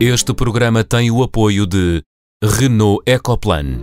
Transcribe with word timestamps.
Este 0.00 0.32
programa 0.32 0.84
tem 0.84 1.10
o 1.10 1.24
apoio 1.24 1.66
de 1.66 2.04
Renault 2.40 3.02
Ecoplan. 3.04 3.80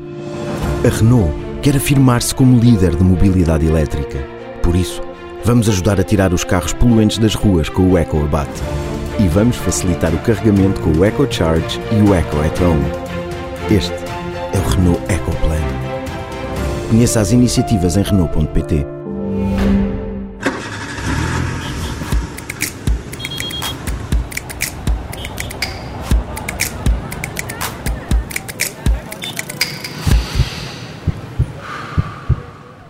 A 0.86 0.88
Renault 0.88 1.34
quer 1.62 1.76
afirmar-se 1.76 2.34
como 2.34 2.58
líder 2.58 2.96
de 2.96 3.04
mobilidade 3.04 3.66
elétrica. 3.66 4.26
Por 4.64 4.78
isso, 4.78 5.02
vamos 5.44 5.68
ajudar 5.68 6.00
a 6.00 6.06
tirar 6.06 6.34
os 6.34 6.46
carros 6.46 6.72
poluentes 6.72 7.18
das 7.18 7.36
ruas 7.36 7.68
com 7.68 7.92
o 7.92 7.98
EcoAbate. 7.98 8.62
E 9.20 9.28
vamos 9.28 9.58
facilitar 9.58 10.14
o 10.16 10.20
carregamento 10.20 10.80
com 10.80 10.92
o 10.92 11.04
EcoCharge 11.04 11.82
e 11.92 12.10
o 12.10 12.14
Eco 12.14 12.38
at. 12.40 12.62
Este 13.70 13.94
é 14.54 14.58
o 14.58 14.70
Renault 14.70 15.02
Ecoplan. 15.12 15.60
Conheça 16.92 17.20
as 17.20 17.34
iniciativas 17.34 17.98
em 17.98 18.04
Renault.pt. 18.04 18.95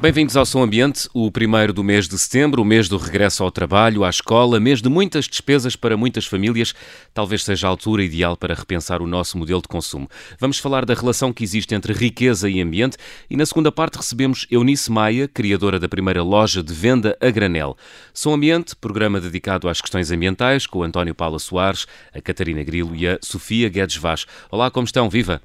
Bem-vindos 0.05 0.37
ao 0.37 0.45
Som 0.45 0.61
Ambiente, 0.61 1.09
o 1.15 1.31
primeiro 1.31 1.73
do 1.73 1.83
mês 1.83 2.07
de 2.07 2.15
setembro, 2.19 2.61
o 2.61 2.65
mês 2.65 2.87
do 2.87 2.95
regresso 2.95 3.43
ao 3.43 3.49
trabalho, 3.49 4.03
à 4.03 4.09
escola, 4.11 4.59
mês 4.59 4.79
de 4.79 4.87
muitas 4.87 5.27
despesas 5.27 5.75
para 5.75 5.97
muitas 5.97 6.27
famílias. 6.27 6.75
Talvez 7.11 7.43
seja 7.43 7.65
a 7.65 7.71
altura 7.71 8.03
ideal 8.03 8.37
para 8.37 8.53
repensar 8.53 9.01
o 9.01 9.07
nosso 9.07 9.35
modelo 9.35 9.63
de 9.63 9.67
consumo. 9.67 10.07
Vamos 10.39 10.59
falar 10.59 10.85
da 10.85 10.93
relação 10.93 11.33
que 11.33 11.43
existe 11.43 11.73
entre 11.73 11.91
riqueza 11.91 12.47
e 12.47 12.61
ambiente 12.61 12.97
e 13.27 13.35
na 13.35 13.47
segunda 13.47 13.71
parte 13.71 13.95
recebemos 13.95 14.45
Eunice 14.51 14.91
Maia, 14.91 15.27
criadora 15.27 15.79
da 15.79 15.89
primeira 15.89 16.21
loja 16.21 16.61
de 16.61 16.71
venda 16.71 17.17
a 17.19 17.31
granel. 17.31 17.75
Som 18.13 18.35
Ambiente, 18.35 18.75
programa 18.75 19.19
dedicado 19.19 19.67
às 19.67 19.81
questões 19.81 20.11
ambientais, 20.11 20.67
com 20.67 20.83
António 20.83 21.15
Paula 21.15 21.39
Soares, 21.39 21.87
a 22.13 22.21
Catarina 22.21 22.63
Grilo 22.63 22.95
e 22.95 23.07
a 23.07 23.17
Sofia 23.23 23.69
Guedes 23.69 23.97
Vaz. 23.97 24.27
Olá, 24.51 24.69
como 24.69 24.85
estão? 24.85 25.09
Viva! 25.09 25.41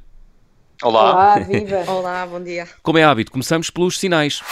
Olá. 0.82 1.12
Olá, 1.12 1.38
viva. 1.40 1.84
Olá, 1.86 2.26
bom 2.26 2.42
dia. 2.42 2.66
Como 2.82 2.96
é 2.96 3.04
hábito, 3.04 3.30
começamos 3.30 3.68
pelos 3.68 3.98
sinais. 3.98 4.42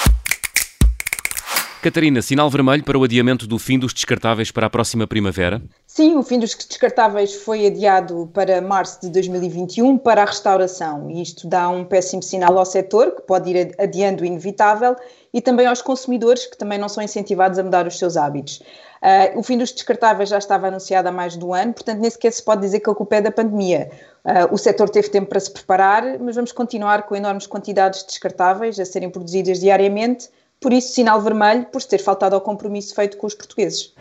Catarina, 1.81 2.21
sinal 2.21 2.51
vermelho 2.51 2.83
para 2.83 2.99
o 2.99 3.05
adiamento 3.05 3.47
do 3.47 3.57
fim 3.57 3.79
dos 3.79 3.95
descartáveis 3.95 4.51
para 4.51 4.67
a 4.67 4.71
próxima 4.71 5.07
primavera? 5.07 5.63
Sim, 5.87 6.17
o 6.17 6.25
fim 6.25 6.37
dos 6.41 6.53
descartáveis 6.53 7.35
foi 7.35 7.69
adiado 7.69 8.29
para 8.35 8.61
março 8.61 9.01
de 9.01 9.09
2021 9.11 9.97
para 9.97 10.23
a 10.23 10.25
restauração 10.25 11.09
e 11.09 11.23
isto 11.23 11.47
dá 11.47 11.69
um 11.69 11.85
péssimo 11.85 12.21
sinal 12.21 12.59
ao 12.59 12.67
setor, 12.67 13.13
que 13.13 13.23
pode 13.23 13.51
ir 13.51 13.77
adiando 13.79 14.25
o 14.25 14.27
inevitável, 14.27 14.97
e 15.33 15.41
também 15.41 15.69
aos 15.69 15.81
consumidores, 15.81 16.47
que 16.47 16.59
também 16.59 16.79
não 16.79 16.89
são 16.89 17.01
incentivados 17.01 17.61
a 17.61 17.63
mudar 17.63 17.87
os 17.87 17.97
seus 17.97 18.17
hábitos. 18.17 18.61
Uh, 19.01 19.39
o 19.39 19.43
fim 19.45 19.57
dos 19.57 19.71
descartáveis 19.71 20.31
já 20.31 20.39
estava 20.39 20.67
anunciado 20.67 21.09
há 21.09 21.13
mais 21.13 21.39
de 21.39 21.45
um 21.45 21.55
ano, 21.55 21.73
portanto, 21.75 22.01
nem 22.01 22.11
sequer 22.11 22.33
se 22.33 22.43
pode 22.43 22.61
dizer 22.61 22.81
que 22.81 22.91
a 22.91 22.95
culpa 22.95 23.17
é 23.17 23.21
da 23.21 23.31
pandemia. 23.31 23.89
Uh, 24.25 24.53
o 24.53 24.59
setor 24.59 24.89
teve 24.89 25.09
tempo 25.11 25.29
para 25.29 25.39
se 25.39 25.53
preparar, 25.53 26.19
mas 26.19 26.35
vamos 26.35 26.51
continuar 26.51 27.05
com 27.05 27.15
enormes 27.15 27.47
quantidades 27.47 28.01
de 28.01 28.07
descartáveis 28.09 28.81
a 28.81 28.85
serem 28.85 29.11
produzidas 29.11 29.61
diariamente, 29.61 30.29
por 30.61 30.73
isso, 30.73 30.93
sinal 30.93 31.21
vermelho 31.21 31.67
por 31.67 31.83
ter 31.83 31.99
faltado 31.99 32.35
ao 32.35 32.41
compromisso 32.41 32.95
feito 32.95 33.17
com 33.17 33.27
os 33.27 33.35
portugueses. 33.35 33.95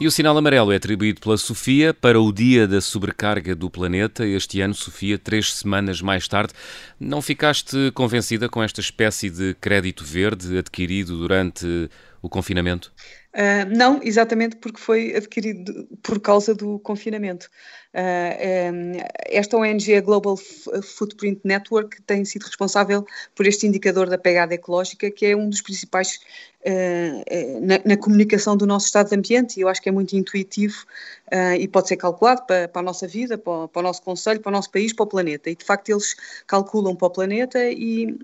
E 0.00 0.06
o 0.06 0.12
sinal 0.12 0.38
amarelo 0.38 0.70
é 0.70 0.76
atribuído 0.76 1.20
pela 1.20 1.36
Sofia 1.36 1.92
para 1.92 2.20
o 2.20 2.32
dia 2.32 2.68
da 2.68 2.80
sobrecarga 2.80 3.56
do 3.56 3.68
planeta. 3.68 4.24
Este 4.24 4.60
ano, 4.60 4.72
Sofia, 4.72 5.18
três 5.18 5.52
semanas 5.52 6.00
mais 6.00 6.28
tarde. 6.28 6.52
Não 7.00 7.20
ficaste 7.20 7.90
convencida 7.94 8.48
com 8.48 8.62
esta 8.62 8.80
espécie 8.80 9.28
de 9.28 9.54
crédito 9.54 10.04
verde 10.04 10.56
adquirido 10.56 11.18
durante 11.18 11.90
o 12.22 12.28
confinamento? 12.28 12.92
Uh, 13.34 13.76
não, 13.76 14.00
exatamente 14.00 14.56
porque 14.56 14.78
foi 14.80 15.16
adquirido 15.16 15.88
por 16.00 16.20
causa 16.20 16.54
do 16.54 16.78
confinamento. 16.78 17.50
Uh, 17.94 18.74
um, 18.74 18.92
esta 19.26 19.56
ONG, 19.56 19.94
a 19.94 20.00
Global 20.02 20.36
Footprint 20.36 21.40
Network, 21.42 22.02
tem 22.02 22.22
sido 22.22 22.44
responsável 22.44 23.06
por 23.34 23.46
este 23.46 23.66
indicador 23.66 24.10
da 24.10 24.18
pegada 24.18 24.54
ecológica, 24.54 25.10
que 25.10 25.24
é 25.24 25.34
um 25.34 25.48
dos 25.48 25.62
principais 25.62 26.20
uh, 26.66 27.60
na, 27.62 27.80
na, 27.86 27.96
comunicação 27.96 28.58
do 28.58 28.66
nosso 28.66 28.86
estado 28.86 29.08
de 29.08 29.16
ambiente, 29.16 29.56
e 29.56 29.62
eu 29.62 29.68
acho 29.68 29.80
que 29.80 29.88
é 29.88 29.92
muito 29.92 30.14
intuitivo 30.14 30.84
uh, 31.32 31.54
e 31.58 31.66
pode 31.66 31.88
ser 31.88 31.96
calculado 31.96 32.44
para, 32.46 32.68
para 32.68 32.80
a 32.82 32.84
nossa 32.84 33.06
vida, 33.06 33.38
para, 33.38 33.68
para, 33.68 33.80
o 33.80 33.82
nosso 33.82 34.02
conselho, 34.02 34.40
para 34.40 34.50
o 34.50 34.52
nosso 34.52 34.70
país, 34.70 34.92
para 34.92 35.04
o 35.04 35.06
planeta. 35.06 35.48
E 35.48 35.56
de 35.56 35.64
facto 35.64 35.88
eles 35.88 36.14
calculam 36.46 36.94
para 36.94 37.08
o 37.08 37.10
planeta 37.10 37.58
e 37.70 38.18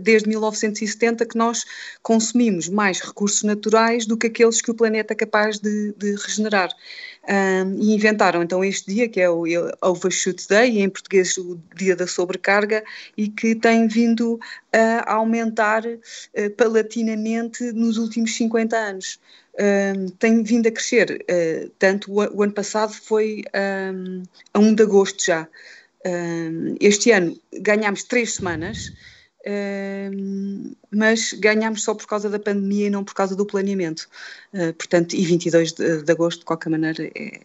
desde 0.00 0.28
1970 0.28 1.24
que 1.24 1.38
nós 1.38 1.64
consumimos 2.02 2.68
mais 2.68 3.00
recursos 3.00 3.42
naturais 3.42 4.04
do 4.04 4.14
que 4.14 4.26
aqueles 4.26 4.60
que 4.60 4.70
o 4.70 4.74
planeta 4.74 5.14
é 5.14 5.16
capaz 5.16 5.58
de, 5.58 5.94
de 5.96 6.14
regenerar. 6.14 6.68
Um, 7.28 7.80
e 7.80 7.92
inventaram 7.92 8.40
então 8.40 8.62
este 8.62 8.94
dia, 8.94 9.08
que 9.08 9.20
é 9.20 9.28
o 9.28 9.44
Overshoot 9.82 10.46
Day, 10.48 10.78
em 10.80 10.88
português 10.88 11.36
o 11.36 11.60
Dia 11.74 11.96
da 11.96 12.06
Sobrecarga, 12.06 12.84
e 13.16 13.28
que 13.28 13.54
tem 13.56 13.88
vindo 13.88 14.38
a 14.72 15.14
aumentar 15.14 15.84
uh, 15.84 16.50
paulatinamente 16.56 17.64
nos 17.72 17.96
últimos 17.96 18.36
50 18.36 18.76
anos. 18.76 19.18
Um, 19.58 20.08
tem 20.08 20.42
vindo 20.42 20.68
a 20.68 20.70
crescer, 20.70 21.24
uh, 21.28 21.70
tanto 21.78 22.12
o, 22.12 22.36
o, 22.36 22.42
ano 22.42 22.52
passado 22.52 22.92
foi 22.92 23.42
um, 23.92 24.22
a 24.54 24.58
1 24.58 24.74
de 24.74 24.82
agosto 24.82 25.24
já. 25.24 25.48
este 26.78 27.10
ano 27.10 27.36
ganhámos 27.52 28.04
três 28.04 28.34
semanas, 28.34 28.92
mas 30.90 31.32
ganhámos 31.34 31.84
só 31.84 31.94
por 31.94 32.06
causa 32.06 32.28
da 32.28 32.38
pandemia 32.38 32.86
e 32.86 32.90
não 32.90 33.04
por 33.04 33.14
causa 33.14 33.36
do 33.36 33.46
planeamento. 33.46 34.08
Uh, 34.52 34.72
portanto, 34.74 35.14
e 35.14 35.24
22 35.24 35.72
de, 35.72 36.02
de, 36.02 36.12
agosto, 36.12 36.40
de 36.40 36.44
qualquer 36.46 36.70
maneira, 36.70 37.04
é, 37.14 37.40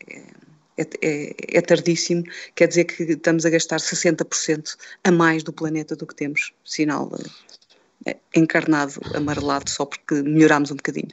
é, 0.77 0.83
é, 1.01 1.35
é, 1.57 1.61
tardíssimo, 1.61 2.23
quer 2.55 2.67
dizer 2.67 2.85
que 2.85 3.03
estamos 3.03 3.45
a 3.45 3.49
gastar 3.49 3.79
60% 3.79 4.77
a 5.03 5.11
mais 5.11 5.43
do 5.43 5.53
planeta 5.53 5.95
do 5.95 6.07
que 6.07 6.15
temos, 6.15 6.53
sinal 6.65 7.07
uh, 7.07 8.13
encarnado, 8.35 8.99
amarelado, 9.13 9.69
só 9.69 9.85
porque 9.85 10.15
melhorámos 10.23 10.71
um 10.71 10.75
bocadinho. 10.75 11.09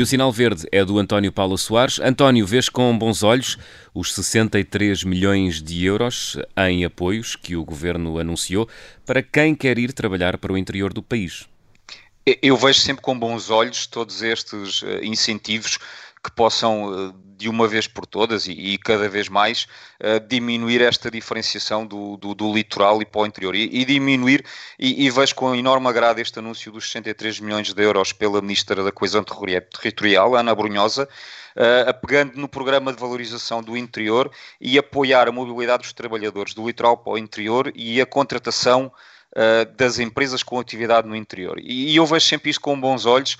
E 0.00 0.02
o 0.02 0.06
sinal 0.06 0.32
verde 0.32 0.66
é 0.72 0.82
do 0.82 0.98
António 0.98 1.30
Paulo 1.30 1.58
Soares. 1.58 2.00
António, 2.00 2.46
vês 2.46 2.70
com 2.70 2.96
bons 2.96 3.22
olhos 3.22 3.58
os 3.92 4.14
63 4.14 5.04
milhões 5.04 5.62
de 5.62 5.84
euros 5.84 6.38
em 6.56 6.86
apoios 6.86 7.36
que 7.36 7.54
o 7.54 7.62
governo 7.62 8.18
anunciou 8.18 8.66
para 9.04 9.22
quem 9.22 9.54
quer 9.54 9.78
ir 9.78 9.92
trabalhar 9.92 10.38
para 10.38 10.54
o 10.54 10.56
interior 10.56 10.90
do 10.94 11.02
país. 11.02 11.46
Eu 12.40 12.56
vejo 12.56 12.80
sempre 12.80 13.02
com 13.02 13.18
bons 13.18 13.50
olhos 13.50 13.86
todos 13.86 14.22
estes 14.22 14.82
eh, 14.82 15.04
incentivos 15.04 15.78
que 16.22 16.30
possam, 16.30 16.92
eh, 16.92 17.12
de 17.36 17.48
uma 17.48 17.66
vez 17.66 17.86
por 17.86 18.04
todas 18.04 18.46
e, 18.46 18.52
e 18.52 18.78
cada 18.78 19.08
vez 19.08 19.26
mais, 19.26 19.66
uh, 19.98 20.20
diminuir 20.28 20.82
esta 20.82 21.10
diferenciação 21.10 21.86
do, 21.86 22.18
do, 22.18 22.34
do, 22.34 22.52
litoral 22.52 23.00
e 23.00 23.06
para 23.06 23.22
o 23.22 23.26
interior. 23.26 23.54
E, 23.54 23.64
e 23.72 23.84
diminuir, 23.86 24.44
e, 24.78 25.06
e, 25.06 25.10
vejo 25.10 25.34
com 25.34 25.54
enorme 25.54 25.88
agrado 25.88 26.18
este 26.18 26.38
anúncio 26.38 26.70
dos 26.70 26.90
63 26.90 27.40
milhões 27.40 27.72
de 27.72 27.82
euros 27.82 28.12
pela 28.12 28.42
Ministra 28.42 28.84
da 28.84 28.92
Coesão 28.92 29.24
Territorial, 29.24 30.36
Ana 30.36 30.54
Brunhosa, 30.54 31.08
uh, 31.56 31.88
apegando 31.88 32.36
no 32.36 32.46
programa 32.46 32.92
de 32.92 33.00
valorização 33.00 33.62
do 33.62 33.74
interior 33.74 34.30
e 34.60 34.78
apoiar 34.78 35.26
a 35.26 35.32
mobilidade 35.32 35.84
dos 35.84 35.94
trabalhadores 35.94 36.52
do 36.52 36.66
litoral 36.66 36.98
para 36.98 37.14
o 37.14 37.18
interior 37.18 37.72
e 37.74 38.02
a 38.02 38.06
contratação 38.06 38.92
das 39.76 40.00
empresas 40.00 40.42
com 40.42 40.58
atividade 40.58 41.06
no 41.06 41.14
interior. 41.14 41.56
E, 41.60 41.94
eu 41.94 42.04
vejo 42.04 42.26
sempre 42.26 42.50
isto 42.50 42.60
com 42.60 42.78
bons 42.80 43.06
olhos, 43.06 43.38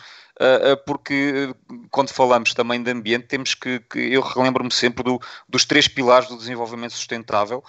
porque 0.86 1.54
quando 1.90 2.10
falamos 2.10 2.54
também 2.54 2.82
de 2.82 2.90
ambiente, 2.90 3.26
temos 3.26 3.54
que, 3.54 3.80
que 3.80 3.98
eu 3.98 4.22
relembro-me 4.22 4.72
sempre 4.72 5.04
do, 5.04 5.20
dos 5.48 5.64
três 5.64 5.86
pilares 5.86 6.28
do 6.28 6.36
desenvolvimento 6.36 6.92
sustentável, 6.92 7.62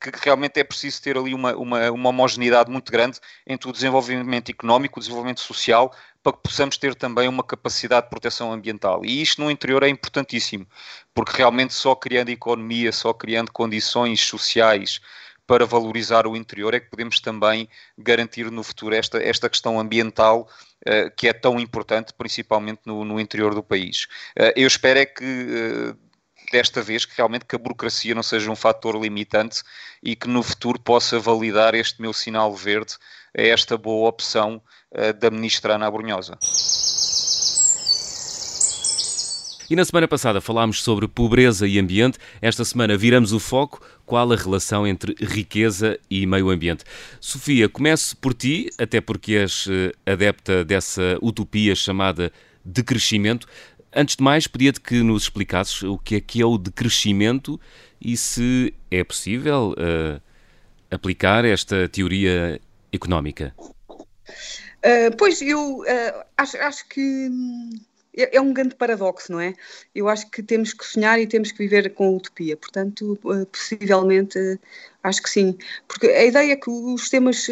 que 0.00 0.10
realmente 0.22 0.60
é 0.60 0.64
preciso 0.64 1.02
ter 1.02 1.16
ali 1.16 1.34
uma, 1.34 1.54
uma, 1.56 1.90
uma, 1.90 2.08
homogeneidade 2.10 2.70
muito 2.70 2.92
grande 2.92 3.18
entre 3.46 3.68
o 3.68 3.72
desenvolvimento 3.72 4.50
económico, 4.50 4.98
o 4.98 5.02
desenvolvimento 5.02 5.40
social, 5.40 5.92
para 6.22 6.32
que 6.32 6.42
possamos 6.42 6.76
ter 6.76 6.94
também 6.94 7.26
uma 7.26 7.42
capacidade 7.42 8.06
de 8.06 8.10
proteção 8.10 8.52
ambiental. 8.52 9.04
E 9.04 9.20
isto 9.20 9.42
no 9.42 9.50
interior 9.50 9.82
é 9.82 9.88
importantíssimo, 9.88 10.66
porque 11.14 11.36
realmente 11.36 11.74
só 11.74 11.94
criando 11.94 12.28
economia, 12.28 12.92
só 12.92 13.12
criando 13.12 13.50
condições 13.50 14.20
sociais 14.20 15.00
para 15.46 15.66
valorizar 15.66 16.28
o 16.28 16.36
interior, 16.36 16.74
é 16.74 16.80
que 16.80 16.88
podemos 16.88 17.18
também 17.18 17.68
garantir 17.98 18.48
no 18.52 18.62
futuro 18.62 18.94
esta, 18.94 19.20
esta 19.20 19.48
questão 19.50 19.80
ambiental 19.80 20.48
uh, 20.88 21.10
que 21.16 21.28
é 21.28 21.32
tão 21.32 21.58
importante, 21.58 22.12
principalmente 22.14 22.80
no, 22.84 23.04
no 23.04 23.20
interior 23.20 23.54
do 23.54 23.62
país. 23.62 24.04
Uh, 24.38 24.52
eu 24.56 24.66
espero 24.66 24.98
é 24.98 25.06
que 25.06 25.24
uh, 25.24 25.96
desta 26.52 26.82
vez 26.82 27.04
que 27.04 27.16
realmente 27.16 27.44
que 27.44 27.54
a 27.54 27.58
burocracia 27.58 28.14
não 28.14 28.22
seja 28.22 28.50
um 28.50 28.56
fator 28.56 29.00
limitante 29.00 29.62
e 30.02 30.16
que 30.16 30.28
no 30.28 30.42
futuro 30.42 30.80
possa 30.80 31.18
validar 31.18 31.74
este 31.74 32.00
meu 32.02 32.12
sinal 32.12 32.54
verde 32.54 32.94
a 33.36 33.42
esta 33.42 33.78
boa 33.78 34.08
opção 34.08 34.60
da 35.20 35.30
ministra 35.30 35.76
Ana 35.76 35.88
Brunhosa. 35.88 36.36
E 39.70 39.76
na 39.76 39.84
semana 39.84 40.08
passada 40.08 40.40
falámos 40.40 40.82
sobre 40.82 41.06
pobreza 41.06 41.64
e 41.64 41.78
ambiente. 41.78 42.18
Esta 42.42 42.64
semana 42.64 42.96
viramos 42.96 43.32
o 43.32 43.38
foco. 43.38 43.80
Qual 44.04 44.32
a 44.32 44.34
relação 44.34 44.84
entre 44.84 45.14
riqueza 45.20 45.96
e 46.10 46.26
meio 46.26 46.50
ambiente? 46.50 46.82
Sofia, 47.20 47.68
comece 47.68 48.16
por 48.16 48.34
ti, 48.34 48.68
até 48.76 49.00
porque 49.00 49.34
és 49.36 49.68
eh, 49.70 49.92
adepta 50.04 50.64
dessa 50.64 51.16
utopia 51.22 51.76
chamada 51.76 52.32
decrescimento. 52.64 53.46
Antes 53.94 54.16
de 54.16 54.24
mais, 54.24 54.48
pedia-te 54.48 54.80
que 54.80 55.04
nos 55.04 55.22
explicasses 55.22 55.84
o 55.84 55.96
que 55.96 56.16
é 56.16 56.20
que 56.20 56.42
é 56.42 56.44
o 56.44 56.58
decrescimento 56.58 57.60
e 58.00 58.16
se 58.16 58.74
é 58.90 59.04
possível 59.04 59.76
uh, 59.78 60.20
aplicar 60.90 61.44
esta 61.44 61.88
teoria 61.88 62.60
económica. 62.92 63.54
Uh, 63.56 65.14
pois, 65.16 65.40
eu 65.40 65.78
uh, 65.78 66.24
acho, 66.36 66.56
acho 66.56 66.88
que 66.88 67.00
hum, 67.00 67.70
é, 68.16 68.36
é, 68.36 68.40
um 68.40 68.52
grande 68.52 68.74
paradoxo, 68.74 69.30
não 69.30 69.40
é? 69.40 69.54
Eu 69.94 70.08
acho 70.08 70.30
que 70.30 70.42
temos 70.42 70.72
que 70.72 70.84
sonhar 70.84 71.20
e 71.20 71.26
temos 71.26 71.52
que 71.52 71.58
viver 71.58 71.94
com 71.94 72.16
utopia. 72.16 72.56
Portanto, 72.56 73.18
uh, 73.24 73.46
possivelmente, 73.46 74.38
acho 75.02 75.22
que 75.22 75.30
sim. 75.30 75.56
Porque 75.86 76.08
a 76.08 76.24
ideia 76.24 76.52
é 76.52 76.56
que 76.56 76.70
os 76.70 77.02
sistemas. 77.02 77.46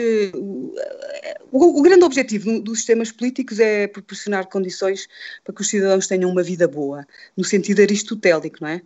O, 1.51 1.79
o, 1.79 1.83
grande 1.83 2.05
objetivo 2.05 2.61
dos 2.61 2.79
sistemas 2.79 3.13
políticos 3.13 3.59
é 3.61 3.87
proporcionar 3.87 4.47
condições 4.49 5.09
para 5.45 5.55
que 5.55 5.63
os 5.63 5.69
cidadãos 5.69 6.07
tenham 6.07 6.31
uma 6.31 6.43
vida 6.43 6.69
boa, 6.69 7.07
no 7.37 7.45
sentido 7.45 7.81
aristotélico, 7.81 8.59
não 8.61 8.69
é? 8.69 8.83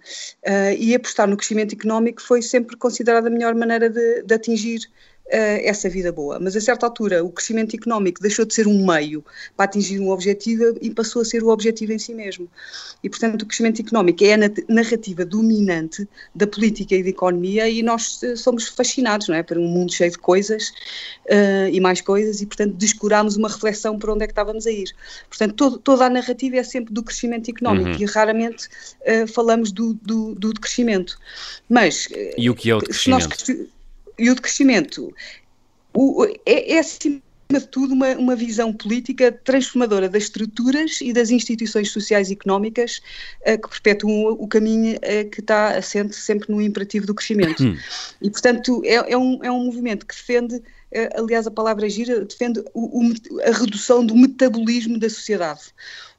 e 0.79 0.95
apostar 0.95 1.29
no 1.29 1.37
crescimento 1.37 1.75
económico 1.75 2.23
foi 2.23 2.41
sempre 2.41 2.77
considerada 2.77 3.27
a 3.29 3.31
melhor 3.31 3.55
maneira 3.55 3.91
de, 3.91 4.23
de 4.23 4.35
atingir 4.35 4.89
essa 5.33 5.89
vida 5.89 6.13
boa. 6.13 6.39
Mas 6.39 6.57
a 6.57 6.61
certa 6.61 6.87
altura 6.87 7.25
o 7.25 7.31
crescimento 7.31 7.75
económico 7.75 8.21
deixou 8.21 8.45
de 8.45 8.55
ser 8.55 8.67
um 8.67 8.87
meio 8.87 9.25
para 9.57 9.65
atingir 9.65 9.99
um 10.01 10.11
objetivo 10.11 10.77
e 10.81 10.91
passou 10.91 11.23
a 11.23 11.25
ser 11.25 11.43
o 11.43 11.49
objetivo 11.49 11.93
em 11.93 11.99
si 11.99 12.15
mesmo. 12.15 12.49
E 13.03 13.09
portanto 13.09 13.43
o 13.43 13.47
crescimento 13.47 13.81
económico 13.81 14.23
é 14.25 14.35
a 14.35 14.39
narrativa 14.69 15.25
dominante 15.25 16.07
da 16.35 16.47
política 16.47 16.95
e 16.95 17.03
da 17.03 17.09
economia 17.09 17.69
e 17.69 17.83
nós 17.83 18.23
eh, 18.23 18.37
somos 18.37 18.69
fascinados, 18.69 19.29
não 19.29 19.35
é, 19.35 19.43
por 19.43 19.59
um 19.59 19.67
mundo 19.67 19.93
cheio 19.93 20.11
de 20.11 20.19
coisas 20.19 20.69
uh, 21.27 21.69
e 21.71 21.81
mais 21.81 22.01
coisas 22.01 22.41
e 22.41 22.47
portanto 22.47 22.75
descurámos 22.75 23.37
uma 23.37 23.49
reflexão 23.49 23.99
por 23.99 24.11
onde 24.11 24.25
é 24.25 24.27
que 24.27 24.33
estávamos 24.33 24.67
a 24.67 24.71
ir. 24.71 24.95
Portanto 25.29 25.55
todo, 25.55 25.79
toda 25.79 26.07
a 26.07 26.11
narrativa 26.11 26.57
é 26.57 26.63
sempre 26.63 26.93
do 26.93 27.03
crescimento 27.03 27.51
económico 27.51 27.91
uhum. 27.91 27.97
e 28.01 28.05
raramente 28.05 28.69
uh, 29.01 29.27
falamos 29.27 29.73
do, 29.73 29.95
do, 29.95 30.35
do 30.35 30.53
crescimento. 30.55 31.19
Mas 31.69 32.09
e 32.37 32.51
o 32.51 32.55
que 32.55 32.71
é 32.71 32.75
o 32.77 32.81
decrescimento? 32.81 33.37
E 34.19 34.31
o 34.31 34.35
decrescimento 34.35 35.13
o, 35.95 36.25
é, 36.47 36.75
é 36.75 36.79
acima 36.79 37.21
de 37.51 37.67
tudo 37.67 37.93
uma, 37.93 38.09
uma 38.17 38.35
visão 38.35 38.73
política 38.73 39.31
transformadora 39.31 40.09
das 40.09 40.25
estruturas 40.25 41.01
e 41.01 41.13
das 41.13 41.31
instituições 41.31 41.91
sociais 41.91 42.31
e 42.31 42.33
económicas 42.33 43.03
uh, 43.43 43.61
que 43.61 43.69
perpetuam 43.69 44.25
o, 44.25 44.45
o 44.45 44.49
caminho 44.49 44.97
uh, 44.97 45.31
que 45.31 45.41
está 45.41 45.77
assente 45.77 46.17
sempre 46.17 46.51
no 46.51 46.63
imperativo 46.63 47.07
do 47.07 47.15
crescimento. 47.15 47.63
Hum. 47.63 47.77
E, 48.23 48.31
portanto, 48.31 48.83
é, 48.85 49.13
é, 49.13 49.19
um, 49.19 49.39
é 49.43 49.51
um 49.51 49.67
movimento 49.67 50.07
que 50.07 50.15
defende, 50.15 50.57
uh, 50.57 50.63
aliás, 51.15 51.47
a 51.47 51.51
palavra 51.51 51.89
gira, 51.91 52.25
defende 52.25 52.65
o, 52.73 53.01
o, 53.01 53.13
a 53.43 53.51
redução 53.51 54.05
do 54.05 54.17
metabolismo 54.17 54.99
da 54.99 55.11
sociedade 55.11 55.61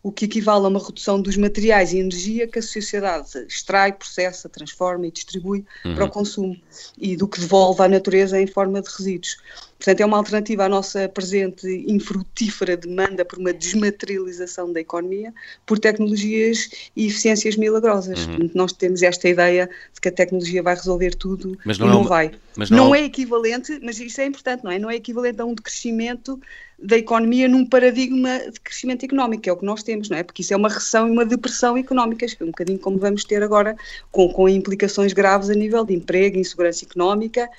o 0.04 0.12
que 0.12 0.26
equivale 0.26 0.66
a 0.66 0.68
uma 0.68 0.86
redução 0.86 1.22
dos 1.22 1.38
materiais 1.38 1.94
e 1.94 1.98
energia 1.98 2.46
que 2.46 2.60
a 2.60 2.62
sociedade 2.62 3.38
extrai, 3.48 3.94
processa, 3.94 4.50
transforma 4.50 5.08
e 5.08 5.12
distribui 5.12 5.66
uhum. 5.86 5.96
para 5.96 6.04
o 6.04 6.10
consumo 6.10 6.60
e 6.98 7.16
do 7.16 7.26
que 7.26 7.40
devolve 7.40 7.82
à 7.82 7.88
natureza 7.88 8.40
em 8.40 8.46
forma 8.46 8.82
de 8.82 8.90
resíduos. 8.90 9.38
Portanto, 9.84 10.00
é 10.00 10.06
uma 10.06 10.16
alternativa 10.16 10.64
à 10.64 10.70
nossa 10.70 11.10
presente 11.10 11.68
infrutífera 11.86 12.78
demanda 12.78 13.26
por 13.26 13.38
uma 13.38 13.52
desmaterialização 13.52 14.72
da 14.72 14.80
economia 14.80 15.34
por 15.66 15.78
tecnologias 15.78 16.70
e 16.96 17.08
eficiências 17.08 17.58
milagrosas. 17.58 18.26
Uhum. 18.28 18.50
Nós 18.56 18.72
temos 18.72 19.04
esta 19.04 19.28
ideia 19.28 19.70
de 19.94 20.00
que 20.00 20.08
a 20.08 20.12
tecnologia 20.12 20.64
vai 20.64 20.76
resolver 20.76 21.16
tudo 21.16 21.58
mas 21.66 21.78
não 21.78 21.88
e 21.88 21.90
não, 21.90 21.98
é 21.98 22.00
uma... 22.00 22.08
vai. 22.08 22.32
Mas 22.56 22.70
não, 22.70 22.78
não 22.78 22.96
é 22.96 23.04
equivalente, 23.04 23.78
mas 23.84 24.00
isso 24.00 24.22
é 24.22 24.26
importante, 24.26 24.64
não 24.64 24.72
é? 24.72 24.80
Não 24.80 24.90
é 24.90 24.96
equivalente 24.96 25.42
a 25.42 25.46
um 25.46 25.54
decrescimento 25.54 26.40
da 26.84 26.98
economia 26.98 27.48
num 27.48 27.66
paradigma 27.66 28.40
de 28.52 28.60
crescimento 28.60 29.06
económico, 29.06 29.44
que 29.44 29.50
é 29.50 29.54
o 29.54 29.58
que 29.58 29.66
nós 29.66 29.84
temos, 29.84 30.10
não 30.10 30.18
é? 30.18 30.24
Porque 30.24 30.42
isso 30.42 30.54
é 30.54 30.58
uma 30.58 30.68
recessão 30.68 31.08
e 31.08 31.12
uma 31.12 31.26
depressão 31.26 31.78
económica, 31.78 32.26
um 32.42 32.48
bocadinho 32.48 32.78
como 32.78 32.98
vamos 32.98 33.24
ter 33.24 33.42
agora, 33.42 33.76
com, 34.12 34.28
com 34.30 34.50
implicações 34.50 35.14
graves 35.14 35.50
a 35.50 35.54
nível 35.54 35.86
de 35.86 35.94
emprego, 35.94 36.38
insegurança 36.38 36.84
económica 36.84 37.50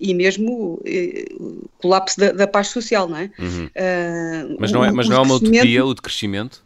e 0.00 0.12
mesmo 0.12 0.80
eh, 0.84 1.26
colapso 1.78 2.18
da, 2.18 2.32
da, 2.32 2.46
paz 2.46 2.68
social, 2.68 3.08
não 3.08 3.16
é? 3.16 3.30
Uhum. 3.38 3.66
Uh, 3.66 4.56
mas 4.58 4.72
não 4.72 4.84
é, 4.84 4.92
mas 4.92 5.08
não 5.08 5.16
é 5.16 5.20
uma 5.20 5.34
utopia 5.34 5.84
o 5.84 5.94
decrescimento? 5.94 6.64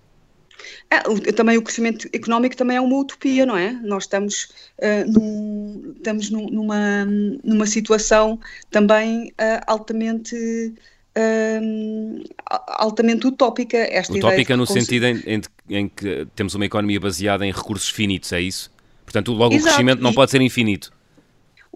É, 0.91 1.08
o, 1.08 1.20
também 1.32 1.56
o 1.56 1.62
crescimento 1.62 2.08
económico 2.12 2.56
também 2.56 2.76
é 2.76 2.81
uma 2.81 2.97
utopia, 2.99 3.44
não 3.44 3.56
é? 3.56 3.73
Nós 3.82 4.05
estamos, 4.05 4.49
uh, 4.79 5.11
num, 5.11 5.94
estamos 5.97 6.31
num, 6.31 6.47
numa, 6.49 7.05
numa 7.43 7.67
situação 7.67 8.38
também 8.70 9.29
uh, 9.31 9.62
altamente 9.67 10.75
uh, 11.17 12.25
altamente 12.67 13.26
utópica. 13.26 13.76
Esta 13.76 14.14
utópica 14.14 14.56
no 14.56 14.67
sentido 14.67 15.06
em, 15.06 15.23
em, 15.26 15.41
em, 15.70 15.88
que 15.88 16.26
temos 16.37 16.55
uma 16.55 16.67
economia 16.67 17.00
baseada 17.00 17.44
em 17.47 17.53
recursos 17.53 17.88
finitos, 17.88 18.32
é 18.32 18.41
isso? 18.41 18.70
Portanto, 19.05 19.32
logo 19.32 19.55
Exato. 19.55 19.62
o 19.62 19.69
crescimento 19.69 20.03
não 20.03 20.11
e... 20.11 20.14
pode 20.14 20.31
ser 20.31 20.41
infinito. 20.41 20.93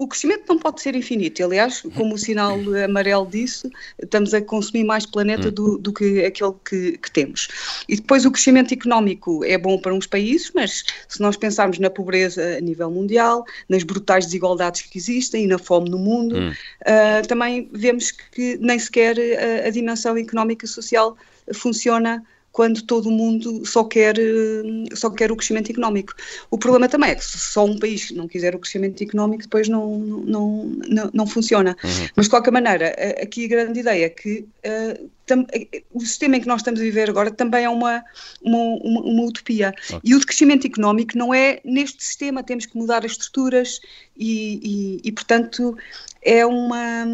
O 0.00 0.08
crescimento 0.08 0.44
não 0.48 0.58
pode 0.58 0.80
ser 0.80 0.96
infinito. 0.96 1.44
Aliás, 1.44 1.82
como 1.94 2.14
o 2.14 2.18
sinal 2.18 2.56
amarelo 2.82 3.28
disse, 3.30 3.70
estamos 4.02 4.32
a 4.32 4.40
consumir 4.40 4.82
mais 4.82 5.04
planeta 5.04 5.48
hum. 5.48 5.52
do, 5.52 5.76
do 5.76 5.92
que 5.92 6.24
aquele 6.24 6.54
que, 6.64 6.96
que, 6.96 7.10
temos. 7.10 7.48
E 7.86 7.96
depois 7.96 8.24
o 8.24 8.30
crescimento 8.30 8.72
económico 8.72 9.44
é 9.44 9.58
bom 9.58 9.78
para 9.78 9.92
uns 9.92 10.06
países, 10.06 10.50
mas 10.54 10.84
se 11.06 11.20
nós 11.20 11.36
pensarmos 11.36 11.78
na 11.78 11.90
pobreza 11.90 12.56
a 12.56 12.60
nível 12.62 12.90
mundial, 12.90 13.44
nas 13.68 13.82
brutais 13.82 14.24
desigualdades 14.24 14.80
que 14.80 14.96
existem 14.96 15.44
e 15.44 15.46
na 15.46 15.58
fome 15.58 15.90
no 15.90 15.98
mundo, 15.98 16.34
hum. 16.34 16.50
uh, 16.50 17.28
também 17.28 17.68
vemos 17.70 18.10
que 18.10 18.56
nem 18.56 18.78
sequer 18.78 19.16
a, 19.18 19.66
a 19.66 19.70
dimensão 19.70 20.16
económica 20.16 20.64
e 20.64 20.68
social 20.68 21.14
funciona 21.52 22.24
quando 22.52 22.82
todo 22.82 23.10
mundo 23.10 23.64
só 23.64 23.84
quer, 23.84 24.18
eh, 24.18 24.94
só 24.94 25.10
quer 25.10 25.30
o 25.30 25.36
crescimento 25.36 25.70
económico. 25.70 26.14
O 26.50 26.58
problema 26.58 26.88
também 26.88 27.10
é 27.10 27.14
que 27.14 27.24
se 27.24 27.38
só 27.38 27.64
um 27.64 27.78
país 27.78 28.10
não 28.10 28.26
quiser 28.26 28.54
o 28.54 28.58
crescimento 28.58 29.02
económico, 29.02 29.44
depois 29.44 29.68
não, 29.68 29.98
não, 29.98 30.64
não, 30.88 31.10
não 31.12 31.26
funciona. 31.26 31.76
Uhum. 31.82 32.08
Mas, 32.16 32.26
de 32.26 32.30
qualquer 32.30 32.50
maneira, 32.50 32.94
aqui 33.22 33.44
a 33.44 33.48
grande 33.48 33.80
ideia 33.80 34.06
é 34.06 34.08
que 34.08 34.46
uh, 34.66 35.10
tam, 35.30 35.46
o 35.92 36.00
sistema 36.00 36.36
em 36.36 36.40
que 36.40 36.48
nós 36.48 36.60
estamos 36.60 36.80
a 36.80 36.82
viver 36.82 37.08
agora 37.08 37.30
também 37.30 37.64
é 37.64 37.70
uma, 37.70 38.04
uma, 38.42 38.58
uma, 38.58 39.00
uma 39.00 39.22
utopia. 39.22 39.72
Okay. 39.84 40.00
E 40.02 40.14
o 40.14 40.18
de 40.18 40.26
crescimento 40.26 40.66
económico 40.66 41.16
não 41.16 41.32
é 41.32 41.60
neste 41.64 42.02
sistema, 42.02 42.42
temos 42.42 42.66
que 42.66 42.76
mudar 42.76 43.04
as 43.04 43.12
estruturas 43.12 43.80
e, 44.16 45.00
e, 45.02 45.08
e 45.08 45.12
portanto, 45.12 45.76
é 46.22 46.44
uma 46.44 47.06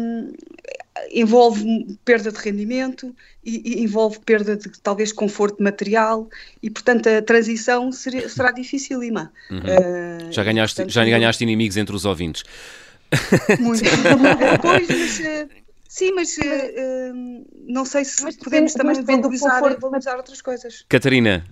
envolve 1.11 1.97
perda 2.03 2.31
de 2.31 2.39
rendimento 2.39 3.15
e, 3.45 3.61
e, 3.63 3.83
envolve 3.83 4.19
perda 4.25 4.57
de 4.57 4.67
talvez 4.81 5.13
conforto 5.13 5.61
material 5.61 6.27
e 6.61 6.71
portanto 6.71 7.07
a 7.07 7.21
transição 7.21 7.91
será 7.91 8.51
dificílima. 8.51 9.31
Uhum. 9.51 9.59
Uh, 9.59 10.31
já 10.31 10.43
ganhaste 10.43 10.77
portanto, 10.77 10.93
já 10.93 11.05
ganhaste 11.05 11.43
inimigos 11.43 11.77
entre 11.77 11.95
os 11.95 12.03
ouvintes. 12.03 12.43
Muito. 13.59 13.83
pois, 14.59 14.87
mas, 14.87 15.21
sim, 15.87 16.13
mas 16.13 16.37
uh, 16.37 17.45
não 17.67 17.85
sei 17.85 18.05
se 18.05 18.23
mas 18.23 18.35
podemos 18.35 18.73
depende, 18.73 19.03
também 19.03 19.21
valorizar, 19.21 19.61
valorizar 19.79 20.17
outras 20.17 20.41
coisas. 20.41 20.85
Catarina, 20.87 21.43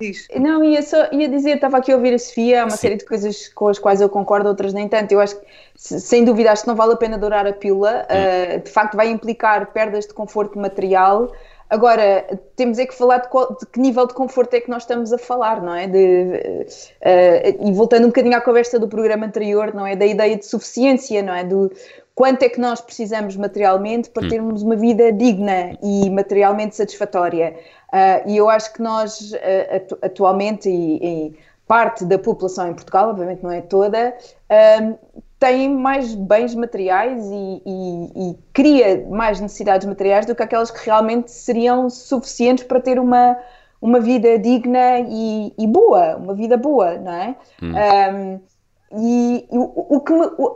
Diz. 0.00 0.26
Não, 0.34 0.64
ia, 0.64 0.82
só, 0.82 1.10
ia 1.12 1.28
dizer, 1.28 1.56
estava 1.56 1.76
aqui 1.76 1.92
a 1.92 1.96
ouvir 1.96 2.14
a 2.14 2.18
Sofia, 2.18 2.62
há 2.62 2.64
uma 2.64 2.70
Sim. 2.70 2.76
série 2.78 2.96
de 2.96 3.04
coisas 3.04 3.48
com 3.48 3.68
as 3.68 3.78
quais 3.78 4.00
eu 4.00 4.08
concordo, 4.08 4.48
outras 4.48 4.72
nem 4.72 4.88
tanto. 4.88 5.12
Eu 5.12 5.20
acho 5.20 5.38
que, 5.38 5.46
sem 5.76 6.24
dúvida, 6.24 6.50
acho 6.50 6.62
que 6.62 6.68
não 6.68 6.74
vale 6.74 6.94
a 6.94 6.96
pena 6.96 7.18
dourar 7.18 7.46
a 7.46 7.52
pílula. 7.52 8.06
Uh, 8.08 8.60
de 8.60 8.70
facto, 8.70 8.96
vai 8.96 9.10
implicar 9.10 9.66
perdas 9.72 10.06
de 10.06 10.14
conforto 10.14 10.58
material. 10.58 11.30
Agora, 11.68 12.26
temos 12.56 12.78
é 12.78 12.86
que 12.86 12.94
falar 12.94 13.18
de, 13.18 13.28
qual, 13.28 13.54
de, 13.54 13.66
que 13.66 13.78
nível 13.78 14.06
de 14.06 14.14
conforto 14.14 14.54
é 14.54 14.60
que 14.60 14.70
nós 14.70 14.84
estamos 14.84 15.12
a 15.12 15.18
falar, 15.18 15.60
não 15.60 15.74
é? 15.74 15.86
De, 15.86 16.66
uh, 17.02 17.68
e 17.68 17.72
voltando 17.72 18.04
um 18.04 18.08
bocadinho 18.08 18.38
à 18.38 18.40
conversa 18.40 18.78
do 18.78 18.88
programa 18.88 19.26
anterior, 19.26 19.74
não 19.74 19.86
é? 19.86 19.94
Da 19.94 20.06
ideia 20.06 20.34
de 20.34 20.46
suficiência, 20.46 21.22
não 21.22 21.34
é? 21.34 21.44
Do 21.44 21.70
quanto 22.18 22.42
é 22.42 22.48
que 22.48 22.58
nós 22.58 22.80
precisamos 22.80 23.36
materialmente 23.36 24.10
para 24.10 24.26
hum. 24.26 24.28
termos 24.28 24.60
uma 24.60 24.74
vida 24.74 25.12
digna 25.12 25.78
e 25.80 26.10
materialmente 26.10 26.74
satisfatória. 26.74 27.54
Uh, 27.92 28.28
e 28.28 28.36
eu 28.36 28.50
acho 28.50 28.72
que 28.72 28.82
nós, 28.82 29.30
uh, 29.30 29.98
atualmente, 30.02 30.68
e, 30.68 30.96
e, 31.28 31.38
parte 31.64 32.04
da 32.04 32.18
população 32.18 32.70
em 32.70 32.74
Portugal, 32.74 33.10
obviamente 33.10 33.40
não 33.40 33.52
é 33.52 33.60
toda, 33.60 34.16
uh, 34.50 34.98
tem 35.38 35.72
mais 35.72 36.12
bens 36.12 36.56
materiais 36.56 37.24
e, 37.24 37.62
e, 37.64 38.30
e, 38.30 38.38
cria 38.52 39.06
mais 39.08 39.40
necessidades 39.40 39.86
materiais 39.86 40.26
do 40.26 40.34
que 40.34 40.42
aquelas 40.42 40.72
que 40.72 40.84
realmente 40.84 41.30
seriam 41.30 41.88
suficientes 41.88 42.64
para 42.64 42.80
ter 42.80 42.98
uma, 42.98 43.36
uma 43.80 44.00
vida 44.00 44.36
digna 44.40 44.98
e, 45.06 45.54
e 45.56 45.66
boa, 45.68 46.16
uma 46.16 46.34
vida 46.34 46.56
boa, 46.56 46.98
não 46.98 47.12
é? 47.12 47.36
Hum. 47.62 47.74
Um, 47.76 48.40
e, 49.00 49.46
o, 49.50 49.96
o 49.96 50.00
que 50.00 50.12
me, 50.12 50.26
o, 50.36 50.54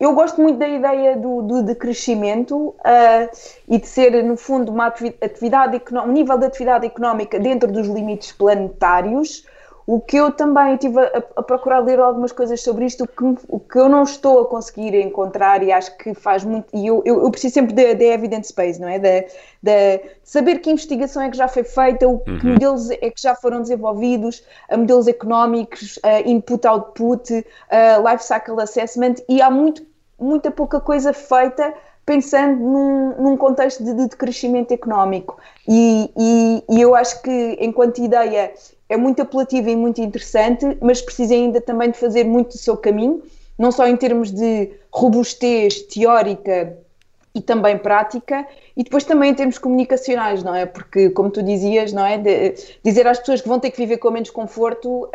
eu 0.00 0.14
gosto 0.14 0.40
muito 0.40 0.58
da 0.58 0.66
ideia 0.66 1.14
do, 1.14 1.42
do 1.42 1.62
decrescimento 1.62 2.56
uh, 2.56 3.30
e 3.68 3.78
de 3.78 3.86
ser, 3.86 4.24
no 4.24 4.34
fundo, 4.34 4.72
uma 4.72 4.86
atividade 4.86 5.80
um 5.92 6.10
nível 6.10 6.38
de 6.38 6.46
atividade 6.46 6.86
económica 6.86 7.38
dentro 7.38 7.70
dos 7.70 7.86
limites 7.86 8.32
planetários. 8.32 9.44
O 9.86 10.00
que 10.00 10.16
eu 10.16 10.30
também 10.30 10.74
estive 10.74 11.00
a, 11.00 11.24
a, 11.36 11.42
procurar 11.42 11.80
ler 11.80 11.98
algumas 11.98 12.30
coisas 12.30 12.62
sobre 12.62 12.86
isto, 12.86 13.04
o 13.04 13.08
que, 13.08 13.44
o 13.48 13.58
que 13.58 13.76
eu 13.76 13.88
não 13.88 14.04
estou 14.04 14.40
a 14.40 14.46
conseguir 14.46 14.94
encontrar 14.94 15.62
e 15.64 15.72
acho 15.72 15.96
que 15.98 16.14
faz 16.14 16.44
muito, 16.44 16.68
e 16.72 16.86
eu, 16.86 17.02
eu, 17.04 17.24
eu 17.24 17.30
preciso 17.30 17.54
sempre 17.54 17.74
da 17.74 18.04
evidence 18.04 18.54
base, 18.54 18.80
não 18.80 18.88
é? 18.88 19.00
De, 19.00 19.26
de, 19.60 20.00
saber 20.22 20.60
que 20.60 20.70
investigação 20.70 21.22
é 21.22 21.28
que 21.28 21.36
já 21.36 21.48
foi 21.48 21.64
feita, 21.64 22.06
o, 22.06 22.20
que 22.20 22.30
uhum. 22.30 22.52
modelos 22.52 22.88
é 22.90 23.10
que 23.10 23.20
já 23.20 23.34
foram 23.34 23.62
desenvolvidos, 23.62 24.44
modelos 24.70 25.08
económicos, 25.08 25.96
uh, 25.96 26.22
input-output, 26.24 27.32
uh, 27.32 28.08
life 28.08 28.22
cycle 28.22 28.60
assessment, 28.60 29.16
e 29.28 29.42
há 29.42 29.50
muito, 29.50 29.82
muita 30.20 30.50
pouca 30.50 30.80
coisa 30.80 31.12
feita 31.12 31.74
pensando 32.04 32.58
num, 32.60 33.22
num 33.22 33.36
contexto 33.36 33.84
de, 33.84 33.94
de, 33.94 34.08
crescimento 34.16 34.72
económico. 34.72 35.38
E, 35.68 36.10
e, 36.16 36.64
e, 36.68 36.80
eu 36.80 36.94
acho 36.94 37.22
que, 37.22 37.56
enquanto 37.60 37.98
ideia, 37.98 38.52
é 38.88 38.96
muito 38.96 39.22
apelativa 39.22 39.70
e 39.70 39.76
muito 39.76 40.00
interessante, 40.00 40.76
mas 40.80 41.00
precisa 41.00 41.34
ainda 41.34 41.60
também 41.60 41.90
de 41.90 41.98
fazer 41.98 42.24
muito 42.24 42.48
do 42.48 42.58
seu 42.58 42.76
caminho, 42.76 43.22
não 43.56 43.70
só 43.70 43.86
em 43.86 43.96
termos 43.96 44.32
de 44.32 44.72
robustez 44.92 45.82
teórica 45.82 46.76
e 47.32 47.40
também 47.40 47.78
prática, 47.78 48.44
e 48.76 48.82
depois 48.82 49.04
também 49.04 49.30
em 49.30 49.34
termos 49.34 49.56
comunicacionais, 49.58 50.42
não 50.42 50.54
é? 50.54 50.66
Porque, 50.66 51.10
como 51.10 51.30
tu 51.30 51.42
dizias, 51.42 51.92
não 51.92 52.04
é? 52.04 52.18
De, 52.18 52.54
dizer 52.84 53.06
às 53.06 53.20
pessoas 53.20 53.40
que 53.40 53.48
vão 53.48 53.60
ter 53.60 53.70
que 53.70 53.76
viver 53.76 53.98
com 53.98 54.10
menos 54.10 54.30
conforto 54.30 55.04
uh, 55.04 55.10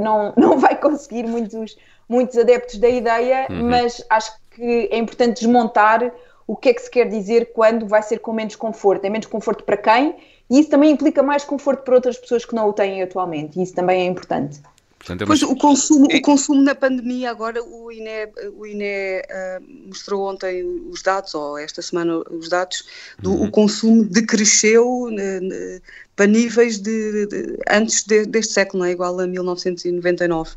não, 0.00 0.32
não 0.36 0.58
vai 0.58 0.74
conseguir 0.74 1.22
muitos, 1.24 1.76
muitos 2.08 2.36
adeptos 2.36 2.78
da 2.78 2.88
ideia, 2.88 3.46
uhum. 3.48 3.68
mas 3.68 4.04
acho 4.10 4.34
que 4.34 4.41
é 4.60 4.96
importante 4.96 5.40
desmontar 5.40 6.12
o 6.46 6.56
que 6.56 6.70
é 6.70 6.74
que 6.74 6.82
se 6.82 6.90
quer 6.90 7.08
dizer 7.08 7.52
quando 7.52 7.86
vai 7.86 8.02
ser 8.02 8.18
com 8.18 8.32
menos 8.32 8.56
conforto. 8.56 9.04
É 9.04 9.10
menos 9.10 9.26
conforto 9.26 9.64
para 9.64 9.76
quem? 9.76 10.16
E 10.50 10.58
isso 10.58 10.68
também 10.68 10.90
implica 10.90 11.22
mais 11.22 11.44
conforto 11.44 11.82
para 11.82 11.94
outras 11.94 12.18
pessoas 12.18 12.44
que 12.44 12.54
não 12.54 12.68
o 12.68 12.72
têm 12.72 13.02
atualmente. 13.02 13.58
E 13.58 13.62
isso 13.62 13.74
também 13.74 14.02
é 14.02 14.04
importante. 14.04 14.60
Portanto, 14.98 15.22
é 15.22 15.26
pois 15.26 15.42
o 15.42 15.56
consumo, 15.56 16.06
o 16.06 16.22
consumo 16.22 16.62
na 16.62 16.76
pandemia, 16.76 17.30
agora 17.30 17.60
o 17.60 17.90
INE, 17.90 18.28
o 18.56 18.64
INE 18.64 18.84
uh, 18.84 19.88
mostrou 19.88 20.30
ontem 20.30 20.62
os 20.62 21.02
dados, 21.02 21.34
ou 21.34 21.58
esta 21.58 21.82
semana 21.82 22.18
os 22.30 22.48
dados, 22.48 22.84
do 23.18 23.32
uhum. 23.32 23.46
o 23.46 23.50
consumo 23.50 24.04
decresceu 24.04 25.06
uh, 25.06 25.82
para 26.14 26.26
níveis 26.26 26.78
de, 26.78 27.26
de 27.26 27.58
antes 27.68 28.04
de, 28.04 28.26
deste 28.26 28.52
século, 28.52 28.84
não 28.84 28.86
é 28.88 28.92
igual 28.92 29.18
a 29.18 29.26
1999. 29.26 30.52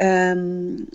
Um, 0.00 0.86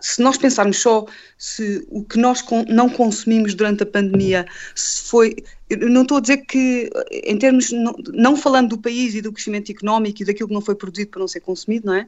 se 0.00 0.22
nós 0.22 0.38
pensarmos 0.38 0.78
só 0.78 1.06
se 1.36 1.86
o 1.90 2.02
que 2.02 2.18
nós 2.18 2.44
não 2.68 2.88
consumimos 2.88 3.54
durante 3.54 3.82
a 3.82 3.86
pandemia 3.86 4.46
se 4.74 5.02
foi 5.02 5.36
não 5.70 6.02
estou 6.02 6.18
a 6.18 6.20
dizer 6.20 6.38
que 6.38 6.90
em 7.12 7.36
termos 7.36 7.70
não, 7.70 7.94
não, 8.12 8.36
falando 8.36 8.70
do 8.70 8.78
país 8.78 9.14
e 9.14 9.20
do 9.20 9.32
crescimento 9.32 9.70
económico 9.70 10.22
e 10.22 10.24
daquilo 10.24 10.48
que 10.48 10.54
não 10.54 10.60
foi 10.60 10.74
produzido 10.74 11.10
para 11.10 11.20
não 11.20 11.28
ser 11.28 11.40
consumido 11.40 11.86
não 11.86 11.94
é 11.94 12.06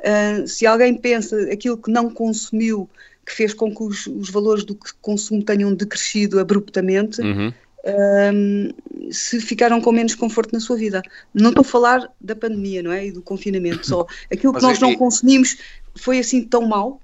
uh, 0.00 0.46
se 0.46 0.66
alguém 0.66 0.94
pensa 0.94 1.36
aquilo 1.50 1.78
que 1.78 1.90
não 1.90 2.10
consumiu 2.10 2.88
que 3.26 3.32
fez 3.32 3.52
com 3.52 3.74
que 3.74 3.82
os, 3.82 4.06
os 4.06 4.30
valores 4.30 4.64
do 4.64 4.78
consumo 5.02 5.42
tenham 5.42 5.74
decrescido 5.74 6.38
abruptamente 6.38 7.20
uhum. 7.20 7.52
um, 8.32 8.70
se 9.10 9.40
ficaram 9.40 9.80
com 9.80 9.90
menos 9.90 10.14
conforto 10.14 10.52
na 10.52 10.60
sua 10.60 10.76
vida. 10.76 11.02
Não 11.34 11.48
estou 11.48 11.62
a 11.62 11.64
falar 11.64 12.08
da 12.20 12.36
pandemia, 12.36 12.82
não 12.82 12.92
é? 12.92 13.06
E 13.06 13.12
do 13.12 13.20
confinamento, 13.20 13.84
só 13.84 14.06
aquilo 14.32 14.54
que 14.54 14.62
nós 14.62 14.78
é, 14.78 14.80
não 14.80 14.94
consumimos 14.94 15.58
foi 15.96 16.18
assim 16.18 16.44
tão 16.44 16.66
mal? 16.66 17.00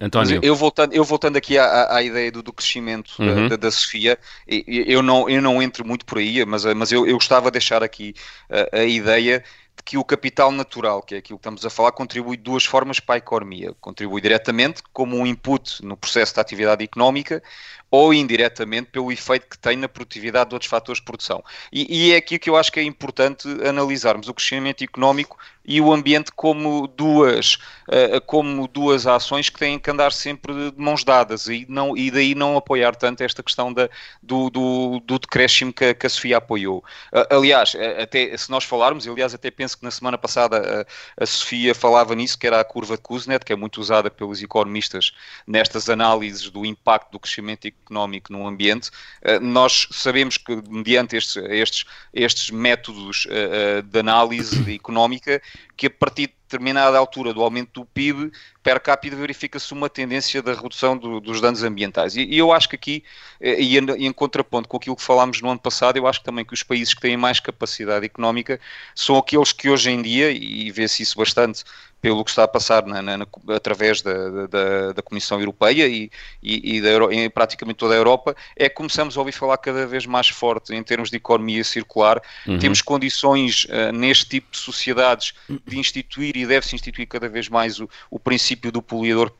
António. 0.00 0.40
Eu 0.42 0.56
voltando, 0.56 0.94
eu 0.94 1.04
voltando 1.04 1.36
aqui 1.36 1.58
à, 1.58 1.94
à 1.94 2.02
ideia 2.02 2.32
do, 2.32 2.42
do 2.42 2.54
crescimento 2.54 3.16
uhum. 3.18 3.48
da, 3.48 3.56
da, 3.56 3.70
Sofia, 3.70 4.18
eu 4.46 5.02
não, 5.02 5.28
eu 5.28 5.42
não 5.42 5.62
entro 5.62 5.86
muito 5.86 6.06
por 6.06 6.16
aí, 6.16 6.42
mas, 6.46 6.64
mas 6.64 6.90
eu, 6.90 7.06
eu 7.06 7.14
gostava 7.14 7.50
de 7.50 7.52
deixar 7.52 7.82
aqui 7.82 8.14
a, 8.48 8.78
a 8.78 8.84
ideia 8.84 9.44
de 9.76 9.82
que 9.84 9.98
o 9.98 10.04
capital 10.04 10.50
natural, 10.50 11.02
que 11.02 11.14
é 11.14 11.18
aquilo 11.18 11.38
que 11.38 11.42
estamos 11.42 11.66
a 11.66 11.70
falar, 11.70 11.92
contribui 11.92 12.38
de 12.38 12.42
duas 12.42 12.64
formas 12.64 12.98
para 12.98 13.16
a 13.16 13.18
economia. 13.18 13.74
Contribui 13.78 14.22
diretamente 14.22 14.82
como 14.90 15.16
um 15.16 15.26
input 15.26 15.84
no 15.84 15.98
processo 15.98 16.34
da 16.34 16.40
atividade 16.40 16.82
económica, 16.82 17.42
ou 17.90 18.14
indiretamente 18.14 18.90
pelo 18.90 19.10
efeito 19.10 19.48
que 19.48 19.58
tem 19.58 19.76
na 19.76 19.88
produtividade 19.88 20.50
de 20.50 20.54
outros 20.54 20.70
fatores 20.70 21.00
de 21.00 21.04
produção. 21.04 21.42
E, 21.72 22.08
e, 22.08 22.12
é 22.12 22.16
aqui 22.16 22.38
que 22.38 22.48
eu 22.48 22.56
acho 22.56 22.70
que 22.70 22.78
é 22.78 22.82
importante 22.82 23.48
analisarmos 23.66 24.28
o 24.28 24.34
crescimento 24.34 24.84
económico 24.84 25.36
e 25.64 25.80
o 25.80 25.92
ambiente 25.92 26.30
como 26.32 26.86
duas, 26.86 27.54
uh, 27.88 28.20
como 28.26 28.66
duas 28.68 29.06
ações 29.06 29.48
que 29.50 29.58
têm 29.58 29.78
que 29.78 29.90
andar 29.90 30.12
sempre 30.12 30.70
de 30.70 30.80
mãos 30.80 31.04
dadas 31.04 31.48
e, 31.48 31.66
não, 31.68 31.96
e 31.96 32.10
daí 32.10 32.34
não 32.34 32.56
apoiar 32.56 32.94
tanto 32.94 33.22
esta 33.22 33.42
questão 33.42 33.72
da, 33.72 33.88
do, 34.22 34.50
do, 34.50 35.00
do 35.00 35.18
decréscimo 35.18 35.72
que, 35.72 35.92
que, 35.94 36.06
a 36.06 36.10
Sofia 36.10 36.38
apoiou. 36.38 36.78
Uh, 37.12 37.36
aliás, 37.36 37.76
até, 38.00 38.36
se 38.36 38.50
nós 38.50 38.64
falarmos, 38.64 39.06
aliás 39.06 39.34
até 39.34 39.50
penso 39.50 39.76
que 39.76 39.84
na 39.84 39.90
semana 39.90 40.16
passada 40.16 40.86
a, 41.18 41.22
a 41.22 41.26
Sofia 41.26 41.74
falava 41.74 42.14
nisso, 42.14 42.38
que 42.38 42.46
era 42.46 42.60
a 42.60 42.64
curva 42.64 42.96
de 42.96 43.02
Kuznets, 43.02 43.44
que 43.44 43.52
é 43.52 43.56
muito 43.56 43.80
usada 43.80 44.10
pelos 44.10 44.42
economistas 44.42 45.12
nestas 45.46 45.88
análises 45.88 46.50
do 46.50 46.64
impacto 46.64 47.12
do 47.12 47.18
crescimento 47.18 47.66
económico 47.66 47.79
económico 47.90 48.32
no 48.32 48.46
ambiente, 48.46 48.90
eh, 49.22 49.40
nós 49.40 49.88
sabemos 49.90 50.38
que, 50.38 50.62
mediante 50.68 51.16
estes, 51.16 51.36
estes, 51.36 51.84
estes 52.14 52.50
métodos 52.50 53.26
eh, 53.28 53.78
eh, 53.78 53.82
de 53.82 53.98
análise 53.98 54.72
económica, 54.72 55.42
que 55.76 55.86
a 55.86 55.90
partir 55.90 56.28
de 56.28 56.34
determinada 56.50 56.98
altura 56.98 57.32
do 57.32 57.42
aumento 57.42 57.80
do 57.80 57.86
PIB 57.86 58.32
per 58.62 58.80
capita 58.80 59.16
verifica-se 59.16 59.72
uma 59.72 59.88
tendência 59.88 60.42
da 60.42 60.52
redução 60.52 60.96
do, 60.96 61.20
dos 61.20 61.40
danos 61.40 61.62
ambientais. 61.62 62.16
E, 62.16 62.22
e, 62.22 62.38
eu 62.38 62.52
acho 62.52 62.68
que 62.68 62.74
aqui, 62.74 63.04
e 63.40 63.78
em, 63.78 64.06
em, 64.06 64.12
contraponto 64.12 64.68
com 64.68 64.76
aquilo 64.76 64.96
que 64.96 65.02
falámos 65.02 65.40
no 65.40 65.48
ano 65.48 65.60
passado, 65.60 65.96
eu 65.96 66.06
acho 66.06 66.22
também 66.22 66.44
que 66.44 66.52
os 66.52 66.62
países 66.62 66.92
que 66.92 67.00
têm 67.00 67.16
mais 67.16 67.40
capacidade 67.40 68.04
económica 68.04 68.60
são 68.94 69.16
aqueles 69.16 69.52
que 69.52 69.70
hoje 69.70 69.90
em 69.90 70.02
dia, 70.02 70.30
e 70.32 70.70
vê-se 70.70 71.02
isso 71.02 71.16
bastante 71.16 71.64
pelo 72.00 72.24
que 72.24 72.30
está 72.30 72.44
a 72.44 72.48
passar 72.48 72.86
na, 72.86 73.02
na, 73.02 73.26
através 73.48 74.00
da, 74.02 74.46
da, 74.46 74.92
da, 74.92 75.02
Comissão 75.02 75.38
Europeia 75.38 75.86
e, 75.86 76.10
e, 76.42 76.76
e 76.76 76.80
da, 76.80 76.90
em 77.12 77.28
praticamente 77.28 77.76
toda 77.76 77.94
a 77.94 77.96
Europa, 77.96 78.34
é 78.56 78.68
que 78.68 78.74
começamos 78.74 79.16
a 79.16 79.20
ouvir 79.20 79.32
falar 79.32 79.58
cada 79.58 79.86
vez 79.86 80.06
mais 80.06 80.28
forte 80.28 80.74
em 80.74 80.82
termos 80.82 81.10
de 81.10 81.16
economia 81.16 81.62
circular. 81.62 82.20
Uhum. 82.46 82.58
Temos 82.58 82.80
condições 82.80 83.64
uh, 83.64 83.92
neste 83.92 84.26
tipo 84.26 84.50
de 84.50 84.58
sociedades 84.58 85.34
de 85.66 85.78
instituir 85.78 86.36
e 86.36 86.46
deve-se 86.46 86.74
instituir 86.74 87.06
cada 87.06 87.28
vez 87.28 87.48
mais 87.48 87.80
o, 87.80 87.88
o 88.10 88.18
princípio 88.18 88.72
do 88.72 88.80
poluidor 88.80 89.30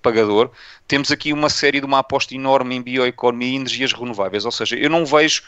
pagador. 0.00 0.50
Temos 0.88 1.10
aqui 1.10 1.32
uma 1.32 1.50
série 1.50 1.80
de 1.80 1.86
uma 1.86 1.98
aposta 1.98 2.34
enorme 2.34 2.76
em 2.76 2.82
bioeconomia 2.82 3.48
e 3.48 3.56
energias 3.56 3.92
renováveis, 3.92 4.44
ou 4.44 4.52
seja, 4.52 4.76
eu 4.76 4.88
não 4.88 5.04
vejo 5.04 5.42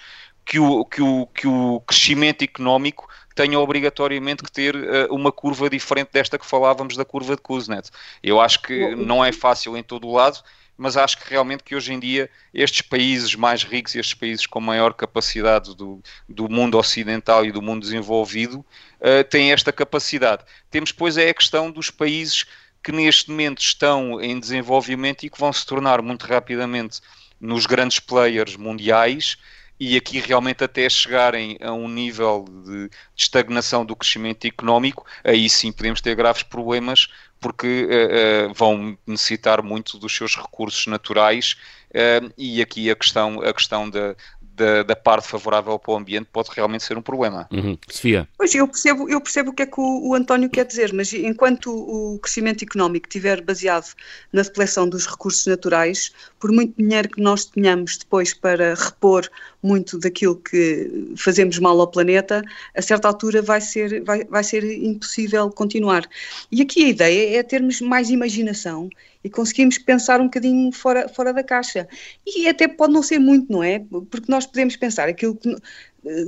que 0.48 0.58
o, 0.58 0.84
que 0.86 1.02
o, 1.02 1.26
que 1.26 1.46
o 1.46 1.80
crescimento 1.80 2.42
económico 2.42 3.06
tenha 3.38 3.60
obrigatoriamente 3.60 4.42
que 4.42 4.50
ter 4.50 4.74
uh, 4.74 5.14
uma 5.14 5.30
curva 5.30 5.70
diferente 5.70 6.08
desta 6.12 6.36
que 6.36 6.44
falávamos 6.44 6.96
da 6.96 7.04
curva 7.04 7.36
de 7.36 7.42
Kuznets. 7.42 7.92
Eu 8.20 8.40
acho 8.40 8.60
que 8.60 8.96
não 8.96 9.24
é 9.24 9.30
fácil 9.30 9.76
em 9.76 9.82
todo 9.82 10.08
o 10.08 10.12
lado, 10.12 10.42
mas 10.76 10.96
acho 10.96 11.18
que 11.18 11.30
realmente 11.30 11.62
que 11.62 11.76
hoje 11.76 11.92
em 11.92 12.00
dia 12.00 12.28
estes 12.52 12.82
países 12.82 13.36
mais 13.36 13.62
ricos 13.62 13.94
e 13.94 14.00
estes 14.00 14.14
países 14.14 14.44
com 14.44 14.60
maior 14.60 14.92
capacidade 14.92 15.76
do, 15.76 16.02
do 16.28 16.48
mundo 16.48 16.76
ocidental 16.76 17.46
e 17.46 17.52
do 17.52 17.62
mundo 17.62 17.82
desenvolvido 17.82 18.58
uh, 18.58 19.22
têm 19.30 19.52
esta 19.52 19.72
capacidade. 19.72 20.42
Temos, 20.68 20.90
pois, 20.90 21.16
é 21.16 21.28
a 21.28 21.34
questão 21.34 21.70
dos 21.70 21.90
países 21.90 22.44
que 22.82 22.90
neste 22.90 23.30
momento 23.30 23.60
estão 23.60 24.20
em 24.20 24.40
desenvolvimento 24.40 25.22
e 25.22 25.30
que 25.30 25.38
vão 25.38 25.52
se 25.52 25.64
tornar 25.64 26.02
muito 26.02 26.26
rapidamente 26.26 27.00
nos 27.40 27.66
grandes 27.66 28.00
players 28.00 28.56
mundiais 28.56 29.38
e 29.78 29.96
aqui 29.96 30.18
realmente 30.18 30.64
até 30.64 30.88
chegarem 30.88 31.56
a 31.60 31.72
um 31.72 31.88
nível 31.88 32.44
de 32.64 32.90
estagnação 33.16 33.84
do 33.84 33.94
crescimento 33.94 34.46
económico, 34.46 35.06
aí 35.22 35.48
sim 35.48 35.70
podemos 35.70 36.00
ter 36.00 36.14
graves 36.14 36.42
problemas 36.42 37.08
porque 37.40 37.86
uh, 37.86 38.50
uh, 38.50 38.54
vão 38.54 38.98
necessitar 39.06 39.62
muito 39.62 39.98
dos 39.98 40.14
seus 40.14 40.36
recursos 40.36 40.86
naturais 40.86 41.56
uh, 41.90 42.32
e 42.36 42.60
aqui 42.60 42.90
a 42.90 42.96
questão, 42.96 43.40
a 43.40 43.52
questão 43.52 43.88
da, 43.88 44.16
da, 44.58 44.82
da, 44.82 44.96
parte 44.96 45.28
favorável 45.28 45.78
para 45.78 45.92
o 45.92 45.96
ambiente 45.96 46.28
pode 46.32 46.50
realmente 46.52 46.82
ser 46.82 46.98
um 46.98 47.02
problema. 47.02 47.48
Uhum. 47.52 47.78
Sofia? 47.88 48.28
Pois, 48.36 48.52
eu 48.54 48.66
percebo, 48.66 49.08
eu 49.08 49.20
percebo 49.20 49.50
o 49.50 49.52
que 49.54 49.62
é 49.62 49.66
que 49.66 49.80
o, 49.80 50.08
o, 50.08 50.14
António 50.14 50.50
quer 50.50 50.66
dizer, 50.66 50.92
mas 50.92 51.12
enquanto 51.12 51.70
o 51.70 52.18
crescimento 52.18 52.64
económico 52.64 53.06
estiver 53.06 53.40
baseado 53.40 53.94
na 54.32 54.42
depleção 54.42 54.88
dos 54.88 55.06
recursos 55.06 55.46
naturais, 55.46 56.12
por 56.40 56.50
muito 56.50 56.74
dinheiro 56.76 57.08
que 57.08 57.20
nós 57.20 57.44
tenhamos 57.44 57.96
depois 57.98 58.34
para 58.34 58.74
repor 58.74 59.28
muito 59.62 59.98
daquilo 59.98 60.36
que 60.36 61.14
fazemos 61.16 61.58
mal 61.58 61.80
ao 61.80 61.88
planeta, 61.88 62.42
a 62.74 62.82
certa 62.82 63.08
altura 63.08 63.42
vai 63.42 63.60
ser, 63.60 64.02
vai, 64.04 64.24
vai 64.24 64.44
ser 64.44 64.64
impossível 64.64 65.50
continuar. 65.50 66.08
E 66.50 66.62
aqui 66.62 66.84
a 66.84 66.88
ideia 66.88 67.38
é 67.38 67.42
termos 67.42 67.80
mais 67.80 68.10
imaginação 68.10 68.88
e 69.22 69.28
conseguimos 69.28 69.78
pensar 69.78 70.20
um 70.20 70.24
bocadinho 70.24 70.72
fora, 70.72 71.08
fora 71.08 71.32
da 71.32 71.42
caixa. 71.42 71.88
E 72.26 72.48
até 72.48 72.68
pode 72.68 72.92
não 72.92 73.02
ser 73.02 73.18
muito, 73.18 73.52
não 73.52 73.62
é? 73.62 73.80
Porque 74.10 74.30
nós 74.30 74.46
podemos 74.46 74.76
pensar 74.76 75.08
aquilo 75.08 75.34
que, 75.34 75.56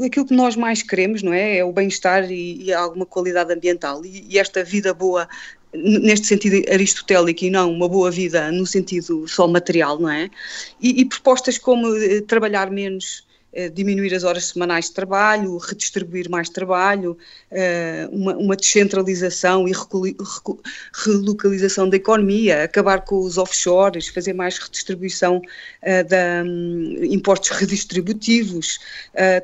aquilo 0.04 0.26
que 0.26 0.34
nós 0.34 0.56
mais 0.56 0.82
queremos, 0.82 1.22
não 1.22 1.32
é? 1.32 1.58
É 1.58 1.64
o 1.64 1.72
bem-estar 1.72 2.30
e, 2.30 2.64
e, 2.64 2.72
alguma 2.72 3.06
qualidade 3.06 3.52
ambiental. 3.52 4.04
E, 4.04 4.26
e, 4.28 4.38
esta 4.38 4.64
vida 4.64 4.92
boa, 4.92 5.28
neste 5.74 6.26
sentido 6.26 6.68
aristotélico 6.72 7.44
e 7.44 7.50
não 7.50 7.72
uma 7.72 7.88
boa 7.88 8.10
vida 8.10 8.50
no 8.50 8.66
sentido 8.66 9.26
só 9.28 9.46
material, 9.46 9.98
não 9.98 10.10
é? 10.10 10.30
E, 10.80 11.00
e 11.00 11.04
propostas 11.04 11.58
como 11.58 11.94
eh, 11.96 12.20
trabalhar 12.22 12.70
menos 12.70 13.24
diminuir 13.74 14.14
as 14.14 14.22
horas 14.22 14.46
semanais 14.46 14.86
de 14.86 14.92
trabalho, 14.92 15.56
redistribuir 15.58 16.30
mais 16.30 16.48
trabalho, 16.48 17.18
eh, 17.50 18.08
uma, 18.12 18.36
uma 18.36 18.56
descentralização 18.56 19.66
e 19.66 19.72
relocalização 21.04 21.88
da 21.88 21.96
economia, 21.96 22.62
acabar 22.62 23.00
com 23.00 23.18
os 23.20 23.38
offshores, 23.38 24.06
fazer 24.06 24.32
mais 24.32 24.56
redistribuição 24.58 25.42
eh, 25.82 26.04
de 26.04 26.16
um, 26.44 27.04
impostos 27.04 27.50
redistributivos, 27.58 28.78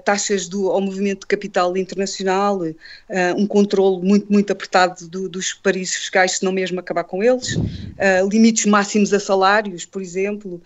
taxas 0.05 0.47
do, 0.47 0.71
ao 0.71 0.81
movimento 0.81 1.21
de 1.21 1.27
capital 1.27 1.77
internacional, 1.77 2.61
um 3.37 3.47
controle 3.47 4.07
muito, 4.07 4.33
muito 4.33 4.53
apertado 4.53 5.09
do, 5.09 5.29
dos 5.29 5.53
paraísos 5.53 5.97
fiscais, 5.97 6.33
se 6.33 6.45
não 6.45 6.53
mesmo 6.53 6.79
acabar 6.79 7.05
com 7.05 7.23
eles, 7.23 7.57
limites 8.31 8.67
máximos 8.67 9.13
a 9.13 9.21
salários, 9.21 9.85
por 9.85 10.01
exemplo, 10.01 10.61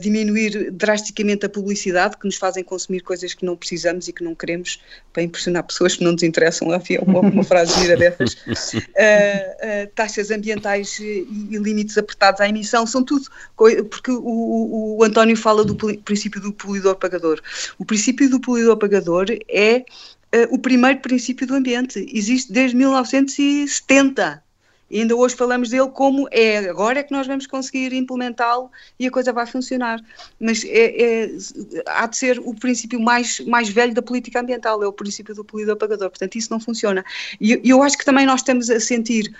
diminuir 0.00 0.70
drasticamente 0.72 1.46
a 1.46 1.48
publicidade 1.48 2.16
que 2.16 2.26
nos 2.26 2.36
fazem 2.36 2.63
consumir 2.64 3.00
coisas 3.00 3.34
que 3.34 3.44
não 3.44 3.56
precisamos 3.56 4.08
e 4.08 4.12
que 4.12 4.24
não 4.24 4.34
queremos 4.34 4.80
para 5.12 5.22
impressionar 5.22 5.62
pessoas 5.64 5.96
que 5.96 6.04
não 6.04 6.12
nos 6.12 6.22
interessam. 6.22 6.70
Havia 6.70 7.00
uma, 7.02 7.20
uma 7.20 7.44
frase 7.44 7.80
gira 7.80 7.96
dessas. 7.96 8.34
Uh, 8.34 8.78
uh, 9.86 9.86
taxas 9.94 10.30
ambientais 10.30 10.98
e, 10.98 11.26
e, 11.50 11.56
limites 11.58 11.96
apertados 11.96 12.40
à 12.40 12.48
emissão 12.48 12.86
são 12.86 13.02
tudo, 13.02 13.26
porque 13.56 14.10
o, 14.10 14.22
o, 14.24 14.98
o 14.98 15.04
António 15.04 15.36
fala 15.36 15.64
do 15.64 15.76
princípio 15.76 16.40
do 16.40 16.52
poluidor-pagador. 16.52 17.40
O 17.78 17.84
princípio 17.84 18.28
do 18.28 18.40
poluidor-pagador 18.40 19.26
é 19.48 19.78
uh, 19.78 19.84
o 20.54 20.58
primeiro 20.58 21.00
princípio 21.00 21.46
do 21.46 21.54
ambiente. 21.54 22.04
Existe 22.12 22.52
desde 22.52 22.76
1970 22.76 24.42
e 24.90 25.00
ainda 25.00 25.16
hoje 25.16 25.34
falamos 25.34 25.70
dele 25.70 25.88
como 25.88 26.28
é, 26.30 26.58
agora 26.58 27.00
é 27.00 27.02
que 27.02 27.12
nós 27.12 27.26
vamos 27.26 27.46
conseguir 27.46 27.92
implementá-lo 27.92 28.70
e 28.98 29.06
a 29.06 29.10
coisa 29.10 29.32
vai 29.32 29.46
funcionar. 29.46 30.00
Mas 30.38 30.64
é, 30.64 31.24
é, 31.24 31.30
há 31.86 32.06
de 32.06 32.16
ser 32.16 32.38
o 32.38 32.54
princípio 32.54 33.00
mais, 33.00 33.40
mais 33.40 33.68
velho 33.68 33.94
da 33.94 34.02
política 34.02 34.40
ambiental, 34.40 34.82
é 34.82 34.86
o 34.86 34.92
princípio 34.92 35.34
do 35.34 35.44
poluidor-pagador, 35.44 36.10
portanto 36.10 36.36
isso 36.36 36.50
não 36.50 36.60
funciona. 36.60 37.04
E 37.40 37.60
eu 37.64 37.82
acho 37.82 37.96
que 37.96 38.04
também 38.04 38.26
nós 38.26 38.40
estamos 38.40 38.70
a 38.70 38.78
sentir 38.78 39.34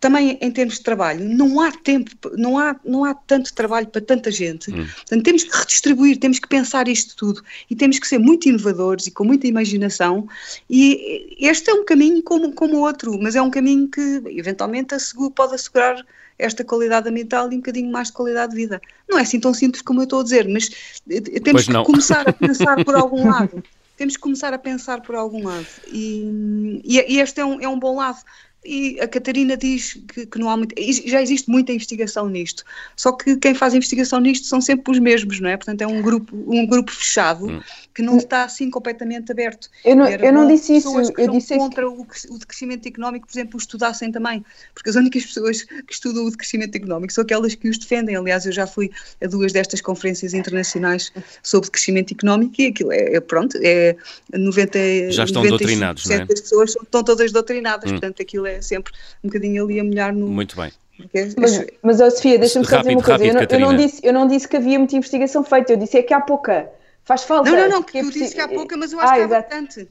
também 0.00 0.38
em 0.40 0.50
termos 0.50 0.74
de 0.74 0.82
trabalho, 0.82 1.24
não 1.24 1.60
há 1.60 1.72
tempo, 1.72 2.10
não 2.36 2.58
há, 2.58 2.76
não 2.84 3.04
há 3.04 3.14
tanto 3.14 3.52
trabalho 3.52 3.88
para 3.88 4.00
tanta 4.00 4.30
gente. 4.30 4.70
Hum. 4.70 4.86
Portanto, 4.96 5.22
temos 5.24 5.42
que 5.44 5.56
redistribuir, 5.56 6.18
temos 6.18 6.38
que 6.38 6.48
pensar 6.48 6.86
isto 6.88 7.16
tudo 7.16 7.42
e 7.68 7.74
temos 7.74 7.98
que 7.98 8.06
ser 8.06 8.18
muito 8.18 8.48
inovadores 8.48 9.06
e 9.06 9.10
com 9.10 9.24
muita 9.24 9.46
imaginação. 9.46 10.28
E 10.70 11.36
este 11.40 11.70
é 11.70 11.74
um 11.74 11.84
caminho 11.84 12.22
como, 12.22 12.52
como 12.52 12.78
outro, 12.78 13.18
mas 13.20 13.34
é 13.34 13.42
um 13.42 13.50
caminho 13.50 13.88
que 13.88 14.22
eventualmente 14.26 14.94
assegura, 14.94 15.30
pode 15.30 15.54
assegurar 15.54 16.04
esta 16.38 16.64
qualidade 16.64 17.08
ambiental 17.08 17.50
e 17.50 17.56
um 17.56 17.58
bocadinho 17.58 17.90
mais 17.90 18.08
de 18.08 18.14
qualidade 18.14 18.52
de 18.52 18.56
vida. 18.56 18.80
Não 19.08 19.18
é 19.18 19.22
assim 19.22 19.40
tão 19.40 19.52
simples 19.52 19.82
como 19.82 20.00
eu 20.00 20.04
estou 20.04 20.20
a 20.20 20.22
dizer, 20.22 20.48
mas 20.48 20.70
eh, 21.10 21.40
temos 21.40 21.66
que 21.66 21.72
começar 21.82 22.28
a 22.28 22.32
pensar 22.32 22.84
por 22.84 22.94
algum 22.96 23.28
lado. 23.28 23.62
Temos 23.96 24.14
que 24.14 24.22
começar 24.22 24.54
a 24.54 24.58
pensar 24.58 25.00
por 25.00 25.16
algum 25.16 25.44
lado. 25.44 25.66
E, 25.88 26.80
e 26.84 27.18
este 27.18 27.40
é 27.40 27.44
um, 27.44 27.60
é 27.60 27.68
um 27.68 27.80
bom 27.80 27.96
lado 27.96 28.18
e 28.68 29.00
a 29.00 29.08
Catarina 29.08 29.56
diz 29.56 29.94
que, 30.12 30.26
que, 30.26 30.38
não 30.38 30.50
há 30.50 30.56
muito, 30.56 30.74
já 31.06 31.22
existe 31.22 31.50
muita 31.50 31.72
investigação 31.72 32.28
nisto, 32.28 32.64
só 32.94 33.12
que 33.12 33.36
quem 33.36 33.54
faz 33.54 33.74
investigação 33.74 34.20
nisto 34.20 34.46
são 34.46 34.60
sempre 34.60 34.92
os 34.92 34.98
mesmos, 34.98 35.40
não 35.40 35.48
é? 35.48 35.56
Portanto 35.56 35.80
é 35.80 35.86
um 35.86 36.02
grupo, 36.02 36.36
um 36.46 36.66
grupo 36.66 36.92
fechado 36.92 37.46
hum. 37.46 37.60
Que 37.98 38.02
não 38.02 38.16
está 38.16 38.44
assim 38.44 38.70
completamente 38.70 39.32
aberto. 39.32 39.68
Eu 39.84 39.96
não, 39.96 40.08
eu 40.08 40.32
não 40.32 40.46
disse 40.46 40.76
isso, 40.76 40.88
eu 41.18 41.32
disse 41.32 41.58
contra 41.58 41.82
que... 41.82 41.88
o, 41.88 42.06
o 42.30 42.38
de 42.38 42.46
crescimento 42.46 42.86
económico, 42.86 43.26
por 43.26 43.32
exemplo, 43.32 43.56
o 43.56 43.58
estudassem 43.58 44.12
também, 44.12 44.44
porque 44.72 44.88
as 44.88 44.94
únicas 44.94 45.26
pessoas 45.26 45.64
que 45.64 45.92
estudam 45.92 46.24
o 46.24 46.30
de 46.30 46.36
crescimento 46.36 46.76
económico 46.76 47.12
são 47.12 47.22
aquelas 47.22 47.56
que 47.56 47.68
os 47.68 47.76
defendem. 47.76 48.14
Aliás, 48.14 48.46
eu 48.46 48.52
já 48.52 48.68
fui 48.68 48.92
a 49.20 49.26
duas 49.26 49.52
destas 49.52 49.80
conferências 49.80 50.32
internacionais 50.32 51.12
sobre 51.42 51.72
crescimento 51.72 52.14
económico 52.14 52.54
e 52.60 52.66
aquilo 52.66 52.92
é, 52.92 53.16
é 53.16 53.20
pronto, 53.20 53.58
é 53.60 53.96
90 54.32 55.10
já 55.10 55.24
estão 55.24 55.42
doutrinados, 55.42 56.06
não 56.06 56.14
é? 56.14 56.24
das 56.24 56.40
pessoas 56.40 56.76
estão 56.80 57.02
todas 57.02 57.32
doutrinadas, 57.32 57.90
hum. 57.90 57.94
portanto 57.94 58.22
aquilo 58.22 58.46
é 58.46 58.62
sempre 58.62 58.92
um 59.24 59.26
bocadinho 59.26 59.64
ali 59.64 59.80
a 59.80 59.82
molhar 59.82 60.14
no. 60.14 60.28
Muito 60.28 60.54
bem. 60.54 60.70
É 61.12 61.28
mas, 61.36 61.66
mas 61.82 62.00
oh, 62.00 62.10
Sofia, 62.12 62.38
deixa-me 62.38 62.64
só 62.64 62.78
dizer 62.78 62.90
uma 62.92 63.02
coisa. 63.02 63.24
Rápido, 63.24 63.54
eu, 63.54 63.58
não, 63.58 63.66
eu, 63.66 63.72
não 63.72 63.76
disse, 63.76 64.06
eu 64.06 64.12
não 64.12 64.28
disse 64.28 64.46
que 64.46 64.56
havia 64.56 64.78
muita 64.78 64.94
investigação 64.94 65.42
feita, 65.42 65.72
eu 65.72 65.76
disse 65.76 65.98
é 65.98 66.02
que 66.04 66.14
há 66.14 66.20
pouca. 66.20 66.77
Faz 67.08 67.24
falta. 67.24 67.50
Não, 67.50 67.56
não, 67.56 67.68
não, 67.70 67.82
que 67.82 67.96
eu 67.96 68.10
disse 68.10 68.34
que 68.34 68.40
há 68.42 68.46
pouca, 68.46 68.76
mas 68.76 68.92
eu 68.92 69.00
acho 69.00 69.10
ah, 69.10 69.16
que 69.16 69.22
há 69.22 69.28
bastante. 69.28 69.88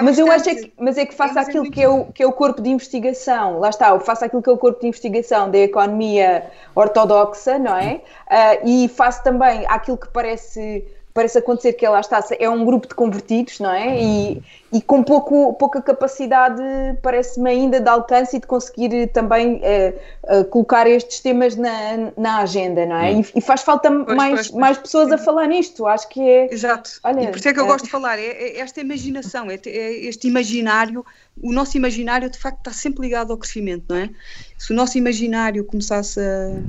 mas 0.00 0.16
eu 0.16 0.30
acho 0.30 0.48
é 0.48 0.54
que, 0.54 0.72
mas 0.78 0.96
é 0.96 1.04
que 1.04 1.12
faça 1.12 1.40
aquilo 1.40 1.64
muito... 1.64 1.74
que, 1.74 1.82
é 1.82 1.88
o, 1.88 2.04
que 2.12 2.22
é 2.22 2.26
o 2.28 2.30
corpo 2.30 2.62
de 2.62 2.70
investigação, 2.70 3.58
lá 3.58 3.70
está, 3.70 3.98
faça 3.98 4.26
aquilo 4.26 4.40
que 4.40 4.48
é 4.48 4.52
o 4.52 4.56
corpo 4.56 4.80
de 4.80 4.86
investigação 4.86 5.50
da 5.50 5.58
economia 5.58 6.48
ortodoxa, 6.72 7.58
não 7.58 7.76
é? 7.76 8.02
Uh, 8.30 8.68
e 8.68 8.88
faça 8.88 9.20
também 9.24 9.66
aquilo 9.66 9.98
que 9.98 10.06
parece 10.10 10.86
parece 11.14 11.38
acontecer 11.38 11.74
que 11.74 11.86
ela 11.86 12.00
está, 12.00 12.22
é 12.40 12.50
um 12.50 12.64
grupo 12.64 12.88
de 12.88 12.94
convertidos, 12.94 13.60
não 13.60 13.70
é? 13.70 14.02
E, 14.02 14.42
e 14.72 14.82
com 14.82 15.00
pouco, 15.00 15.54
pouca 15.54 15.80
capacidade, 15.80 16.60
parece-me 17.00 17.48
ainda, 17.48 17.80
de 17.80 17.88
alcance 17.88 18.36
e 18.36 18.40
de 18.40 18.46
conseguir 18.48 19.06
também 19.12 19.62
uh, 19.62 20.40
uh, 20.40 20.44
colocar 20.46 20.88
estes 20.88 21.20
temas 21.20 21.54
na, 21.54 22.10
na 22.18 22.38
agenda, 22.38 22.84
não 22.84 22.96
é? 22.96 23.12
Hum. 23.12 23.20
E, 23.20 23.38
e, 23.38 23.40
faz 23.40 23.62
falta 23.62 23.88
pois, 23.88 24.16
mais, 24.16 24.34
pois, 24.34 24.48
pois. 24.48 24.60
mais 24.60 24.78
pessoas 24.78 25.12
a 25.12 25.16
falar 25.16 25.46
nisto, 25.46 25.86
acho 25.86 26.08
que 26.08 26.20
é... 26.20 26.52
Exato, 26.52 26.90
olha, 27.04 27.22
e 27.22 27.28
por 27.28 27.36
isso 27.36 27.48
é 27.48 27.54
que 27.54 27.60
eu 27.60 27.64
é... 27.64 27.68
gosto 27.68 27.84
de 27.84 27.90
falar, 27.92 28.18
é, 28.18 28.26
é 28.26 28.58
esta 28.58 28.80
imaginação, 28.80 29.48
é, 29.48 29.60
é 29.66 29.92
este 30.06 30.26
imaginário, 30.26 31.06
o 31.40 31.52
nosso 31.52 31.76
imaginário 31.76 32.28
de 32.28 32.38
facto 32.38 32.58
está 32.58 32.72
sempre 32.72 33.02
ligado 33.02 33.30
ao 33.30 33.38
crescimento, 33.38 33.84
não 33.88 33.96
é? 33.96 34.10
Se 34.58 34.72
o 34.72 34.74
nosso 34.76 34.98
imaginário 34.98 35.64
começasse 35.64 36.18
a 36.18 36.60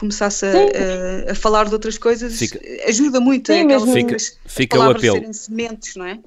começasse 0.00 0.46
a, 0.46 1.28
a, 1.28 1.32
a, 1.32 1.34
falar 1.34 1.66
de 1.66 1.74
outras 1.74 1.98
coisas 1.98 2.38
fica, 2.38 2.58
ajuda 2.88 3.20
muito 3.20 3.52
sim, 3.52 3.64
mesmo, 3.64 3.92
fica, 3.92 4.16
fica 4.46 4.78
o 4.78 4.90
apelo. 4.90 5.32
sementes, 5.34 5.94
não 5.94 6.06
é? 6.06 6.18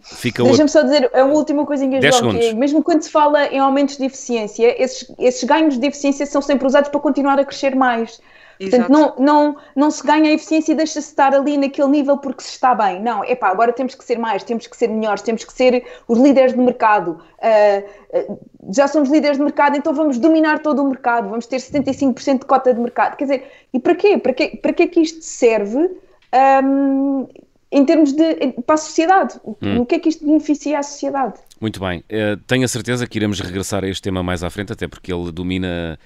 Deixa-me 0.43 0.69
só 0.69 0.83
dizer 0.83 1.09
a 1.13 1.23
última 1.23 1.65
coisinha, 1.65 1.99
João, 2.11 2.37
que 2.37 2.45
é, 2.45 2.53
mesmo 2.53 2.83
quando 2.83 3.01
se 3.01 3.09
fala 3.09 3.47
em 3.47 3.57
aumentos 3.57 3.97
de 3.97 4.05
eficiência, 4.05 4.81
esses, 4.81 5.11
esses 5.17 5.43
ganhos 5.43 5.77
de 5.77 5.87
eficiência 5.87 6.25
são 6.25 6.41
sempre 6.41 6.67
usados 6.67 6.89
para 6.89 6.99
continuar 6.99 7.39
a 7.39 7.43
crescer 7.45 7.75
mais. 7.75 8.21
Portanto, 8.59 8.89
não, 8.89 9.15
não, 9.17 9.57
não 9.75 9.91
se 9.91 10.05
ganha 10.05 10.29
a 10.29 10.33
eficiência 10.33 10.73
e 10.73 10.75
deixa-se 10.75 11.09
estar 11.09 11.33
ali 11.33 11.57
naquele 11.57 11.87
nível 11.89 12.17
porque 12.17 12.43
se 12.43 12.49
está 12.49 12.73
bem. 12.73 13.01
Não, 13.01 13.23
é 13.23 13.35
pá, 13.35 13.49
agora 13.49 13.73
temos 13.73 13.95
que 13.95 14.03
ser 14.03 14.17
mais, 14.17 14.43
temos 14.43 14.67
que 14.67 14.77
ser 14.77 14.87
melhores, 14.87 15.21
temos 15.21 15.43
que 15.43 15.53
ser 15.53 15.83
os 16.07 16.19
líderes 16.19 16.53
de 16.53 16.59
mercado. 16.59 17.19
Uh, 17.39 18.31
uh, 18.31 18.39
já 18.71 18.87
somos 18.87 19.09
líderes 19.09 19.37
de 19.37 19.43
mercado, 19.43 19.75
então 19.75 19.93
vamos 19.93 20.17
dominar 20.17 20.59
todo 20.59 20.81
o 20.81 20.87
mercado, 20.87 21.29
vamos 21.29 21.45
ter 21.45 21.57
75% 21.57 22.39
de 22.39 22.45
cota 22.45 22.73
de 22.73 22.79
mercado. 22.79 23.17
Quer 23.17 23.25
dizer, 23.25 23.51
e 23.73 23.79
para 23.79 23.95
quê? 23.95 24.17
Para 24.17 24.33
quê, 24.33 24.59
para 24.61 24.73
quê 24.73 24.87
que 24.87 25.01
isto 25.01 25.21
serve 25.21 25.89
um, 26.63 27.27
em 27.71 27.85
termos 27.85 28.13
de. 28.13 28.53
para 28.65 28.75
a 28.75 28.77
sociedade? 28.77 29.39
Hum. 29.43 29.81
O 29.81 29.85
que 29.85 29.95
é 29.95 29.99
que 29.99 30.09
isto 30.09 30.25
beneficia 30.25 30.79
à 30.79 30.83
sociedade? 30.83 31.33
Muito 31.59 31.79
bem. 31.79 31.99
Uh, 32.01 32.37
tenho 32.47 32.63
a 32.63 32.67
certeza 32.67 33.07
que 33.07 33.17
iremos 33.17 33.39
regressar 33.39 33.83
a 33.83 33.87
este 33.87 34.01
tema 34.01 34.21
mais 34.21 34.43
à 34.43 34.49
frente, 34.49 34.71
até 34.71 34.87
porque 34.87 35.11
ele 35.11 35.31
domina 35.31 35.97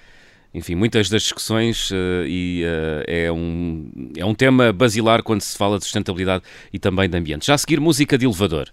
enfim, 0.53 0.75
muitas 0.75 1.10
das 1.10 1.23
discussões 1.23 1.91
uh, 1.91 2.25
e 2.25 2.63
uh, 2.63 3.03
é, 3.07 3.31
um, 3.31 3.89
é 4.15 4.25
um 4.25 4.33
tema 4.33 4.71
basilar 4.71 5.21
quando 5.23 5.41
se 5.41 5.57
fala 5.57 5.77
de 5.77 5.83
sustentabilidade 5.83 6.43
e 6.71 6.79
também 6.79 7.10
de 7.10 7.17
ambiente. 7.17 7.47
Já 7.47 7.53
a 7.53 7.57
seguir, 7.57 7.79
música 7.79 8.17
de 8.17 8.25
elevador. 8.25 8.71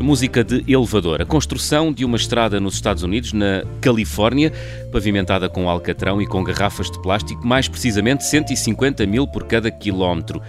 Música 0.00 0.42
de 0.42 0.64
elevador. 0.66 1.20
A 1.20 1.26
construção 1.26 1.92
de 1.92 2.04
uma 2.04 2.16
estrada 2.16 2.60
nos 2.60 2.74
Estados 2.74 3.02
Unidos, 3.02 3.32
na 3.32 3.62
Califórnia, 3.80 4.52
pavimentada 4.92 5.48
com 5.48 5.68
alcatrão 5.68 6.22
e 6.22 6.26
com 6.26 6.42
garrafas 6.42 6.90
de 6.90 7.00
plástico, 7.02 7.46
mais 7.46 7.68
precisamente 7.68 8.24
150 8.24 9.04
mil 9.06 9.26
por 9.26 9.44
cada 9.44 9.70
quilómetro. 9.70 10.40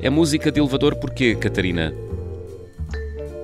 É 0.00 0.10
música 0.10 0.50
de 0.50 0.58
elevador 0.58 0.96
porquê, 0.96 1.34
Catarina? 1.34 1.94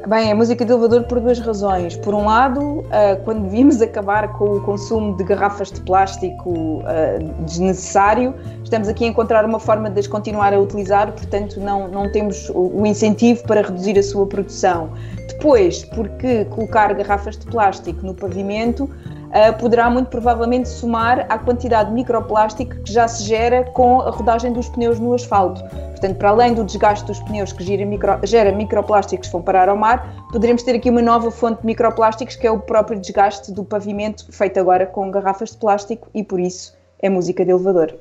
Bem, 0.07 0.31
é 0.31 0.35
música 0.35 0.65
de 0.65 0.73
elevador 0.73 1.05
por 1.05 1.21
duas 1.21 1.39
razões. 1.39 1.95
Por 1.95 2.15
um 2.15 2.25
lado, 2.25 2.61
uh, 2.61 3.23
quando 3.23 3.43
devíamos 3.43 3.81
acabar 3.83 4.33
com 4.33 4.57
o 4.57 4.61
consumo 4.63 5.15
de 5.17 5.25
garrafas 5.25 5.71
de 5.71 5.79
plástico 5.83 6.51
uh, 6.51 7.45
desnecessário, 7.45 8.35
estamos 8.65 8.89
aqui 8.89 9.05
a 9.05 9.09
encontrar 9.09 9.45
uma 9.45 9.61
forma 9.61 9.91
de 9.91 10.01
as 10.01 10.07
continuar 10.07 10.55
a 10.55 10.59
utilizar, 10.59 11.13
portanto, 11.13 11.61
não, 11.61 11.87
não 11.87 12.11
temos 12.11 12.51
o 12.55 12.85
incentivo 12.87 13.43
para 13.43 13.61
reduzir 13.61 13.99
a 13.99 14.03
sua 14.03 14.27
produção. 14.27 14.91
Depois, 15.29 15.85
porque 15.85 16.47
colocar 16.47 16.93
garrafas 16.95 17.37
de 17.37 17.47
plástico 17.47 18.05
no 18.05 18.15
pavimento 18.15 18.89
uh, 19.31 19.59
poderá 19.59 19.88
muito 19.88 20.09
provavelmente 20.09 20.69
somar 20.69 21.27
à 21.29 21.38
quantidade 21.38 21.88
de 21.88 21.95
microplástico 21.95 22.77
que 22.83 22.93
já 22.93 23.09
se 23.09 23.25
gera 23.25 23.64
com 23.64 24.01
a 24.01 24.11
rodagem 24.11 24.53
dos 24.53 24.69
pneus 24.69 24.99
no 24.99 25.14
asfalto. 25.14 25.62
Portanto, 25.90 26.16
para 26.16 26.31
além 26.31 26.55
do 26.55 26.64
desgaste 26.64 27.07
dos 27.07 27.21
pneus 27.21 27.53
que 27.53 27.62
gera, 27.62 27.85
micro, 27.85 28.19
gera 28.25 28.53
microplásticos 28.53 29.29
que 29.29 29.33
vão 29.33 29.43
parar 29.43 29.69
ao 29.69 29.77
mar, 29.77 30.27
poderemos 30.33 30.62
ter 30.62 30.75
aqui 30.75 30.90
uma 30.90 31.03
nova 31.03 31.31
fonte 31.31 31.61
de 31.61 31.66
microplásticos 31.66 32.37
que 32.37 32.47
é 32.47 32.51
o 32.51 32.59
próprio 32.59 32.99
desgaste 32.99 33.53
do 33.53 33.64
pavimento, 33.64 34.27
feito 34.31 34.59
agora 34.59 34.87
com 34.87 35.11
garrafas 35.11 35.51
de 35.51 35.59
plástico 35.59 36.09
e 36.14 36.25
por 36.25 36.40
isso 36.40 36.75
é 36.99 37.09
música 37.09 37.45
de 37.45 37.51
elevador. 37.51 37.95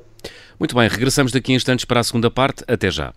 Muito 0.58 0.74
bem, 0.74 0.88
regressamos 0.88 1.32
daqui 1.32 1.52
a 1.52 1.56
instantes 1.56 1.84
para 1.84 2.00
a 2.00 2.04
segunda 2.04 2.30
parte. 2.30 2.64
Até 2.68 2.90
já. 2.90 3.12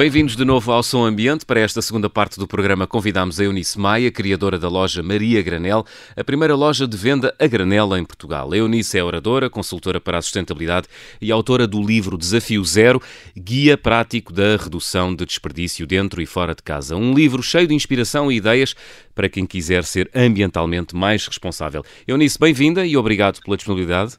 Bem-vindos 0.00 0.34
de 0.34 0.46
novo 0.46 0.72
ao 0.72 0.82
Som 0.82 1.04
Ambiente. 1.04 1.44
Para 1.44 1.60
esta 1.60 1.82
segunda 1.82 2.08
parte 2.08 2.38
do 2.38 2.48
programa 2.48 2.86
convidamos 2.86 3.38
a 3.38 3.44
Eunice 3.44 3.78
Maia, 3.78 4.10
criadora 4.10 4.58
da 4.58 4.66
loja 4.66 5.02
Maria 5.02 5.42
Granel, 5.42 5.84
a 6.16 6.24
primeira 6.24 6.56
loja 6.56 6.88
de 6.88 6.96
venda 6.96 7.34
a 7.38 7.46
granel 7.46 7.94
em 7.98 8.02
Portugal. 8.02 8.50
A 8.50 8.56
Eunice 8.56 8.96
é 8.96 9.04
oradora, 9.04 9.50
consultora 9.50 10.00
para 10.00 10.16
a 10.16 10.22
sustentabilidade 10.22 10.88
e 11.20 11.30
autora 11.30 11.66
do 11.66 11.82
livro 11.82 12.16
Desafio 12.16 12.64
Zero, 12.64 12.98
Guia 13.36 13.76
Prático 13.76 14.32
da 14.32 14.56
Redução 14.56 15.14
de 15.14 15.26
Desperdício 15.26 15.86
Dentro 15.86 16.22
e 16.22 16.24
Fora 16.24 16.54
de 16.54 16.62
Casa. 16.62 16.96
Um 16.96 17.12
livro 17.12 17.42
cheio 17.42 17.66
de 17.68 17.74
inspiração 17.74 18.32
e 18.32 18.36
ideias 18.36 18.74
para 19.14 19.28
quem 19.28 19.44
quiser 19.44 19.84
ser 19.84 20.10
ambientalmente 20.14 20.96
mais 20.96 21.26
responsável. 21.26 21.84
Eunice, 22.08 22.38
bem-vinda 22.38 22.86
e 22.86 22.96
obrigado 22.96 23.38
pela 23.42 23.54
disponibilidade. 23.54 24.16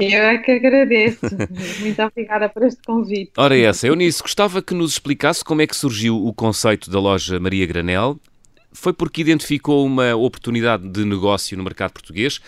Eu 0.00 0.22
é 0.22 0.38
que 0.38 0.52
agradeço. 0.52 1.20
Muito 1.80 2.02
obrigada 2.02 2.48
por 2.48 2.62
este 2.62 2.82
convite. 2.82 3.32
Ora, 3.36 3.56
essa. 3.56 3.86
Eunice, 3.86 4.22
gostava 4.22 4.62
que 4.62 4.74
nos 4.74 4.92
explicasse 4.92 5.44
como 5.44 5.62
é 5.62 5.66
que 5.66 5.76
surgiu 5.76 6.16
o 6.16 6.32
conceito 6.32 6.90
da 6.90 6.98
loja 6.98 7.38
Maria 7.38 7.66
Granel. 7.66 8.18
Foi 8.72 8.92
porque 8.92 9.20
identificou 9.20 9.84
uma 9.84 10.14
oportunidade 10.14 10.88
de 10.88 11.04
negócio 11.04 11.56
no 11.56 11.64
mercado 11.64 11.92
português 11.92 12.40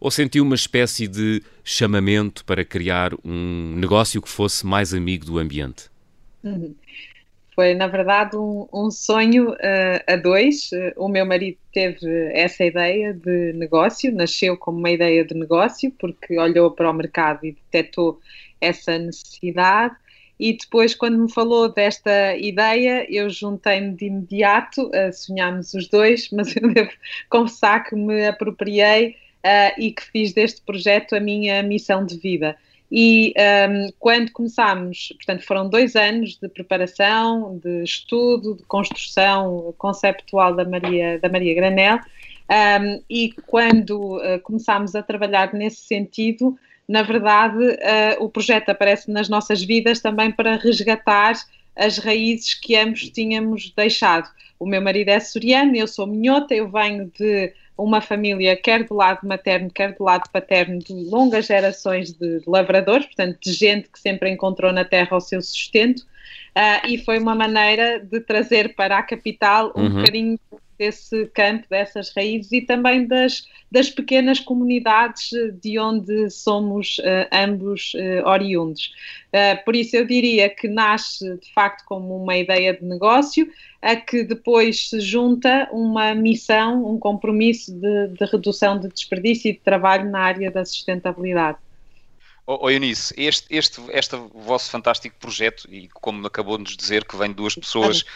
ou 0.00 0.10
sentiu 0.10 0.44
uma 0.44 0.54
espécie 0.54 1.08
de 1.08 1.42
chamamento 1.64 2.44
para 2.44 2.64
criar 2.64 3.12
um 3.24 3.74
negócio 3.76 4.22
que 4.22 4.28
fosse 4.28 4.64
mais 4.66 4.94
amigo 4.94 5.24
do 5.26 5.38
ambiente? 5.38 5.90
Uhum. 6.42 6.74
Foi, 7.58 7.74
na 7.74 7.88
verdade, 7.88 8.36
um, 8.36 8.68
um 8.72 8.88
sonho 8.88 9.50
uh, 9.50 10.00
a 10.06 10.14
dois. 10.14 10.70
Uh, 10.70 10.92
o 10.96 11.08
meu 11.08 11.26
marido 11.26 11.58
teve 11.72 12.06
essa 12.32 12.64
ideia 12.64 13.12
de 13.12 13.52
negócio, 13.54 14.14
nasceu 14.14 14.56
como 14.56 14.78
uma 14.78 14.92
ideia 14.92 15.24
de 15.24 15.34
negócio, 15.34 15.90
porque 15.98 16.38
olhou 16.38 16.70
para 16.70 16.88
o 16.88 16.92
mercado 16.92 17.44
e 17.44 17.50
detectou 17.50 18.20
essa 18.60 18.96
necessidade. 18.96 19.96
E 20.38 20.52
depois, 20.52 20.94
quando 20.94 21.18
me 21.18 21.32
falou 21.32 21.68
desta 21.68 22.36
ideia, 22.36 23.04
eu 23.12 23.28
juntei-me 23.28 23.92
de 23.92 24.04
imediato, 24.04 24.86
uh, 24.90 25.12
sonhámos 25.12 25.74
os 25.74 25.88
dois, 25.88 26.30
mas 26.30 26.54
eu 26.54 26.72
devo 26.72 26.92
confessar 27.28 27.82
que 27.82 27.96
me 27.96 28.24
apropriei 28.24 29.16
e 29.78 29.92
que 29.92 30.02
fiz 30.02 30.32
deste 30.32 30.60
projeto 30.60 31.16
a 31.16 31.20
minha 31.20 31.62
missão 31.62 32.04
de 32.04 32.18
vida. 32.18 32.56
E 32.90 33.34
um, 33.68 33.88
quando 33.98 34.32
começámos, 34.32 35.12
portanto, 35.16 35.44
foram 35.44 35.68
dois 35.68 35.94
anos 35.94 36.38
de 36.38 36.48
preparação, 36.48 37.58
de 37.62 37.82
estudo, 37.82 38.56
de 38.56 38.62
construção 38.64 39.74
conceptual 39.76 40.54
da 40.54 40.64
Maria, 40.64 41.18
da 41.18 41.28
Maria 41.28 41.54
Granel, 41.54 41.98
um, 42.50 43.02
e 43.10 43.34
quando 43.46 44.16
uh, 44.16 44.40
começámos 44.42 44.94
a 44.94 45.02
trabalhar 45.02 45.52
nesse 45.52 45.82
sentido, 45.82 46.58
na 46.88 47.02
verdade, 47.02 47.58
uh, 47.58 48.24
o 48.24 48.30
projeto 48.30 48.70
aparece 48.70 49.10
nas 49.10 49.28
nossas 49.28 49.62
vidas 49.62 50.00
também 50.00 50.32
para 50.32 50.56
resgatar 50.56 51.34
as 51.76 51.98
raízes 51.98 52.54
que 52.54 52.74
ambos 52.74 53.10
tínhamos 53.10 53.70
deixado. 53.76 54.30
O 54.58 54.66
meu 54.66 54.80
marido 54.80 55.10
é 55.10 55.20
soriano, 55.20 55.76
eu 55.76 55.86
sou 55.86 56.06
minhota, 56.06 56.54
eu 56.54 56.68
venho 56.70 57.12
de 57.18 57.52
uma 57.78 58.00
família, 58.00 58.56
quer 58.56 58.82
do 58.82 58.94
lado 58.94 59.26
materno, 59.26 59.70
quer 59.70 59.94
do 59.94 60.02
lado 60.02 60.28
paterno, 60.30 60.80
de 60.80 60.92
longas 60.92 61.46
gerações 61.46 62.12
de, 62.12 62.42
lavradores, 62.46 63.06
portanto, 63.06 63.38
de 63.40 63.52
gente 63.52 63.88
que 63.88 64.00
sempre 64.00 64.28
encontrou 64.28 64.72
na 64.72 64.84
terra 64.84 65.16
o 65.16 65.20
seu 65.20 65.40
sustento, 65.40 66.00
uh, 66.00 66.86
e 66.88 66.98
foi 66.98 67.18
uma 67.18 67.36
maneira 67.36 68.00
de 68.00 68.20
trazer 68.20 68.74
para 68.74 68.98
a 68.98 69.02
capital 69.02 69.72
um 69.76 69.82
uhum. 69.82 69.94
bocadinho 69.94 70.38
desse 70.78 71.26
campo, 71.34 71.66
dessas 71.68 72.10
raízes 72.14 72.52
e 72.52 72.60
também 72.60 73.06
das, 73.06 73.46
das 73.70 73.90
pequenas 73.90 74.38
comunidades 74.38 75.30
de 75.60 75.78
onde 75.78 76.30
somos 76.30 76.98
uh, 76.98 77.28
ambos 77.32 77.92
uh, 77.94 78.26
oriundos. 78.26 78.92
Uh, 79.28 79.62
por 79.64 79.74
isso 79.74 79.96
eu 79.96 80.06
diria 80.06 80.48
que 80.48 80.68
nasce 80.68 81.36
de 81.38 81.52
facto 81.52 81.84
como 81.84 82.22
uma 82.22 82.36
ideia 82.36 82.72
de 82.72 82.84
negócio, 82.84 83.50
a 83.82 83.96
que 83.96 84.22
depois 84.22 84.88
se 84.88 85.00
junta 85.00 85.68
uma 85.72 86.14
missão, 86.14 86.86
um 86.86 86.98
compromisso 86.98 87.72
de, 87.72 88.08
de 88.08 88.24
redução 88.24 88.78
de 88.78 88.88
desperdício 88.88 89.50
e 89.50 89.52
de 89.52 89.60
trabalho 89.60 90.10
na 90.10 90.20
área 90.20 90.50
da 90.50 90.64
sustentabilidade. 90.64 91.58
Oh, 92.46 92.60
oh 92.62 92.70
Eunice, 92.70 93.12
este, 93.14 93.54
este, 93.54 93.78
este 93.90 94.16
vosso 94.34 94.70
fantástico 94.70 95.14
projeto, 95.20 95.68
e 95.70 95.86
como 95.88 96.26
acabou 96.26 96.56
de 96.56 96.64
nos 96.64 96.76
dizer, 96.78 97.04
que 97.04 97.14
vem 97.14 97.28
de 97.28 97.34
duas 97.34 97.54
pessoas 97.54 98.06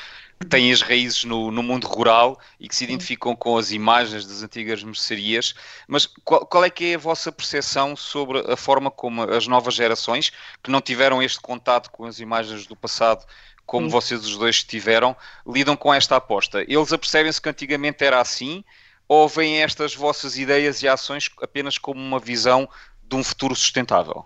que 0.43 0.49
têm 0.49 0.73
as 0.73 0.83
raízes 0.83 1.25
no, 1.25 1.51
no, 1.51 1.63
mundo 1.63 1.87
rural 1.87 2.39
e 2.59 2.69
que 2.69 2.75
se 2.75 2.85
identificam 2.85 3.35
com 3.37 3.57
as 3.57 3.71
imagens 3.71 4.27
das 4.27 4.43
antigas 4.43 4.83
mercearias, 4.83 5.55
mas 5.87 6.07
qual, 6.25 6.45
qual, 6.45 6.65
é 6.65 6.71
que 6.71 6.93
é 6.93 6.95
a 6.97 6.99
vossa 6.99 7.31
percepção 7.31 7.95
sobre 7.95 8.41
a 8.51 8.57
forma 8.57 8.91
como 8.91 9.23
as 9.23 9.47
novas 9.47 9.75
gerações, 9.75 10.33
que 10.63 10.71
não 10.71 10.81
tiveram 10.81 11.23
este 11.23 11.41
contato 11.41 11.91
com 11.91 12.05
as 12.05 12.19
imagens 12.19 12.67
do 12.67 12.75
passado, 12.75 13.25
como 13.65 13.87
Sim. 13.87 13.93
vocês 13.93 14.25
os 14.25 14.37
dois 14.37 14.65
tiveram, 14.65 15.17
lidam 15.47 15.77
com 15.77 15.95
esta 15.95 16.17
aposta? 16.17 16.63
Eles 16.63 16.93
apercebem-se 16.93 17.41
que 17.41 17.49
antigamente 17.49 18.05
era 18.05 18.21
assim 18.21 18.65
ou 19.07 19.29
veem 19.29 19.63
estas 19.63 19.95
vossas 19.95 20.37
ideias 20.37 20.83
e 20.83 20.89
ações 20.89 21.31
apenas 21.41 21.79
como 21.79 22.01
uma 22.01 22.19
visão 22.19 22.69
de 23.05 23.15
um 23.15 23.23
futuro 23.23 23.55
sustentável? 23.55 24.25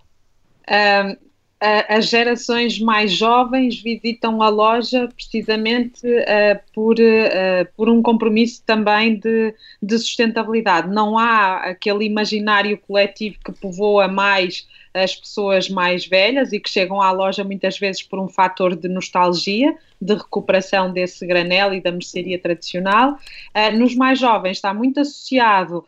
Um, 0.68 1.25
as 1.58 2.08
gerações 2.08 2.78
mais 2.78 3.12
jovens 3.12 3.80
visitam 3.80 4.42
a 4.42 4.48
loja 4.48 5.08
precisamente 5.08 6.06
uh, 6.06 6.60
por, 6.74 6.96
uh, 6.96 7.66
por 7.74 7.88
um 7.88 8.02
compromisso 8.02 8.62
também 8.66 9.18
de, 9.18 9.54
de, 9.82 9.98
sustentabilidade. 9.98 10.92
Não 10.92 11.16
há 11.16 11.56
aquele 11.70 12.04
imaginário 12.04 12.76
coletivo 12.76 13.38
que 13.42 13.52
povoa 13.52 14.06
mais 14.06 14.68
as 14.92 15.14
pessoas 15.14 15.68
mais 15.68 16.06
velhas 16.06 16.52
e 16.52 16.60
que 16.60 16.70
chegam 16.70 17.00
à 17.00 17.10
loja 17.10 17.42
muitas 17.42 17.78
vezes 17.78 18.02
por 18.02 18.18
um 18.18 18.28
fator 18.28 18.74
de 18.74 18.88
nostalgia, 18.88 19.74
de 20.00 20.14
recuperação 20.14 20.90
desse 20.90 21.26
granel 21.26 21.72
e 21.74 21.80
da 21.80 21.90
mercearia 21.90 22.38
tradicional. 22.38 23.12
Uh, 23.54 23.76
nos 23.78 23.94
mais 23.94 24.18
jovens 24.18 24.58
está 24.58 24.74
muito 24.74 25.00
associado 25.00 25.84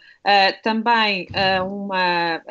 também 0.62 1.26
uma, 1.66 2.42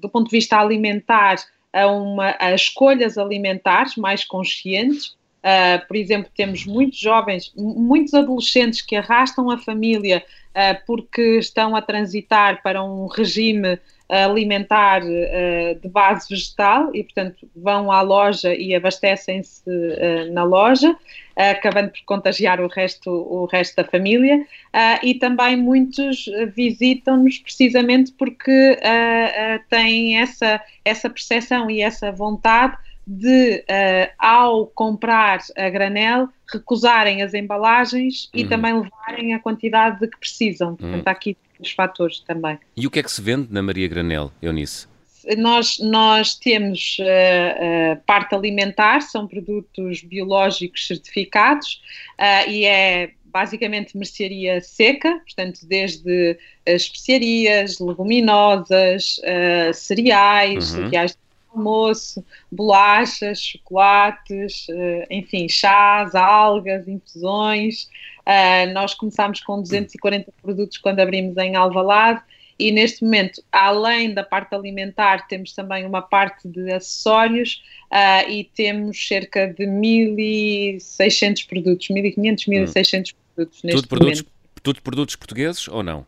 do 0.00 0.08
ponto 0.08 0.30
de 0.30 0.30
vista 0.30 0.58
alimentar, 0.58 1.36
a, 1.76 1.86
uma, 1.86 2.34
a 2.38 2.54
escolhas 2.54 3.18
alimentares 3.18 3.96
mais 3.96 4.24
conscientes. 4.24 5.16
Uh, 5.44 5.86
por 5.86 5.96
exemplo, 5.96 6.30
temos 6.34 6.64
muitos 6.66 6.98
jovens, 6.98 7.52
muitos 7.54 8.14
adolescentes 8.14 8.82
que 8.82 8.96
arrastam 8.96 9.50
a 9.50 9.58
família 9.58 10.24
uh, 10.50 10.84
porque 10.86 11.38
estão 11.38 11.76
a 11.76 11.82
transitar 11.82 12.62
para 12.62 12.82
um 12.82 13.06
regime 13.06 13.78
alimentar 14.08 15.02
uh, 15.02 15.80
de 15.80 15.88
base 15.88 16.28
vegetal 16.30 16.94
e, 16.94 17.02
portanto, 17.02 17.48
vão 17.56 17.90
à 17.90 18.00
loja 18.02 18.54
e 18.54 18.74
abastecem-se 18.74 19.68
uh, 19.68 20.32
na 20.32 20.44
loja, 20.44 20.92
uh, 20.92 20.96
acabando 21.50 21.90
por 21.90 22.00
contagiar 22.04 22.60
o 22.60 22.68
resto, 22.68 23.10
o 23.10 23.46
resto 23.46 23.76
da 23.76 23.84
família. 23.84 24.46
e 25.02 25.14
também 25.14 25.56
muitos 25.56 26.26
visitam-nos 26.54 27.38
precisamente 27.38 28.12
porque 28.12 28.78
têm 29.68 30.18
essa, 30.18 30.60
essa 30.84 31.10
percepção 31.10 31.70
e 31.70 31.80
essa 31.80 32.12
vontade 32.12 32.76
de, 33.06 33.64
ao 34.18 34.66
comprar 34.66 35.38
a 35.56 35.70
granel, 35.70 36.28
recusarem 36.52 37.22
as 37.22 37.34
embalagens 37.34 38.24
uhum. 38.34 38.40
e 38.40 38.48
também 38.48 38.72
levarem 38.72 39.34
a 39.34 39.38
quantidade 39.38 40.00
de 40.00 40.08
que 40.08 40.18
precisam. 40.18 40.70
Uhum. 40.70 40.76
Portanto, 40.76 41.08
há 41.08 41.10
aqui 41.10 41.36
os 41.60 41.70
fatores 41.72 42.20
também. 42.20 42.58
E 42.76 42.86
o 42.86 42.90
que 42.90 42.98
é 42.98 43.02
que 43.02 43.10
se 43.10 43.22
vende 43.22 43.48
na 43.50 43.62
Maria 43.62 43.88
Granel, 43.88 44.30
Eunice? 44.40 44.86
Nós, 45.36 45.78
nós 45.80 46.36
temos 46.36 46.98
uh, 47.00 47.94
uh, 47.94 48.02
parte 48.06 48.34
alimentar, 48.34 49.00
são 49.00 49.26
produtos 49.26 50.02
biológicos 50.02 50.86
certificados 50.86 51.82
uh, 52.12 52.48
e 52.48 52.64
é 52.64 53.10
basicamente 53.24 53.96
mercearia 53.96 54.60
seca, 54.60 55.20
portanto, 55.24 55.60
desde 55.66 56.38
especiarias, 56.64 57.78
leguminosas, 57.78 59.20
cereais, 59.74 60.72
uhum. 60.72 60.84
cereais 60.84 61.10
de 61.10 61.18
almoço, 61.56 62.24
bolachas, 62.52 63.40
chocolates, 63.40 64.66
enfim, 65.10 65.48
chás, 65.48 66.14
algas, 66.14 66.86
infusões. 66.86 67.88
Uh, 68.26 68.72
nós 68.72 68.92
começámos 68.92 69.40
com 69.40 69.62
240 69.62 70.32
produtos 70.42 70.78
quando 70.78 70.98
abrimos 70.98 71.36
em 71.36 71.54
Alvalade 71.54 72.20
e 72.58 72.72
neste 72.72 73.04
momento, 73.04 73.42
além 73.52 74.14
da 74.14 74.24
parte 74.24 74.54
alimentar, 74.54 75.26
temos 75.28 75.52
também 75.52 75.84
uma 75.84 76.00
parte 76.00 76.48
de 76.48 76.72
acessórios 76.72 77.62
uh, 77.92 78.30
e 78.30 78.44
temos 78.44 79.06
cerca 79.06 79.46
de 79.46 79.64
1.600 79.64 81.46
produtos, 81.46 81.88
1.500, 81.88 82.48
1.600 82.48 83.10
hum. 83.10 83.16
produtos 83.34 83.62
neste 83.62 83.76
tudo 83.76 83.88
produtos, 83.88 84.22
momento. 84.22 84.32
Tudo 84.62 84.82
produtos 84.82 85.16
portugueses 85.16 85.68
ou 85.68 85.82
não? 85.82 86.06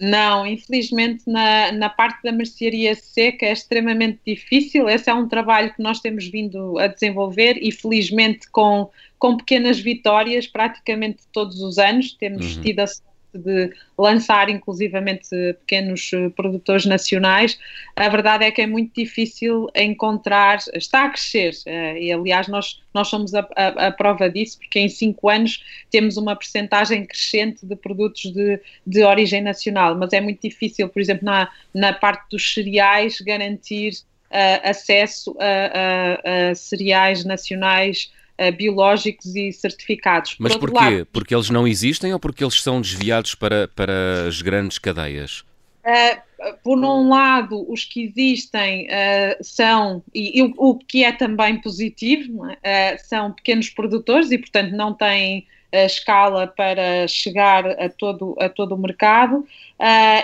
Não, 0.00 0.46
infelizmente 0.46 1.24
na, 1.26 1.70
na 1.72 1.90
parte 1.90 2.22
da 2.22 2.32
mercearia 2.32 2.94
seca 2.94 3.44
é 3.44 3.52
extremamente 3.52 4.18
difícil. 4.26 4.88
Esse 4.88 5.10
é 5.10 5.14
um 5.14 5.28
trabalho 5.28 5.74
que 5.74 5.82
nós 5.82 6.00
temos 6.00 6.26
vindo 6.26 6.78
a 6.78 6.86
desenvolver 6.86 7.58
e 7.60 7.70
felizmente 7.70 8.50
com, 8.50 8.88
com 9.18 9.36
pequenas 9.36 9.78
vitórias 9.78 10.46
praticamente 10.46 11.18
todos 11.30 11.60
os 11.60 11.76
anos. 11.76 12.14
Temos 12.14 12.56
uhum. 12.56 12.62
tido 12.62 12.80
a 12.80 12.86
de 13.34 13.72
lançar 13.98 14.48
inclusivamente 14.48 15.28
pequenos 15.60 16.10
eh, 16.12 16.28
produtores 16.30 16.86
nacionais, 16.86 17.58
a 17.96 18.08
verdade 18.08 18.44
é 18.44 18.50
que 18.50 18.62
é 18.62 18.66
muito 18.66 18.94
difícil 18.94 19.68
encontrar, 19.74 20.58
está 20.74 21.04
a 21.04 21.10
crescer, 21.10 21.52
eh, 21.66 22.02
e 22.02 22.12
aliás 22.12 22.48
nós, 22.48 22.80
nós 22.92 23.08
somos 23.08 23.34
a, 23.34 23.46
a, 23.56 23.86
a 23.88 23.92
prova 23.92 24.28
disso, 24.28 24.58
porque 24.58 24.78
em 24.78 24.88
cinco 24.88 25.28
anos 25.28 25.62
temos 25.90 26.16
uma 26.16 26.34
percentagem 26.36 27.04
crescente 27.04 27.64
de 27.64 27.76
produtos 27.76 28.32
de, 28.32 28.60
de 28.86 29.04
origem 29.04 29.42
nacional, 29.42 29.96
mas 29.96 30.12
é 30.12 30.20
muito 30.20 30.40
difícil, 30.42 30.88
por 30.88 31.00
exemplo, 31.00 31.24
na, 31.24 31.50
na 31.74 31.92
parte 31.92 32.30
dos 32.30 32.54
cereais, 32.54 33.20
garantir 33.20 33.92
uh, 34.30 34.68
acesso 34.68 35.36
a, 35.38 35.44
a, 35.44 36.50
a 36.50 36.54
cereais 36.54 37.24
nacionais 37.24 38.10
uh, 38.40 38.56
biológicos 38.56 39.36
e 39.36 39.52
certificados. 39.52 40.36
Mas 40.38 40.56
Por 40.56 40.70
porquê? 40.70 40.84
Lado, 40.84 41.08
porque 41.12 41.34
eles 41.34 41.50
não 41.50 41.68
existem 41.68 42.12
ou 42.12 42.20
porque 42.20 42.42
eles 42.42 42.62
são 42.62 42.80
desviados 42.80 43.34
para, 43.34 43.68
para 43.68 44.26
as 44.26 44.40
grandes 44.40 44.78
cadeias? 44.78 45.44
Uh, 45.80 46.56
por 46.62 46.78
um 46.78 47.08
lado, 47.08 47.70
os 47.70 47.84
que 47.84 48.04
existem 48.04 48.86
uh, 48.86 49.42
são, 49.42 50.02
e, 50.14 50.40
e 50.40 50.54
o, 50.56 50.74
que 50.76 51.04
é 51.04 51.12
também 51.12 51.60
positivo, 51.60 52.46
uh, 52.46 52.56
são 52.98 53.32
pequenos 53.32 53.70
produtores 53.70 54.30
e, 54.30 54.38
portanto, 54.38 54.72
não 54.72 54.92
têm 54.92 55.46
a 55.72 55.84
escala 55.84 56.48
para 56.48 57.06
chegar 57.06 57.64
a 57.64 57.88
todo, 57.88 58.36
a 58.40 58.48
todo 58.48 58.74
o 58.74 58.78
mercado. 58.78 59.46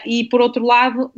e, 0.05 0.25
por 0.25 0.41
outro 0.41 0.65
lado, 0.65 1.13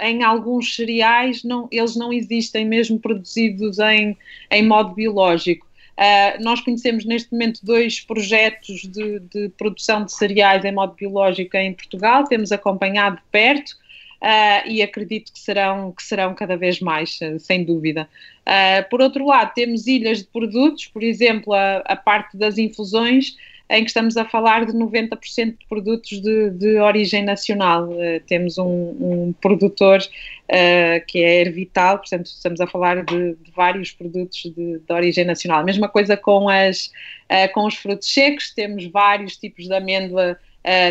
em 0.00 0.22
alguns 0.22 0.74
cereais, 0.74 1.44
não, 1.44 1.68
eles 1.70 1.94
não 1.94 2.10
existem 2.10 2.64
mesmo 2.64 2.98
produzidos 2.98 3.78
em, 3.78 4.16
em 4.50 4.66
modo 4.66 4.94
biológico. 4.94 5.66
Uh, 5.96 6.42
nós 6.42 6.60
conhecemos 6.60 7.04
neste 7.04 7.30
momento 7.30 7.60
dois 7.62 8.00
projetos 8.00 8.80
de, 8.80 9.20
de, 9.20 9.48
produção 9.50 10.04
de 10.04 10.12
cereais 10.12 10.64
em 10.64 10.72
modo 10.72 10.94
biológico 10.94 11.56
em 11.56 11.72
Portugal, 11.72 12.24
temos 12.24 12.50
acompanhado 12.50 13.16
de 13.16 13.22
perto 13.30 13.70
uh, 13.70 14.68
e 14.68 14.82
acredito 14.82 15.32
que 15.32 15.38
serão, 15.38 15.92
que 15.92 16.02
serão 16.02 16.34
cada 16.34 16.56
vez 16.56 16.80
mais, 16.80 17.20
sem 17.38 17.64
dúvida. 17.64 18.08
Uh, 18.40 18.88
por 18.90 19.00
outro 19.00 19.24
lado, 19.24 19.52
temos 19.54 19.86
ilhas 19.86 20.18
de 20.18 20.24
produtos, 20.24 20.86
por 20.86 21.02
exemplo, 21.02 21.52
a, 21.52 21.76
a 21.84 21.94
parte 21.94 22.36
das 22.36 22.58
infusões 22.58 23.36
em 23.68 23.82
que 23.82 23.90
estamos 23.90 24.16
a 24.16 24.24
falar 24.24 24.66
de 24.66 24.72
90% 24.72 25.58
de 25.58 25.66
produtos 25.66 26.20
de, 26.20 26.50
de, 26.50 26.78
origem 26.78 27.24
nacional. 27.24 27.88
Uh, 27.88 28.20
temos 28.26 28.58
um, 28.58 28.64
um 28.66 29.34
produtor 29.40 30.00
uh, 30.00 31.06
que 31.06 31.22
é 31.22 31.40
Ervital, 31.40 31.98
portanto, 31.98 32.26
estamos 32.26 32.60
a 32.60 32.66
falar 32.66 33.04
de, 33.04 33.34
de 33.34 33.50
vários 33.56 33.90
produtos 33.90 34.42
de, 34.54 34.78
de, 34.78 34.92
origem 34.92 35.24
nacional. 35.24 35.60
A 35.60 35.64
mesma 35.64 35.88
coisa 35.88 36.16
com, 36.16 36.48
as, 36.48 36.92
uh, 37.30 37.52
com 37.54 37.66
os 37.66 37.74
frutos 37.74 38.12
secos, 38.12 38.52
temos 38.54 38.84
vários 38.86 39.36
tipos 39.36 39.66
de 39.66 39.74
amêndoa 39.74 40.38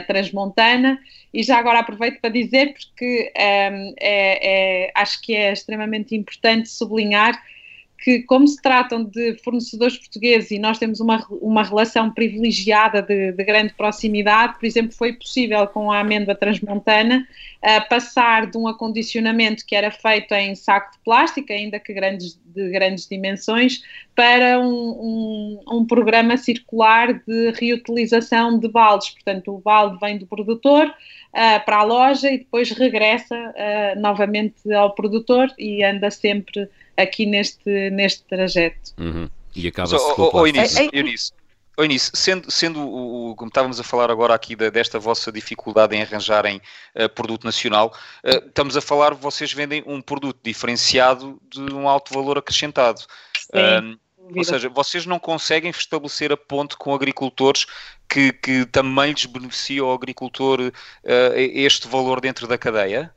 transmontana. 0.05 0.99
E 1.33 1.41
já 1.41 1.57
agora 1.57 1.79
aproveito 1.79 2.21
para 2.21 2.29
dizer, 2.29 2.73
porque 2.73 3.33
um, 3.36 3.93
é, 3.99 4.86
é, 4.86 4.91
acho 4.93 5.19
que 5.19 5.36
é 5.36 5.51
extremamente 5.51 6.15
importante 6.15 6.69
sublinhar 6.69 7.41
que, 8.03 8.21
como 8.23 8.45
se 8.45 8.61
tratam 8.61 9.05
de 9.05 9.37
fornecedores 9.37 9.97
portugueses 9.97 10.51
e 10.51 10.59
nós 10.59 10.77
temos 10.77 10.99
uma, 10.99 11.25
uma 11.41 11.63
relação 11.63 12.11
privilegiada 12.11 13.01
de, 13.01 13.31
de 13.31 13.43
grande 13.45 13.73
proximidade, 13.73 14.59
por 14.59 14.65
exemplo, 14.65 14.91
foi 14.91 15.13
possível 15.13 15.65
com 15.67 15.89
a 15.89 16.01
amêndoa 16.01 16.35
transmontana 16.35 17.25
uh, 17.63 17.89
passar 17.89 18.47
de 18.47 18.57
um 18.57 18.67
acondicionamento 18.67 19.65
que 19.65 19.73
era 19.73 19.89
feito 19.89 20.33
em 20.33 20.53
saco 20.53 20.91
de 20.91 20.99
plástico, 20.99 21.53
ainda 21.53 21.79
que 21.79 21.93
grandes, 21.93 22.37
de 22.45 22.69
grandes 22.71 23.07
dimensões, 23.07 23.81
para 24.13 24.59
um, 24.59 24.65
um, 24.67 25.63
um 25.77 25.85
programa 25.85 26.35
circular 26.35 27.13
de 27.25 27.51
reutilização 27.51 28.59
de 28.59 28.67
baldes. 28.67 29.11
Portanto, 29.11 29.55
o 29.55 29.59
balde 29.59 29.97
vem 30.01 30.17
do 30.17 30.27
produtor 30.27 30.87
uh, 30.87 31.65
para 31.65 31.77
a 31.77 31.83
loja 31.83 32.29
e 32.29 32.39
depois 32.39 32.69
regressa 32.71 33.35
uh, 33.35 33.99
novamente 34.01 34.73
ao 34.73 34.93
produtor 34.93 35.49
e 35.57 35.85
anda 35.85 36.11
sempre 36.11 36.67
aqui 36.97 37.25
neste, 37.25 37.89
neste 37.89 38.23
trajeto. 38.23 38.93
Uhum. 38.97 39.29
E 39.56 39.67
acaba-se 39.67 40.15
com 40.15 40.29
o 40.34 40.47
Eunice, 40.47 41.34
Eunice, 41.77 42.12
sendo, 42.13 42.51
sendo 42.51 42.79
o, 42.82 43.36
como 43.36 43.49
estávamos 43.49 43.79
a 43.79 43.84
falar 43.84 44.12
agora 44.12 44.34
aqui 44.34 44.56
da, 44.56 44.69
desta 44.69 44.99
vossa 44.99 45.32
dificuldade 45.32 45.95
em 45.95 46.01
arranjarem 46.03 46.62
uh, 46.95 47.10
produto 47.10 47.45
nacional, 47.45 47.93
uh, 48.23 48.47
estamos 48.47 48.77
a 48.77 48.82
falar, 48.82 49.15
vocês 49.15 49.51
vendem 49.51 49.84
um 49.88 49.99
produto 50.01 50.39
diferenciado 50.43 51.41
de 51.49 51.62
um 51.73 51.89
alto 51.89 52.13
valor 52.13 52.38
acrescentado. 52.38 53.01
Sim, 53.36 53.97
ou 54.36 54.43
seja, 54.43 54.69
vocês 54.69 55.06
não 55.06 55.19
conseguem 55.19 55.69
estabelecer 55.69 56.32
a 56.32 56.38
ponte 56.38 56.77
com 56.77 56.93
agricultores 56.93 57.65
que, 58.08 58.32
que 58.32 58.65
também 58.65 59.12
lhes 59.12 59.25
beneficia 59.25 59.82
ao 59.82 59.93
agricultor 59.93 60.62
uh, 60.62 60.71
este 61.36 61.88
valor 61.88 62.21
dentro 62.21 62.47
da 62.47 62.58
cadeia? 62.58 63.13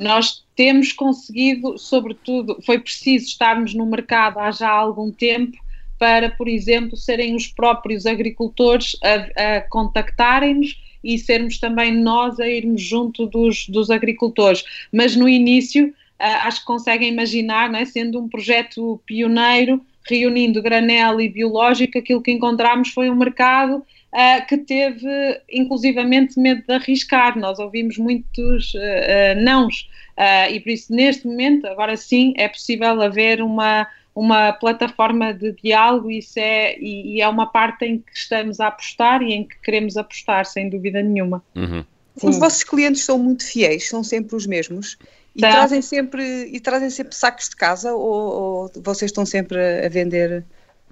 Nós 0.00 0.42
temos 0.56 0.92
conseguido, 0.92 1.76
sobretudo, 1.76 2.58
foi 2.64 2.78
preciso 2.78 3.26
estarmos 3.26 3.74
no 3.74 3.84
mercado 3.84 4.38
há 4.38 4.50
já 4.50 4.70
algum 4.70 5.12
tempo 5.12 5.58
para, 5.98 6.30
por 6.30 6.48
exemplo, 6.48 6.96
serem 6.96 7.36
os 7.36 7.46
próprios 7.46 8.06
agricultores 8.06 8.96
a, 9.04 9.56
a 9.56 9.60
contactarem-nos 9.60 10.80
e 11.04 11.18
sermos 11.18 11.58
também 11.58 11.94
nós 11.94 12.40
a 12.40 12.48
irmos 12.48 12.80
junto 12.80 13.26
dos, 13.26 13.68
dos 13.68 13.90
agricultores. 13.90 14.64
Mas 14.90 15.14
no 15.14 15.28
início, 15.28 15.88
uh, 15.88 15.92
acho 16.18 16.60
que 16.60 16.66
conseguem 16.66 17.12
imaginar, 17.12 17.72
é? 17.74 17.84
sendo 17.84 18.18
um 18.18 18.28
projeto 18.28 18.98
pioneiro, 19.04 19.84
reunindo 20.08 20.62
granel 20.62 21.20
e 21.20 21.28
biológico, 21.28 21.98
aquilo 21.98 22.22
que 22.22 22.32
encontramos 22.32 22.88
foi 22.88 23.10
um 23.10 23.14
mercado 23.16 23.84
uh, 24.12 24.46
que 24.46 24.58
teve 24.58 25.40
inclusivamente 25.50 26.38
medo 26.38 26.62
de 26.66 26.74
arriscar. 26.74 27.38
Nós 27.38 27.58
ouvimos 27.58 27.98
muitos 27.98 28.74
uh, 28.74 29.40
nãos 29.42 29.88
e 30.52 30.60
por 30.60 30.68
isso 30.68 30.94
neste 30.94 31.26
momento, 31.26 31.66
agora 31.66 31.96
sim, 31.96 32.34
é 32.36 32.46
possível 32.46 33.00
haver 33.00 33.40
uma, 33.40 33.86
uma 34.14 34.52
plataforma 34.52 35.32
de 35.32 35.52
diálogo 35.52 36.10
isso 36.10 36.38
é, 36.38 36.76
e, 36.78 37.16
e, 37.16 37.20
é 37.22 37.28
uma 37.28 37.46
parte 37.46 37.86
em 37.86 38.00
que 38.00 38.12
estamos 38.14 38.60
a 38.60 38.66
apostar 38.66 39.22
e 39.22 39.32
em 39.32 39.44
que 39.48 39.58
queremos 39.62 39.96
apostar, 39.96 40.44
sem 40.44 40.68
dúvida 40.68 41.02
nenhuma. 41.02 41.42
Uhum. 41.56 41.82
Os 42.22 42.38
vossos 42.38 42.62
clientes 42.62 43.02
são 43.02 43.18
muito 43.18 43.44
fiéis, 43.44 43.88
são 43.88 44.04
sempre 44.04 44.36
os 44.36 44.46
mesmos 44.46 44.98
e 45.34 45.40
tá. 45.40 45.50
trazem 45.50 45.80
sempre 45.80 46.50
e 46.52 46.60
trazem 46.60 46.90
sempre 46.90 47.14
sacos 47.14 47.48
de 47.48 47.56
casa 47.56 47.94
ou, 47.94 48.02
ou 48.02 48.70
vocês 48.82 49.10
estão 49.10 49.24
sempre 49.24 49.58
a 49.86 49.88
vender 49.88 50.44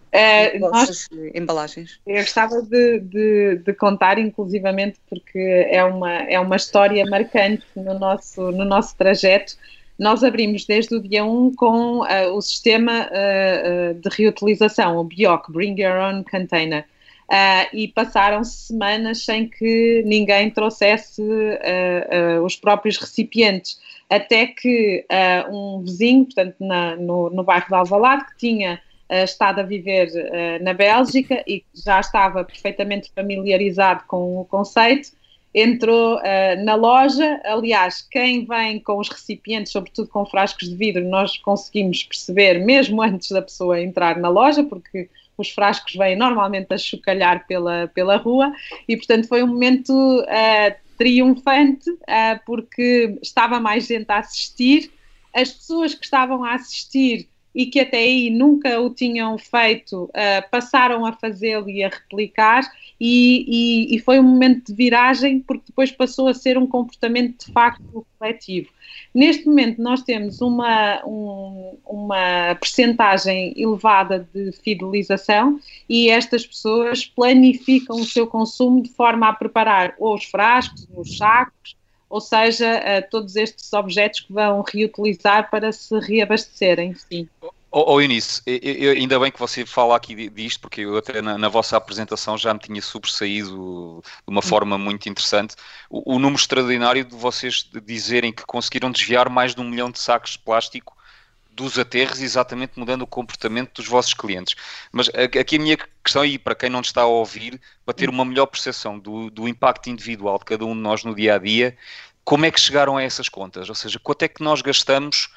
Uh, 0.08 0.58
nós, 0.58 1.06
embalagens. 1.34 2.00
Eu 2.06 2.16
gostava 2.16 2.62
de, 2.62 3.00
de, 3.00 3.56
de, 3.56 3.72
contar, 3.74 4.18
inclusivamente, 4.18 4.98
porque 5.08 5.66
é 5.70 5.84
uma, 5.84 6.12
é 6.12 6.40
uma 6.40 6.56
história 6.56 7.04
marcante 7.06 7.64
no 7.76 7.98
nosso, 7.98 8.50
no 8.50 8.64
nosso 8.64 8.96
trajeto. 8.96 9.54
Nós 9.98 10.24
abrimos 10.24 10.64
desde 10.64 10.94
o 10.94 11.02
dia 11.02 11.24
1 11.24 11.54
com 11.56 12.00
uh, 12.00 12.34
o 12.34 12.40
sistema 12.40 13.06
uh, 13.08 13.94
de 13.94 14.08
reutilização, 14.16 14.96
o 14.96 15.04
BIOC, 15.04 15.52
Bring 15.52 15.78
Your 15.78 15.96
Own 15.96 16.24
Container. 16.24 16.86
e 17.74 17.88
passaram 17.88 18.42
semanas 18.44 19.24
sem 19.24 19.46
que 19.46 20.02
ninguém 20.06 20.50
trouxesse 20.50 21.22
os 22.42 22.56
próprios 22.56 22.96
recipientes, 22.96 23.78
até 24.08 24.46
que 24.46 25.04
um 25.50 25.82
vizinho, 25.82 26.24
portanto, 26.24 26.56
na, 26.58 26.96
no, 26.96 27.28
no 27.28 27.44
bairro 27.44 27.66
de 27.68 27.74
Alvalade, 27.74 28.24
que 28.28 28.38
tinha 28.38 28.80
estado 29.10 29.60
a 29.60 29.64
viver 29.64 30.08
uh, 30.08 30.62
na 30.62 30.74
Bélgica 30.74 31.42
e 31.46 31.64
já 31.74 32.00
estava 32.00 32.44
perfeitamente 32.44 33.10
familiarizado 33.14 34.04
com 34.06 34.40
o 34.40 34.44
conceito, 34.44 35.10
entrou 35.54 36.16
uh, 36.16 36.64
na 36.64 36.74
loja. 36.74 37.40
Aliás, 37.44 38.02
quem 38.02 38.44
vem 38.44 38.78
com 38.80 38.98
os 38.98 39.08
recipientes, 39.08 39.72
sobretudo 39.72 40.08
com 40.08 40.26
frascos 40.26 40.68
de 40.68 40.74
vidro, 40.74 41.04
nós 41.04 41.36
conseguimos 41.38 42.04
perceber 42.04 42.64
mesmo 42.64 43.02
antes 43.02 43.30
da 43.30 43.42
pessoa 43.42 43.80
entrar 43.80 44.18
na 44.18 44.28
loja, 44.28 44.62
porque 44.62 45.08
os 45.36 45.50
frascos 45.50 45.94
vêm 45.94 46.16
normalmente 46.16 46.74
a 46.74 46.78
chocalhar 46.78 47.46
pela, 47.46 47.88
pela 47.94 48.16
rua, 48.16 48.52
e 48.88 48.96
portanto 48.96 49.28
foi 49.28 49.42
um 49.42 49.46
momento 49.46 49.92
uh, 49.92 50.74
triunfante, 50.98 51.88
uh, 51.90 52.40
porque 52.44 53.16
estava 53.22 53.60
mais 53.60 53.86
gente 53.86 54.10
a 54.10 54.18
assistir. 54.18 54.90
As 55.32 55.52
pessoas 55.52 55.94
que 55.94 56.04
estavam 56.04 56.42
a 56.42 56.54
assistir 56.54 57.28
e 57.54 57.66
que 57.66 57.80
até 57.80 57.98
aí 57.98 58.30
nunca 58.30 58.80
o 58.80 58.90
tinham 58.90 59.36
feito, 59.38 60.04
uh, 60.04 60.50
passaram 60.50 61.04
a 61.04 61.12
fazê-lo 61.12 61.68
e 61.68 61.82
a 61.82 61.88
replicar, 61.88 62.62
e, 63.00 63.88
e, 63.92 63.96
e, 63.96 63.98
foi 64.00 64.18
um 64.18 64.24
momento 64.24 64.66
de 64.66 64.74
viragem, 64.74 65.40
porque 65.40 65.64
depois 65.68 65.90
passou 65.90 66.26
a 66.28 66.34
ser 66.34 66.58
um 66.58 66.66
comportamento 66.66 67.46
de 67.46 67.52
facto 67.52 68.04
coletivo. 68.18 68.70
Neste 69.14 69.46
momento, 69.46 69.80
nós 69.80 70.02
temos 70.02 70.40
uma, 70.40 71.04
um, 71.06 71.76
uma 71.86 72.56
percentagem 72.56 73.54
elevada 73.56 74.28
de 74.34 74.52
fidelização 74.52 75.60
e 75.88 76.10
estas 76.10 76.46
pessoas 76.46 77.06
planificam 77.06 77.96
o 77.96 78.04
seu 78.04 78.26
consumo 78.26 78.82
de 78.82 78.90
forma 78.90 79.28
a 79.28 79.32
preparar 79.32 79.94
ou 79.98 80.14
os 80.14 80.24
frascos, 80.24 80.86
os 80.94 81.16
sacos, 81.16 81.76
ou 82.08 82.20
seja, 82.20 82.78
uh, 82.78 83.10
todos 83.10 83.36
estes 83.36 83.72
objetos 83.72 84.20
que 84.20 84.32
vão 84.32 84.62
reutilizar 84.62 85.50
para 85.50 85.72
se 85.72 85.98
reabastecerem. 85.98 86.94
Sim. 86.94 87.28
Oh, 87.70 87.94
oh 87.94 88.00
Eunice, 88.00 88.40
eu, 88.46 88.92
ainda 88.92 89.20
bem 89.20 89.30
que 89.30 89.38
você 89.38 89.66
fala 89.66 89.94
aqui 89.94 90.30
disto, 90.30 90.60
porque 90.60 90.80
eu 90.80 90.96
até 90.96 91.20
na, 91.20 91.36
na, 91.36 91.48
vossa 91.50 91.76
apresentação 91.76 92.38
já 92.38 92.54
me 92.54 92.60
tinha 92.60 92.80
sobressaído 92.80 94.02
de 94.02 94.30
uma 94.32 94.40
forma 94.40 94.78
muito 94.78 95.06
interessante 95.06 95.54
o, 95.90 96.14
o, 96.14 96.18
número 96.18 96.40
extraordinário 96.40 97.04
de 97.04 97.14
vocês 97.14 97.68
dizerem 97.84 98.32
que 98.32 98.42
conseguiram 98.46 98.90
desviar 98.90 99.28
mais 99.28 99.54
de 99.54 99.60
um 99.60 99.68
milhão 99.68 99.90
de 99.90 99.98
sacos 99.98 100.32
de 100.32 100.38
plástico 100.38 100.96
dos 101.58 101.76
aterros, 101.76 102.20
exatamente 102.20 102.78
mudando 102.78 103.02
o 103.02 103.06
comportamento 103.06 103.74
dos 103.74 103.88
vossos 103.88 104.14
clientes. 104.14 104.54
Mas 104.92 105.08
aqui 105.08 105.56
a 105.56 105.58
minha 105.58 105.76
questão, 106.04 106.24
e 106.24 106.38
para 106.38 106.54
quem 106.54 106.70
não 106.70 106.80
está 106.80 107.02
a 107.02 107.06
ouvir, 107.06 107.60
para 107.84 107.92
ter 107.92 108.08
uma 108.08 108.24
melhor 108.24 108.46
percepção 108.46 108.96
do, 108.96 109.28
do 109.28 109.48
impacto 109.48 109.90
individual 109.90 110.38
de 110.38 110.44
cada 110.44 110.64
um 110.64 110.72
de 110.72 110.80
nós 110.80 111.02
no 111.02 111.12
dia 111.14 111.34
a 111.34 111.38
dia, 111.38 111.76
como 112.24 112.46
é 112.46 112.50
que 112.52 112.60
chegaram 112.60 112.96
a 112.96 113.02
essas 113.02 113.28
contas? 113.28 113.68
Ou 113.68 113.74
seja, 113.74 113.98
quanto 113.98 114.22
é 114.22 114.28
que 114.28 114.40
nós 114.40 114.62
gastamos 114.62 115.28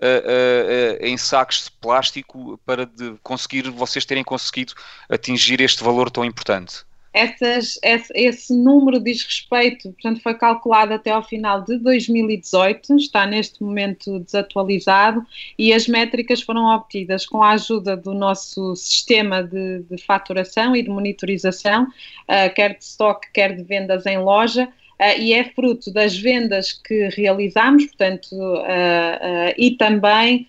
uh, 0.00 1.00
uh, 1.00 1.06
em 1.06 1.16
sacos 1.16 1.64
de 1.64 1.70
plástico 1.70 2.60
para 2.66 2.84
de 2.84 3.16
conseguir 3.22 3.70
vocês 3.70 4.04
terem 4.04 4.22
conseguido 4.22 4.74
atingir 5.08 5.62
este 5.62 5.82
valor 5.82 6.10
tão 6.10 6.26
importante? 6.26 6.84
Essas, 7.12 7.76
esse, 7.82 8.12
esse, 8.14 8.54
número 8.54 9.00
diz 9.00 9.24
respeito, 9.24 9.90
portanto, 9.92 10.22
foi 10.22 10.34
calculado 10.34 10.94
até 10.94 11.10
ao 11.10 11.24
final 11.24 11.62
de 11.62 11.76
2018, 11.78 12.96
está 12.96 13.26
neste 13.26 13.62
momento 13.62 14.20
desatualizado 14.20 15.26
e 15.58 15.72
as 15.72 15.88
métricas 15.88 16.40
foram 16.40 16.66
obtidas 16.66 17.26
com 17.26 17.42
a 17.42 17.50
ajuda 17.50 17.96
do 17.96 18.14
nosso 18.14 18.76
sistema 18.76 19.42
de, 19.42 19.82
de 19.90 19.98
faturação 19.98 20.76
e 20.76 20.82
de 20.82 20.88
monitorização, 20.88 21.84
uh, 21.84 22.54
quer 22.54 22.78
de 22.78 22.84
stock, 22.84 23.26
quer 23.32 23.56
de 23.56 23.62
vendas 23.62 24.06
em 24.06 24.18
loja, 24.18 24.68
Uh, 25.00 25.18
e 25.18 25.32
é 25.32 25.44
fruto 25.44 25.90
das 25.90 26.14
vendas 26.14 26.74
que 26.74 27.08
realizamos, 27.16 27.86
portanto, 27.86 28.34
uh, 28.34 29.54
e 29.56 29.70
também 29.70 30.46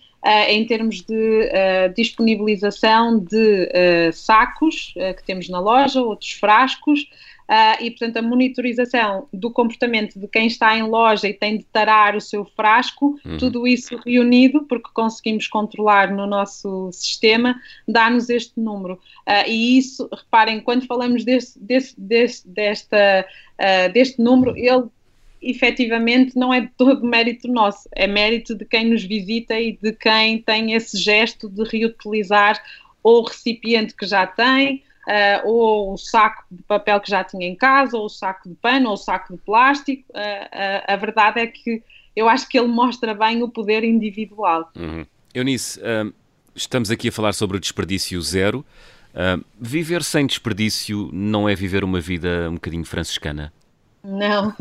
em 0.48 0.64
termos 0.66 1.02
de 1.02 1.50
disponibilização 1.96 3.18
de 3.18 4.12
sacos 4.12 4.94
que 5.16 5.24
temos 5.24 5.48
na 5.48 5.58
loja, 5.58 6.00
outros 6.00 6.32
frascos, 6.32 7.08
e, 7.80 7.90
portanto, 7.90 8.16
a 8.16 8.22
monitorização 8.22 9.28
do 9.32 9.50
comportamento 9.50 10.18
de 10.18 10.26
quem 10.26 10.46
está 10.46 10.74
em 10.76 10.84
loja 10.84 11.28
e 11.28 11.34
tem 11.34 11.58
de 11.58 11.64
tarar 11.64 12.16
o 12.16 12.20
seu 12.20 12.44
frasco, 12.44 13.18
uhum. 13.24 13.36
tudo 13.36 13.66
isso 13.66 14.00
reunido, 14.06 14.64
porque 14.64 14.88
conseguimos 14.94 15.48
controlar 15.48 16.10
no 16.14 16.26
nosso 16.26 16.90
sistema, 16.92 17.60
dá-nos 17.86 18.30
este 18.30 18.58
número. 18.58 18.98
E 19.46 19.76
isso, 19.76 20.08
reparem, 20.10 20.60
quando 20.60 20.86
falamos 20.86 21.24
desse, 21.24 21.58
desse, 21.58 22.00
desse, 22.00 22.48
desta, 22.48 23.26
deste 23.92 24.22
número, 24.22 24.56
ele 24.56 24.84
efetivamente 25.42 26.36
não 26.36 26.54
é 26.54 26.70
todo 26.76 27.04
mérito 27.04 27.48
nosso, 27.48 27.88
é 27.92 28.06
mérito 28.06 28.54
de 28.54 28.64
quem 28.64 28.90
nos 28.90 29.02
visita 29.02 29.58
e 29.58 29.76
de 29.76 29.92
quem 29.92 30.40
tem 30.40 30.74
esse 30.74 30.96
gesto 30.96 31.48
de 31.48 31.64
reutilizar 31.64 32.62
ou 33.02 33.22
o 33.22 33.26
recipiente 33.26 33.94
que 33.94 34.06
já 34.06 34.26
tem, 34.26 34.82
uh, 35.08 35.48
ou 35.48 35.94
o 35.94 35.98
saco 35.98 36.44
de 36.50 36.62
papel 36.62 37.00
que 37.00 37.10
já 37.10 37.24
tinha 37.24 37.46
em 37.46 37.56
casa, 37.56 37.96
ou 37.96 38.06
o 38.06 38.08
saco 38.08 38.48
de 38.48 38.54
pano, 38.54 38.88
ou 38.88 38.94
o 38.94 38.96
saco 38.96 39.32
de 39.34 39.42
plástico. 39.42 40.04
Uh, 40.12 40.18
uh, 40.18 40.84
a 40.86 40.96
verdade 40.96 41.40
é 41.40 41.46
que 41.46 41.82
eu 42.14 42.28
acho 42.28 42.48
que 42.48 42.58
ele 42.58 42.68
mostra 42.68 43.14
bem 43.14 43.42
o 43.42 43.48
poder 43.48 43.82
individual. 43.82 44.70
Uhum. 44.76 45.04
Eunice, 45.34 45.80
estamos 46.54 46.90
aqui 46.90 47.08
a 47.08 47.12
falar 47.12 47.32
sobre 47.32 47.56
o 47.56 47.60
desperdício 47.60 48.20
zero. 48.20 48.62
viver 49.58 50.04
sem 50.04 50.26
desperdício 50.26 51.08
não 51.10 51.48
é 51.48 51.54
viver 51.54 51.82
uma 51.82 52.00
vida 52.02 52.50
um 52.50 52.54
bocadinho 52.54 52.84
franciscana? 52.84 53.50
Não, 54.04 54.52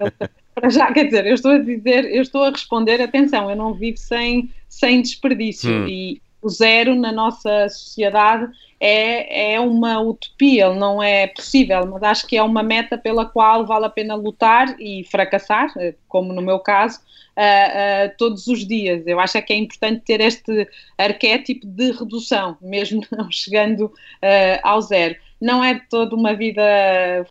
para 0.54 0.70
já, 0.70 0.92
quer 0.92 1.04
dizer, 1.04 1.26
eu 1.26 1.34
estou 1.34 1.52
a 1.52 1.58
dizer, 1.58 2.04
eu 2.06 2.22
estou 2.22 2.44
a 2.44 2.50
responder, 2.50 3.00
atenção, 3.02 3.50
eu 3.50 3.56
não 3.56 3.74
vivo 3.74 3.98
sem, 3.98 4.50
sem 4.68 5.02
desperdício 5.02 5.70
hum. 5.70 5.86
e 5.86 6.22
o 6.40 6.48
zero 6.48 6.94
na 6.94 7.12
nossa 7.12 7.68
sociedade 7.68 8.50
é, 8.80 9.54
é 9.54 9.60
uma 9.60 10.00
utopia, 10.00 10.72
não 10.72 11.02
é 11.02 11.26
possível, 11.26 11.86
mas 11.86 12.02
acho 12.02 12.26
que 12.26 12.36
é 12.36 12.42
uma 12.42 12.62
meta 12.62 12.96
pela 12.96 13.26
qual 13.26 13.66
vale 13.66 13.86
a 13.86 13.90
pena 13.90 14.14
lutar 14.14 14.76
e 14.78 15.04
fracassar, 15.10 15.72
eh, 15.78 15.94
como 16.08 16.32
no 16.32 16.42
meu 16.42 16.58
caso, 16.58 17.00
uh, 17.36 18.08
uh, 18.08 18.16
todos 18.18 18.46
os 18.46 18.66
dias. 18.66 19.06
Eu 19.06 19.20
acho 19.20 19.38
é 19.38 19.42
que 19.42 19.52
é 19.52 19.56
importante 19.56 20.02
ter 20.04 20.20
este 20.20 20.68
arquétipo 20.98 21.66
de 21.66 21.92
redução, 21.92 22.56
mesmo 22.60 23.02
não 23.12 23.30
chegando 23.30 23.86
uh, 23.86 24.60
ao 24.62 24.80
zero. 24.80 25.16
Não 25.40 25.62
é 25.62 25.80
toda 25.90 26.16
uma 26.16 26.34
vida 26.34 26.62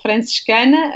franciscana 0.02 0.94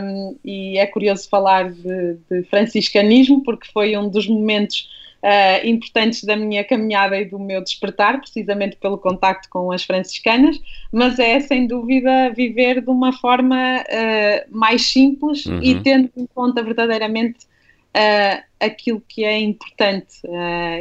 um, 0.00 0.38
e 0.44 0.78
é 0.78 0.86
curioso 0.86 1.28
falar 1.28 1.70
de, 1.70 2.18
de 2.30 2.42
franciscanismo, 2.50 3.42
porque 3.42 3.66
foi 3.72 3.96
um 3.96 4.10
dos 4.10 4.28
momentos 4.28 4.88
uh, 5.22 5.66
importantes 5.66 6.24
da 6.24 6.36
minha 6.36 6.64
caminhada 6.64 7.18
e 7.18 7.24
do 7.24 7.38
meu 7.38 7.62
despertar, 7.62 8.20
precisamente 8.20 8.76
pelo 8.76 8.98
contacto 8.98 9.48
com 9.48 9.70
as 9.72 9.84
franciscanas, 9.84 10.60
mas 10.92 11.18
é 11.18 11.40
sem 11.40 11.66
dúvida 11.66 12.30
viver 12.34 12.80
de 12.80 12.90
uma 12.90 13.12
forma 13.12 13.56
uh, 13.56 14.56
mais 14.56 14.90
simples 14.90 15.46
uhum. 15.46 15.62
e 15.62 15.80
tendo 15.82 16.10
em 16.16 16.26
conta 16.26 16.62
verdadeiramente 16.62 17.44
uh, 17.96 18.42
aquilo 18.58 19.02
que 19.08 19.24
é 19.24 19.38
importante 19.38 20.20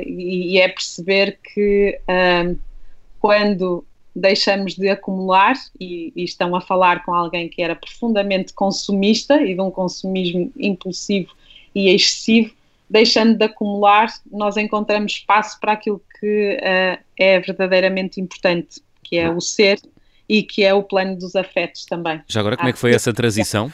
e, 0.06 0.56
e, 0.56 0.58
é 0.58 0.68
perceber 0.68 1.40
que 1.42 1.98
quando 3.22 3.86
deixamos 4.16 4.76
de 4.76 4.90
acumular 4.90 5.56
e, 5.80 6.12
e, 6.16 6.24
estão 6.24 6.56
a 6.56 6.62
falar 6.62 7.04
com 7.06 7.14
alguém 7.14 7.48
que 7.48 7.62
era 7.62 7.76
profundamente 7.76 8.54
consumista 8.54 9.42
e 9.42 9.54
de 9.54 9.62
um 9.62 9.72
consumismo 9.72 10.52
impulsivo 10.58 11.32
e 11.74 11.90
excessivo, 11.90 12.54
deixando 12.90 13.38
de 13.38 13.46
acumular, 13.46 14.12
nós 14.32 14.58
encontramos 14.58 15.14
espaço 15.14 15.60
para 15.60 15.74
aquilo 15.74 16.02
que 16.20 16.58
uh, 16.60 17.04
é 17.18 17.40
verdadeiramente 17.40 18.20
importante, 18.20 18.82
que 19.04 19.18
é 19.18 19.30
o 19.30 19.40
ser 19.40 19.80
e 20.28 20.44
que 20.44 20.64
é 20.64 20.74
o 20.74 20.84
plano 20.84 21.16
dos 21.18 21.36
afetos 21.36 21.86
também. 21.86 22.22
Já 22.28 22.40
agora, 22.40 22.58
como 22.58 22.70
é 22.70 22.74
que 22.74 22.80
foi 22.80 22.94
essa 22.94 23.14
transição? 23.14 23.72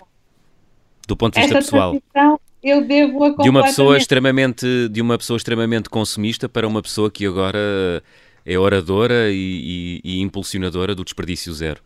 Do 1.07 1.15
ponto 1.15 1.35
de 1.35 1.41
vista 1.41 1.57
essa 1.57 1.65
pessoal? 1.65 2.01
Transição, 2.13 2.39
eu 2.63 2.85
devo 2.85 3.23
a 3.23 3.29
de 3.43 3.49
uma 3.49 3.63
pessoa 3.63 3.97
extremamente 3.97 4.89
de 4.89 5.01
uma 5.01 5.17
pessoa 5.17 5.37
extremamente 5.37 5.89
consumista 5.89 6.49
para 6.49 6.67
uma 6.67 6.81
pessoa 6.81 7.11
que 7.11 7.25
agora 7.25 8.01
é 8.45 8.57
oradora 8.57 9.31
e, 9.31 10.01
e, 10.03 10.17
e 10.17 10.21
impulsionadora 10.21 10.93
do 10.93 11.03
desperdício 11.03 11.51
zero. 11.53 11.81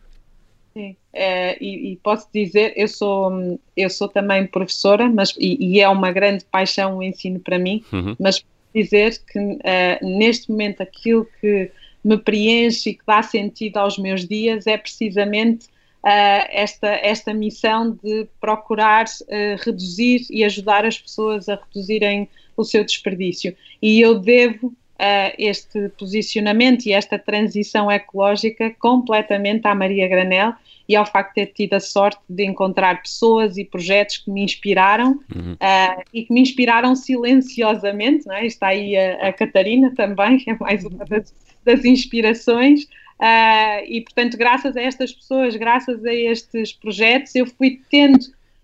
Sim, 0.72 0.96
é, 1.12 1.56
e, 1.60 1.92
e, 1.92 1.96
posso 1.96 2.28
dizer, 2.32 2.72
eu 2.76 2.86
sou, 2.86 3.58
eu 3.76 3.90
sou 3.90 4.08
também 4.08 4.46
professora, 4.46 5.08
mas, 5.08 5.34
e, 5.36 5.56
e 5.58 5.80
é 5.80 5.88
uma 5.88 6.12
grande 6.12 6.44
paixão 6.44 6.98
o 6.98 7.02
ensino 7.02 7.40
para 7.40 7.58
mim, 7.58 7.82
uhum. 7.92 8.14
mas 8.20 8.38
posso 8.38 8.54
dizer 8.72 9.18
que 9.26 9.38
uh, 9.38 10.18
neste 10.18 10.50
momento 10.50 10.80
aquilo 10.80 11.26
que 11.40 11.72
me 12.04 12.16
preenche 12.16 12.90
e 12.90 12.94
que 12.94 13.02
dá 13.04 13.20
sentido 13.22 13.78
aos 13.78 13.98
meus 13.98 14.26
dias 14.26 14.66
é 14.66 14.78
precisamente 14.78 15.66
uh, 15.66 16.46
esta, 16.50 16.88
esta 16.88 17.34
missão 17.34 17.98
de 18.02 18.28
procurar 18.40 19.06
uh, 19.06 19.64
reduzir 19.64 20.26
e 20.30 20.44
ajudar 20.44 20.84
as 20.84 20.98
pessoas 20.98 21.48
a 21.48 21.56
reduzirem 21.56 22.28
o 22.56 22.64
seu 22.64 22.84
desperdício. 22.84 23.56
E 23.82 24.00
eu 24.00 24.20
devo 24.20 24.72
uh, 25.00 25.34
este 25.38 25.88
posicionamento 25.98 26.84
e 26.84 26.92
esta 26.92 27.18
transição 27.18 27.90
ecológica 27.90 28.70
completamente 28.78 29.66
à 29.66 29.74
Maria 29.74 30.06
Granel 30.06 30.52
e 30.86 30.94
ao 30.94 31.06
facto 31.06 31.34
de 31.34 31.46
ter 31.46 31.52
tido 31.52 31.74
a 31.74 31.80
sorte 31.80 32.20
de 32.28 32.44
encontrar 32.44 33.00
pessoas 33.00 33.56
e 33.56 33.64
projetos 33.64 34.18
que 34.18 34.30
me 34.30 34.42
inspiraram 34.42 35.20
uhum. 35.34 35.54
uh, 35.54 36.02
e 36.12 36.24
que 36.24 36.32
me 36.32 36.40
inspiraram 36.40 36.94
silenciosamente. 36.94 38.30
É? 38.30 38.44
Está 38.44 38.68
aí 38.68 38.96
a, 38.96 39.28
a 39.28 39.32
Catarina 39.32 39.94
também, 39.94 40.38
que 40.38 40.50
é 40.50 40.56
mais 40.58 40.84
uma 40.84 41.04
das, 41.04 41.34
das 41.64 41.84
inspirações. 41.84 42.84
Uh, 43.20 43.84
e, 43.86 44.00
portanto, 44.02 44.36
graças 44.36 44.76
a 44.76 44.82
estas 44.82 45.12
pessoas, 45.12 45.54
graças 45.56 46.04
a 46.04 46.12
estes 46.12 46.72
projetos, 46.72 47.34
eu 47.34 47.46
fui 47.46 47.80
tendo 47.90 48.18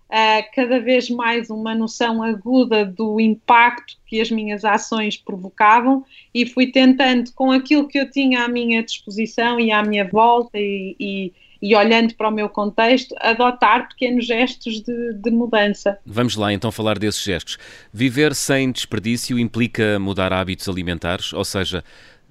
uh, 0.07 0.43
cada 0.53 0.79
vez 0.79 1.09
mais 1.09 1.49
uma 1.49 1.75
noção 1.75 2.23
aguda 2.23 2.85
do 2.85 3.19
impacto 3.19 3.95
que 4.05 4.21
as 4.21 4.31
minhas 4.31 4.63
ações 4.63 5.17
provocavam 5.17 6.05
e 6.33 6.45
fui 6.45 6.71
tentando, 6.71 7.31
com 7.33 7.51
aquilo 7.51 7.87
que 7.87 7.99
eu 7.99 8.09
tinha 8.09 8.43
à 8.43 8.47
minha 8.47 8.83
disposição 8.83 9.59
e 9.59 9.71
à 9.71 9.83
minha 9.83 10.07
volta 10.07 10.57
e, 10.57 10.95
e, 10.99 11.33
e 11.61 11.75
olhando 11.75 12.15
para 12.15 12.29
o 12.29 12.31
meu 12.31 12.49
contexto, 12.49 13.13
adotar 13.19 13.89
pequenos 13.89 14.25
gestos 14.25 14.81
de, 14.81 15.13
de 15.13 15.29
mudança. 15.29 15.99
Vamos 16.05 16.35
lá 16.35 16.53
então 16.53 16.71
falar 16.71 16.97
desses 16.97 17.23
gestos. 17.23 17.57
Viver 17.91 18.33
sem 18.33 18.71
desperdício 18.71 19.37
implica 19.37 19.99
mudar 19.99 20.31
hábitos 20.31 20.69
alimentares, 20.69 21.33
ou 21.33 21.43
seja, 21.43 21.83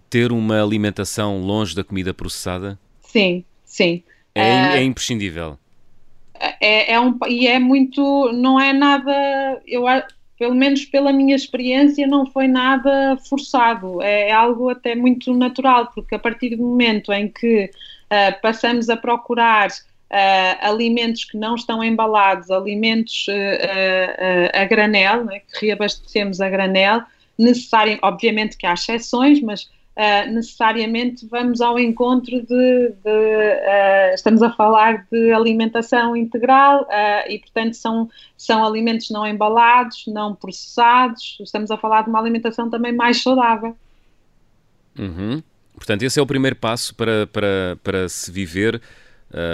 ter 0.09 0.33
uma 0.33 0.63
alimentação 0.63 1.41
longe 1.41 1.75
da 1.75 1.85
comida 1.85 2.15
processada? 2.15 2.79
Sim, 3.03 3.45
sim. 3.65 4.03
É, 4.35 4.43
uh, 4.43 4.77
é 4.77 4.83
imprescindível 4.83 5.59
é, 6.61 6.93
é 6.93 7.01
um, 7.01 7.19
e 7.29 7.47
é 7.47 7.59
muito, 7.59 8.31
não 8.33 8.61
é 8.61 8.73
nada, 8.73 9.63
eu 9.67 9.87
pelo 10.39 10.55
menos 10.55 10.85
pela 10.85 11.13
minha 11.13 11.35
experiência, 11.35 12.07
não 12.07 12.27
foi 12.27 12.47
nada 12.47 13.17
forçado, 13.29 14.03
é 14.03 14.31
algo 14.31 14.69
até 14.69 14.95
muito 14.95 15.33
natural, 15.33 15.91
porque 15.95 16.15
a 16.15 16.19
partir 16.19 16.57
do 16.57 16.63
momento 16.63 17.13
em 17.13 17.29
que 17.29 17.71
uh, 17.71 18.41
passamos 18.43 18.91
a 18.91 18.97
procurar 18.97 19.69
uh, 19.71 20.67
alimentos 20.67 21.25
que 21.25 21.39
não 21.39 21.55
estão 21.55 21.83
embalados, 21.83 22.51
alimentos 22.51 23.27
uh, 23.29 24.51
a 24.61 24.65
granel, 24.67 25.25
né, 25.25 25.41
que 25.41 25.67
reabastecemos 25.67 26.41
a 26.41 26.51
granel, 26.51 27.03
necessário, 27.39 27.99
obviamente 28.03 28.57
que 28.57 28.67
há 28.67 28.75
exceções, 28.75 29.41
mas 29.41 29.71
uh, 29.97 30.31
necessariamente 30.31 31.27
vamos 31.27 31.61
ao 31.61 31.79
encontro 31.79 32.41
de, 32.43 32.47
de 32.47 33.11
uh, 33.11 34.15
estamos 34.15 34.43
a 34.43 34.53
falar 34.53 35.07
de 35.11 35.33
alimentação 35.33 36.17
integral 36.17 36.83
uh, 36.83 37.31
e 37.31 37.39
portanto 37.39 37.75
são, 37.75 38.09
são 38.37 38.65
alimentos 38.65 39.11
não 39.11 39.27
embalados, 39.27 40.05
não 40.07 40.35
processados, 40.35 41.39
estamos 41.41 41.71
a 41.71 41.77
falar 41.77 42.03
de 42.03 42.11
uma 42.11 42.21
alimentação 42.21 42.69
também 42.69 42.93
mais 42.93 43.23
saudável. 43.23 43.77
Uhum. 44.99 45.43
Portanto, 45.75 46.03
esse 46.03 46.19
é 46.19 46.23
o 46.23 46.27
primeiro 46.27 46.57
passo 46.57 46.95
para, 46.95 47.27
para, 47.27 47.79
para 47.83 48.09
se 48.09 48.31
viver 48.31 48.81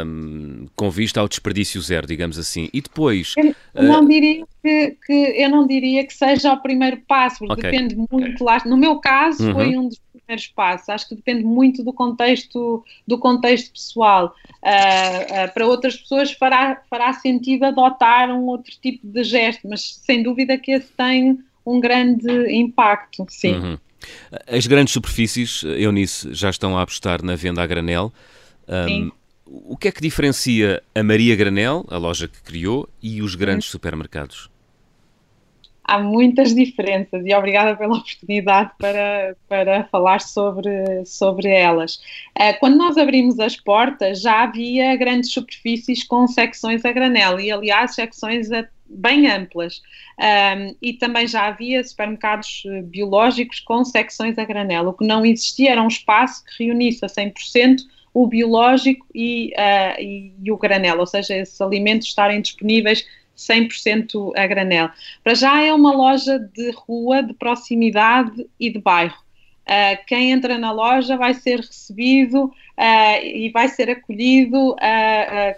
um, 0.06 0.66
com 0.76 0.90
vista 0.90 1.20
ao 1.20 1.28
desperdício 1.28 1.80
zero, 1.80 2.06
digamos 2.06 2.38
assim. 2.38 2.68
E 2.72 2.80
depois. 2.80 3.34
Eu 3.74 3.82
não, 3.82 4.06
diria 4.06 4.44
que, 4.62 4.96
que, 5.04 5.12
eu 5.12 5.50
não 5.50 5.66
diria 5.66 6.06
que 6.06 6.14
seja 6.14 6.52
o 6.52 6.62
primeiro 6.62 6.98
passo, 7.08 7.38
porque 7.38 7.54
okay. 7.54 7.70
depende 7.70 7.96
muito 8.10 8.44
lá. 8.44 8.62
No 8.64 8.76
meu 8.76 9.00
caso, 9.00 9.48
uhum. 9.48 9.54
foi 9.54 9.76
um 9.76 9.88
dos 9.88 10.00
primeiros 10.32 10.46
passos. 10.48 10.88
Acho 10.88 11.08
que 11.08 11.14
depende 11.14 11.44
muito 11.44 11.84
do 11.84 11.92
contexto, 11.92 12.84
do 13.06 13.18
contexto 13.18 13.72
pessoal. 13.72 14.34
Uh, 14.62 15.46
uh, 15.46 15.54
para 15.54 15.66
outras 15.66 15.96
pessoas 15.96 16.32
fará, 16.32 16.82
fará 16.88 17.12
sentido 17.12 17.64
adotar 17.64 18.30
um 18.30 18.46
outro 18.46 18.72
tipo 18.80 19.06
de 19.06 19.22
gesto, 19.24 19.68
mas 19.68 19.94
sem 19.96 20.22
dúvida 20.22 20.56
que 20.58 20.72
esse 20.72 20.88
tem 20.96 21.38
um 21.64 21.78
grande 21.78 22.52
impacto, 22.52 23.26
sim. 23.28 23.54
Uhum. 23.54 23.78
As 24.48 24.66
grandes 24.66 24.92
superfícies, 24.92 25.62
Eunice, 25.62 26.34
já 26.34 26.50
estão 26.50 26.76
a 26.76 26.82
apostar 26.82 27.22
na 27.22 27.36
venda 27.36 27.62
a 27.62 27.66
granel. 27.66 28.12
Um, 28.68 28.88
sim 28.88 29.12
o 29.54 29.76
que 29.76 29.88
é 29.88 29.92
que 29.92 30.00
diferencia 30.00 30.82
a 30.94 31.02
Maria 31.02 31.36
Granel, 31.36 31.84
a 31.90 31.98
loja 31.98 32.26
que 32.26 32.40
criou, 32.40 32.88
e 33.02 33.20
os 33.20 33.34
grandes 33.34 33.66
uhum. 33.66 33.72
supermercados? 33.72 34.48
Há 35.84 35.98
muitas 35.98 36.54
diferenças 36.54 37.24
e 37.26 37.34
obrigada 37.34 37.76
pela 37.76 37.94
oportunidade 37.98 38.70
para, 38.78 39.36
para 39.48 39.84
falar 39.84 40.20
sobre, 40.20 41.04
sobre 41.04 41.48
elas. 41.48 41.96
Uh, 42.38 42.58
quando 42.60 42.76
nós 42.76 42.96
abrimos 42.96 43.38
as 43.40 43.56
portas, 43.56 44.20
já 44.20 44.42
havia 44.42 44.94
grandes 44.96 45.32
superfícies 45.32 46.04
com 46.04 46.26
secções 46.26 46.84
a 46.84 46.92
granel 46.92 47.40
e, 47.40 47.50
aliás, 47.50 47.94
secções 47.94 48.48
bem 48.92 49.26
amplas. 49.26 49.80
Um, 50.18 50.76
e 50.80 50.92
também 50.92 51.26
já 51.26 51.46
havia 51.46 51.82
supermercados 51.82 52.62
eh, 52.66 52.82
biológicos 52.82 53.60
com 53.60 53.84
secções 53.84 54.38
a 54.38 54.44
granel. 54.44 54.88
O 54.88 54.92
que 54.92 55.06
não 55.06 55.24
existia 55.24 55.72
era 55.72 55.82
um 55.82 55.88
espaço 55.88 56.44
que 56.44 56.64
reunisse 56.64 57.04
a 57.04 57.08
100% 57.08 57.80
o 58.14 58.26
biológico 58.26 59.06
e, 59.14 59.52
uh, 59.56 60.00
e, 60.00 60.32
e, 60.42 60.52
o 60.52 60.58
granel, 60.58 60.98
ou 60.98 61.06
seja, 61.06 61.34
esses 61.34 61.58
alimentos 61.60 62.08
estarem 62.08 62.42
disponíveis 62.42 63.06
100% 63.36 64.32
a 64.36 64.46
granel. 64.46 64.90
Para 65.22 65.34
já 65.34 65.62
é 65.62 65.72
uma 65.72 65.92
loja 65.92 66.38
de 66.38 66.70
rua, 66.72 67.22
de 67.22 67.34
proximidade 67.34 68.46
e 68.58 68.70
de 68.70 68.78
bairro. 68.78 69.20
Uh, 69.62 70.04
quem 70.06 70.32
entra 70.32 70.58
na 70.58 70.72
loja 70.72 71.16
vai 71.16 71.34
ser 71.34 71.60
recebido 71.60 72.44
uh, 72.46 73.24
e 73.24 73.48
vai 73.50 73.68
ser 73.68 73.90
acolhido 73.90 74.76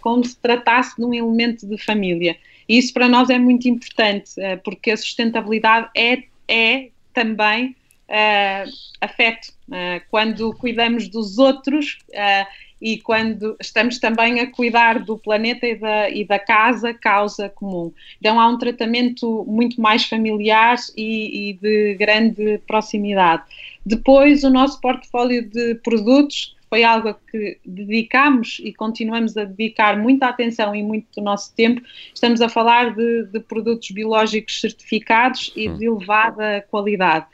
como 0.02 0.24
se 0.24 0.36
tratasse 0.36 0.96
de 0.96 1.04
um 1.04 1.14
elemento 1.14 1.66
de 1.66 1.78
família. 1.78 2.36
E 2.68 2.78
isso 2.78 2.92
para 2.92 3.08
nós 3.08 3.30
é 3.30 3.38
muito 3.38 3.68
importante, 3.68 4.32
porque 4.62 4.90
a 4.90 4.96
sustentabilidade 4.96 5.88
é, 5.94 6.22
é 6.48 6.88
também 7.12 7.76
uh, 8.08 8.70
afeto, 9.00 9.52
uh, 9.68 10.02
quando 10.10 10.54
cuidamos 10.54 11.08
dos 11.08 11.38
outros 11.38 11.98
uh, 12.10 12.46
e 12.84 12.98
quando 12.98 13.56
estamos 13.58 13.98
também 13.98 14.40
a 14.40 14.50
cuidar 14.50 14.98
do 15.02 15.16
planeta 15.16 15.66
e 15.66 15.74
da, 15.74 16.10
e 16.10 16.22
da 16.22 16.38
casa, 16.38 16.92
causa 16.92 17.48
comum. 17.48 17.90
Então 18.20 18.38
há 18.38 18.46
um 18.46 18.58
tratamento 18.58 19.42
muito 19.48 19.80
mais 19.80 20.04
familiar 20.04 20.76
e, 20.94 21.48
e 21.48 21.52
de 21.54 21.94
grande 21.94 22.60
proximidade. 22.66 23.42
Depois, 23.86 24.44
o 24.44 24.50
nosso 24.50 24.82
portfólio 24.82 25.48
de 25.48 25.76
produtos 25.76 26.54
foi 26.74 26.82
algo 26.82 27.10
a 27.10 27.14
que 27.14 27.56
dedicamos 27.64 28.60
e 28.64 28.72
continuamos 28.74 29.36
a 29.36 29.44
dedicar 29.44 29.96
muita 29.96 30.26
atenção 30.26 30.74
e 30.74 30.82
muito 30.82 31.06
do 31.14 31.22
nosso 31.22 31.54
tempo. 31.54 31.80
Estamos 32.12 32.40
a 32.40 32.48
falar 32.48 32.96
de, 32.96 33.26
de 33.26 33.38
produtos 33.38 33.92
biológicos 33.92 34.60
certificados 34.60 35.52
e 35.54 35.68
de 35.68 35.86
elevada 35.86 36.66
qualidade. 36.68 37.26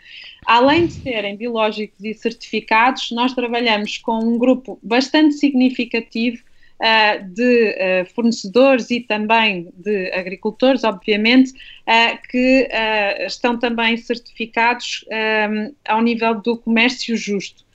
Além 0.45 0.89
de 0.89 0.93
serem 0.93 1.39
biológicos 1.39 2.05
e 2.05 2.13
certificados, 2.13 3.11
nós 3.13 3.33
trabalhamos 3.33 3.97
com 3.97 4.19
um 4.19 4.37
grupo 4.37 4.79
bastante 4.83 5.37
significativo 5.37 6.51
Uh, 6.81 7.29
de 7.35 7.77
uh, 7.77 8.15
fornecedores 8.15 8.91
e 8.91 9.01
também 9.01 9.71
de 9.77 10.11
agricultores, 10.15 10.83
obviamente, 10.83 11.51
uh, 11.51 12.19
que 12.31 12.67
estão 13.27 13.59
também 13.59 13.99
certificados 13.99 15.05
ao 15.87 16.01
nível 16.01 16.41
do 16.41 16.57
comércio 16.57 17.15
justo. 17.19 17.67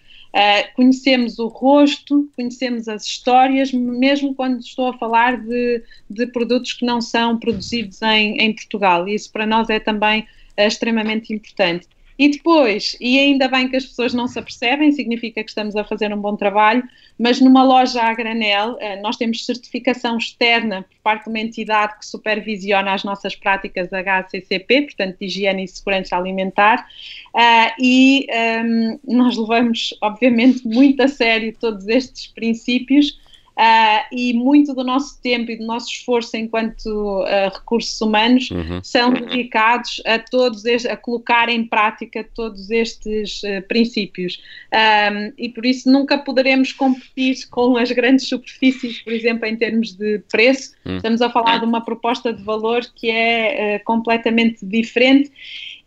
Conhecemos 0.76 1.40
o 1.40 1.48
rosto, 1.48 2.30
conhecemos 2.36 2.90
as 2.90 3.06
histórias, 3.06 3.72
mesmo 3.72 4.36
quando 4.36 4.60
estou 4.60 4.90
a 4.90 4.98
falar 4.98 5.38
de, 5.42 5.82
de 6.10 6.28
produtos 6.28 6.74
que 6.74 6.86
não 6.86 7.00
são 7.00 7.40
produzidos 7.40 8.02
em, 8.02 8.38
em 8.42 8.54
Portugal. 8.54 9.08
Isso 9.08 9.32
para 9.32 9.46
nós 9.46 9.70
é 9.70 9.80
também 9.80 10.28
extremamente 10.58 11.34
importante. 11.34 11.88
E 12.18 12.30
depois, 12.30 12.96
e 13.02 13.20
ainda 13.20 13.48
bem 13.50 13.68
que 13.68 13.76
as 13.76 13.86
pessoas 13.86 14.14
não 14.14 14.28
se 14.28 14.40
apercebem, 14.40 14.92
significa 14.94 15.44
que 15.44 15.50
estamos 15.50 15.76
a 15.76 15.84
fazer 15.84 16.14
um 16.14 16.18
bom 16.18 16.36
trabalho, 16.36 16.82
mas 17.20 17.42
numa 17.42 17.62
loja 17.62 18.02
a 18.02 18.14
granel, 18.14 18.78
eh, 18.80 19.02
nós 19.02 19.18
temos 19.18 19.46
certificação 19.46 20.18
externa 20.18 20.84
por 20.84 20.98
parte 21.04 21.26
de 21.26 21.30
uma 21.30 21.40
entidade 21.40 22.00
que 22.00 22.06
supervisiona 22.06 22.94
as 22.94 23.04
nossas 23.04 23.36
práticas 23.36 23.92
HACCP, 23.92 24.82
portanto, 24.84 25.18
de 25.20 25.26
higiene 25.26 25.66
e 25.66 25.68
segurança 25.68 26.16
alimentar, 26.16 26.88
eh, 27.36 27.74
e 27.80 28.26
ehm, 28.30 28.98
nós 29.06 29.36
levamos, 29.36 29.94
obviamente, 30.02 30.66
muito 30.66 31.02
a 31.04 31.10
sério 31.10 31.54
todos 31.60 31.86
estes 31.88 32.28
princípios 32.28 33.20
Uh, 33.58 34.04
e 34.12 34.34
muito 34.34 34.74
do 34.74 34.84
nosso 34.84 35.22
tempo 35.22 35.50
e 35.50 35.56
do 35.56 35.66
nosso 35.66 35.90
esforço 35.90 36.36
enquanto 36.36 36.88
uh, 36.88 37.54
recursos 37.54 38.02
humanos 38.02 38.52
uhum. 38.52 38.82
são 38.84 39.14
dedicados 39.14 40.02
a 40.06 40.20
todos 40.20 40.66
estes, 40.66 40.92
a 40.92 40.98
colocar 40.98 41.48
em 41.48 41.66
prática 41.66 42.28
todos 42.36 42.70
estes 42.70 43.42
uh, 43.44 43.66
princípios 43.66 44.42
um, 44.74 45.32
e 45.38 45.48
por 45.48 45.66
isso 45.66 45.90
nunca 45.90 46.18
poderemos 46.18 46.74
competir 46.74 47.48
com 47.50 47.78
as 47.78 47.90
grandes 47.94 48.28
superfícies, 48.28 49.02
por 49.02 49.14
exemplo, 49.14 49.46
em 49.46 49.56
termos 49.56 49.94
de 49.94 50.20
preço. 50.30 50.74
Uhum. 50.86 50.98
Estamos 50.98 51.22
a 51.22 51.30
falar 51.30 51.60
de 51.60 51.66
uma 51.66 51.80
proposta 51.80 52.34
de 52.34 52.44
valor 52.44 52.82
que 52.94 53.10
é 53.10 53.80
completamente 53.80 54.66
diferente 54.66 55.32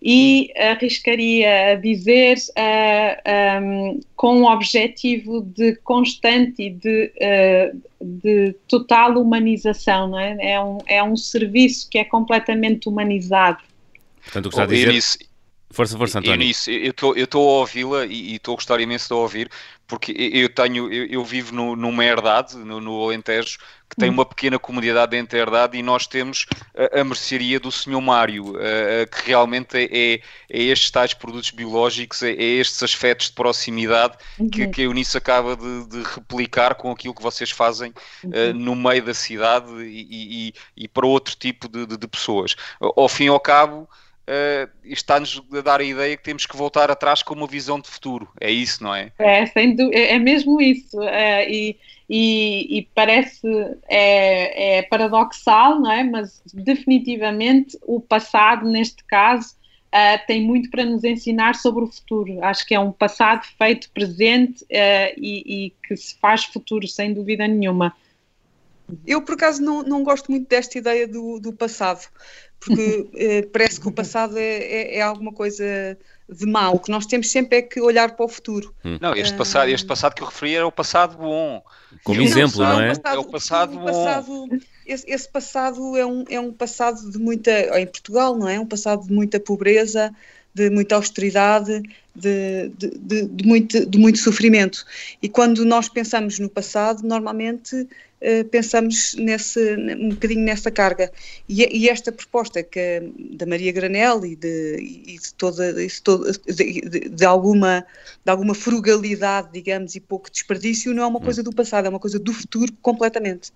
e 0.01 0.53
arriscaria 0.57 1.73
a 1.73 1.75
dizer 1.75 2.37
uh, 2.37 3.63
um, 3.63 4.01
com 4.15 4.43
o 4.43 4.53
objetivo 4.53 5.43
de 5.43 5.75
constante 5.77 6.63
e 6.63 6.71
de, 6.71 7.13
uh, 7.17 7.83
de 8.01 8.55
total 8.69 9.19
humanização, 9.19 10.09
não 10.09 10.19
é? 10.19 10.37
É 10.41 10.61
um, 10.61 10.79
é 10.87 11.03
um 11.03 11.17
serviço 11.17 11.89
que 11.91 11.99
é 11.99 12.05
completamente 12.05 12.89
humanizado. 12.89 13.59
Portanto, 14.23 14.47
o 14.47 14.49
que 14.51 14.55
está 14.55 14.63
a 14.63 14.67
dizer... 14.67 14.87
Eunice, 14.87 15.19
força, 15.71 15.99
força, 15.99 16.19
António. 16.21 16.43
Eunice, 16.43 16.71
eu 16.71 17.25
estou 17.25 17.49
a 17.49 17.61
ouvi-la 17.61 18.07
e 18.07 18.37
estou 18.37 18.53
a 18.53 18.57
gostar 18.57 18.81
imenso 18.81 19.09
de 19.09 19.15
ouvir, 19.15 19.51
porque 19.87 20.13
eu 20.13 20.49
tenho, 20.49 20.93
eu, 20.93 21.07
eu 21.07 21.25
vivo 21.25 21.53
no, 21.55 21.75
numa 21.75 22.05
herdade, 22.05 22.57
no, 22.57 22.81
no 22.81 23.03
Alentejo, 23.03 23.59
que 23.89 23.97
tem 23.97 24.11
hum. 24.11 24.15
uma 24.15 24.27
pequena 24.27 24.59
comunidade 24.59 25.11
dentro 25.11 25.37
da 25.37 25.43
herdade 25.43 25.79
e 25.79 25.83
nós 25.83 26.07
temos 26.07 26.47
a, 26.77 27.01
a 27.01 27.05
mercearia 27.05 27.59
do 27.59 27.73
Sr. 27.73 28.01
Mário, 28.01 28.55
que 29.11 29.27
realmente 29.29 29.77
é, 29.77 29.85
é, 29.85 30.21
é, 30.51 30.63
estes 30.63 30.91
tais 30.91 31.15
produtos 31.15 31.51
biológicos, 31.51 32.23
é, 32.23 32.31
é 32.31 32.43
estes 32.43 32.83
afetos 32.83 33.27
de 33.27 33.33
proximidade 33.33 34.17
uhum. 34.39 34.49
que, 34.49 34.67
que 34.69 34.81
a 34.83 34.85
Eunice 34.85 35.17
acaba 35.17 35.57
de, 35.57 35.87
de, 35.87 36.03
replicar 36.03 36.75
com 36.75 36.91
aquilo 36.91 37.15
que 37.15 37.23
vocês 37.23 37.51
fazem 37.51 37.93
uhum. 38.23 38.31
uh, 38.31 38.55
no 38.55 38.75
meio 38.75 39.03
da 39.03 39.15
cidade 39.15 39.71
e, 39.83 40.49
e, 40.49 40.55
e 40.77 40.89
para 40.89 41.07
outro 41.07 41.37
tipo 41.37 41.69
de, 41.69 41.87
de, 41.87 41.97
de 41.97 42.09
pessoas. 42.09 42.57
Ao 42.81 43.09
fim 43.09 43.25
e 43.25 43.29
ao 43.29 43.41
cabo, 43.41 43.89
uh, 44.29 44.71
está-nos 44.85 45.43
a 45.53 45.61
dar 45.61 45.81
a 45.81 45.85
ideia 45.85 46.17
que 46.17 46.23
temos 46.23 46.47
que 46.47 46.57
voltar 46.57 46.91
atrás 46.91 47.23
com 47.23 47.35
uma 47.35 47.47
visão 47.47 47.81
de 47.81 47.89
futuro. 47.89 48.29
É 48.41 48.51
isso, 48.51 48.83
não 48.83 48.95
é? 48.95 49.13
É, 49.19 49.47
sem 49.47 49.77
é, 49.93 50.15
é 50.15 50.19
mesmo 50.19 50.61
isso. 50.61 50.99
Uh, 50.99 51.43
e, 51.49 51.77
e, 52.09 52.79
e, 52.79 52.89
parece 52.95 53.47
é, 53.89 54.79
é, 54.79 54.83
paradoxal, 54.83 55.81
não 55.81 55.91
é? 55.91 56.03
Mas 56.03 56.41
definitivamente 56.53 57.79
o 57.83 58.01
passado, 58.01 58.67
neste 58.67 59.05
caso, 59.05 59.55
uh, 59.89 60.27
tem 60.27 60.43
muito 60.43 60.71
para 60.71 60.85
nos 60.85 61.05
ensinar 61.05 61.55
sobre 61.55 61.85
o 61.85 61.87
futuro. 61.87 62.43
Acho 62.43 62.67
que 62.67 62.75
é 62.75 62.81
um 62.81 62.93
passado 62.93 63.45
feito 63.59 63.91
presente 63.91 64.65
uh, 64.65 65.15
e, 65.17 65.67
e, 65.67 65.73
que 65.87 65.97
se 65.97 66.17
faz 66.19 66.45
futuro, 66.45 66.89
sem 66.89 67.13
dúvida 67.13 67.47
nenhuma. 67.47 67.95
Eu, 69.07 69.21
por 69.21 69.35
acaso, 69.35 69.63
não, 69.63 69.83
não 69.83 70.03
gosto 70.03 70.31
muito 70.31 70.49
desta 70.49 70.79
ideia 70.79 71.07
do, 71.07 71.39
do 71.39 71.53
passado 71.53 72.09
porque 72.61 73.09
eh, 73.15 73.43
parece 73.53 73.81
que 73.81 73.89
o 73.89 73.93
passado 73.93 74.37
é, 74.37 74.43
é, 74.43 74.97
é, 74.97 75.01
alguma 75.01 75.33
coisa 75.33 75.65
de 76.29 76.47
mau. 76.47 76.77
O 76.77 76.79
que 76.79 76.91
nós 76.91 77.07
temos 77.07 77.31
sempre 77.31 77.59
é 77.59 77.63
que 77.63 77.81
olhar 77.81 78.15
para 78.15 78.27
o 78.27 78.29
futuro. 78.29 78.75
Hum. 78.85 78.99
Não, 79.01 79.15
este 79.15 79.37
passado, 79.37 79.69
este 79.71 79.87
passado 79.87 80.15
que 80.15 80.23
eu 80.23 80.27
referi 80.27 80.55
era 80.55 80.67
o 80.67 80.73
passado 80.73 81.17
bom. 81.17 81.63
Como 82.05 82.21
exemplo, 82.21 82.63
não, 82.63 82.75
não 82.75 82.81
é? 82.83 82.89
Passado, 82.95 83.17
é 83.17 83.19
o 83.19 83.25
passado 83.25 83.79
bom. 83.79 83.85
Passado, 83.85 84.49
esse, 84.87 85.11
esse, 85.11 85.29
passado 85.29 85.97
é 85.97 86.05
um, 86.05 86.25
é 86.29 86.39
um 86.39 86.53
passado 86.53 87.11
de 87.11 87.19
muita. 87.19 87.81
em 87.81 87.87
Portugal, 87.87 88.37
não 88.37 88.49
é? 88.49 88.61
Um 88.61 88.67
passado 88.67 89.07
de 89.07 89.13
muita 89.13 89.41
pobreza, 89.41 90.15
de 90.55 90.69
muita 90.69 90.97
austeridade, 90.97 91.83
de, 92.15 92.69
de, 92.77 92.91
de, 92.99 93.27
de, 93.27 93.47
muito, 93.47 93.87
de 93.87 93.99
muito 93.99 94.19
sofrimento. 94.19 94.85
E 95.23 95.29
quando 95.29 95.65
nós 95.65 95.89
pensamos 95.89 96.39
no 96.39 96.49
passado, 96.49 97.03
normalmente 97.07 97.87
uh, 98.23 98.45
pensamos 98.49 99.15
nesse, 99.15 99.77
um 99.77 100.11
bocadinho 100.11 100.45
nessa 100.45 100.71
carga. 100.71 101.11
E, 101.49 101.65
e, 101.77 101.89
esta 101.89 102.13
proposta 102.13 102.63
que, 102.63 103.11
da 103.31 103.47
Maria 103.47 103.73
Granel 103.73 104.25
e 104.25 104.37
de, 104.37 104.77
e 104.79 105.19
de 105.19 105.35
toda 105.35 105.73
de, 105.73 107.09
de, 107.09 107.25
alguma, 107.25 107.85
de 108.25 108.31
alguma 108.31 108.55
frugalidade, 108.55 109.49
digamos, 109.53 109.95
e 109.95 110.01
pouco 110.01 110.31
desperdício, 110.31 110.95
não 110.95 111.03
é 111.03 111.07
uma 111.07 111.21
coisa 111.21 111.43
do 111.43 111.53
passado, 111.53 111.87
é 111.87 111.89
uma 111.89 112.01
coisa 112.01 112.19
do 112.19 112.33
futuro 112.33 112.73
completamente. 112.83 113.53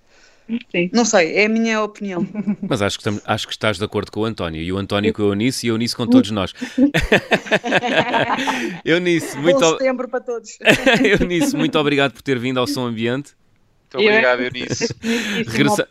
Sim. 0.70 0.90
Não 0.92 1.04
sei, 1.04 1.34
é 1.34 1.46
a 1.46 1.48
minha 1.48 1.82
opinião. 1.82 2.26
Mas 2.62 2.82
acho 2.82 2.98
que, 2.98 3.02
estamos, 3.02 3.22
acho 3.24 3.46
que 3.46 3.52
estás 3.52 3.78
de 3.78 3.84
acordo 3.84 4.10
com 4.10 4.20
o 4.20 4.24
António. 4.24 4.60
E 4.60 4.72
o 4.72 4.76
António 4.76 5.12
com 5.12 5.22
a 5.22 5.26
Eunice 5.26 5.66
e 5.66 5.70
a 5.70 5.72
Eunice 5.72 5.94
com 5.94 6.06
todos 6.06 6.30
nós. 6.30 6.52
Eunice, 8.84 9.38
muito 9.38 9.60
Bom 9.60 9.72
setembro 9.72 10.08
para 10.08 10.20
todos. 10.20 10.58
Eunice, 11.20 11.56
muito 11.56 11.78
obrigado 11.78 12.12
por 12.12 12.22
ter 12.22 12.38
vindo 12.38 12.58
ao 12.58 12.66
Som 12.66 12.86
Ambiente. 12.86 13.34
Muito 13.94 14.08
obrigado, 14.08 14.40
Eunice. 14.40 14.94
Regressa... 15.46 15.88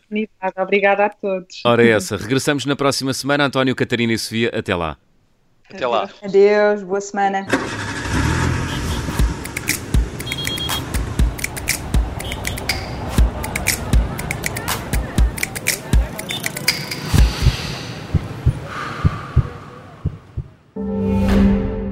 Obrigada 0.56 1.06
a 1.06 1.10
todos. 1.10 1.62
Ora, 1.64 1.84
é 1.84 1.90
essa. 1.90 2.16
Regressamos 2.16 2.66
na 2.66 2.76
próxima 2.76 3.12
semana. 3.14 3.44
António, 3.44 3.74
Catarina 3.74 4.12
e 4.12 4.18
Sofia, 4.18 4.50
até 4.54 4.74
lá. 4.74 4.96
Até 5.70 5.86
lá. 5.86 6.08
Adeus, 6.22 6.82
boa 6.82 7.00
semana. 7.00 7.46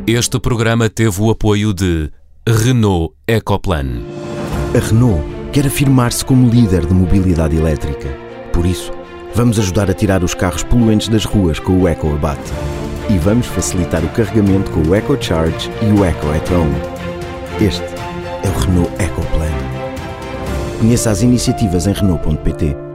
Este 0.07 0.41
programa 0.41 0.91
teve 0.91 1.23
o 1.23 1.31
apoio 1.31 1.73
de 1.73 2.11
Renault 2.47 3.15
Ecoplan. 3.29 4.03
A 4.75 4.79
Renault 4.79 5.40
quer 5.53 5.67
afirmar-se 5.67 6.25
como 6.25 6.49
líder 6.49 6.87
de 6.87 6.95
mobilidade 6.95 7.57
elétrica. 7.57 8.09
Por 8.53 8.65
isso, 8.65 8.93
vamos 9.35 9.59
ajudar 9.59 9.91
a 9.91 9.95
tirar 9.95 10.23
os 10.23 10.35
carros 10.35 10.63
poluentes 10.63 11.09
das 11.09 11.25
ruas 11.25 11.59
com 11.59 11.81
o 11.81 11.89
EcoAbate. 11.89 12.53
E 13.09 13.19
vamos 13.19 13.47
facilitar 13.47 14.05
o 14.05 14.09
carregamento 14.11 14.71
com 14.71 14.81
o 14.83 14.95
EcoCharge 14.95 15.69
e 15.83 15.87
o 15.87 16.05
Eco 16.05 16.27
Este 17.61 17.83
é 18.45 18.49
o 18.49 18.61
Renault 18.61 18.93
Ecoplan. 19.03 19.51
Conheça 20.79 21.11
as 21.11 21.23
iniciativas 21.23 21.87
em 21.87 21.93
Renault.pt. 21.93 22.90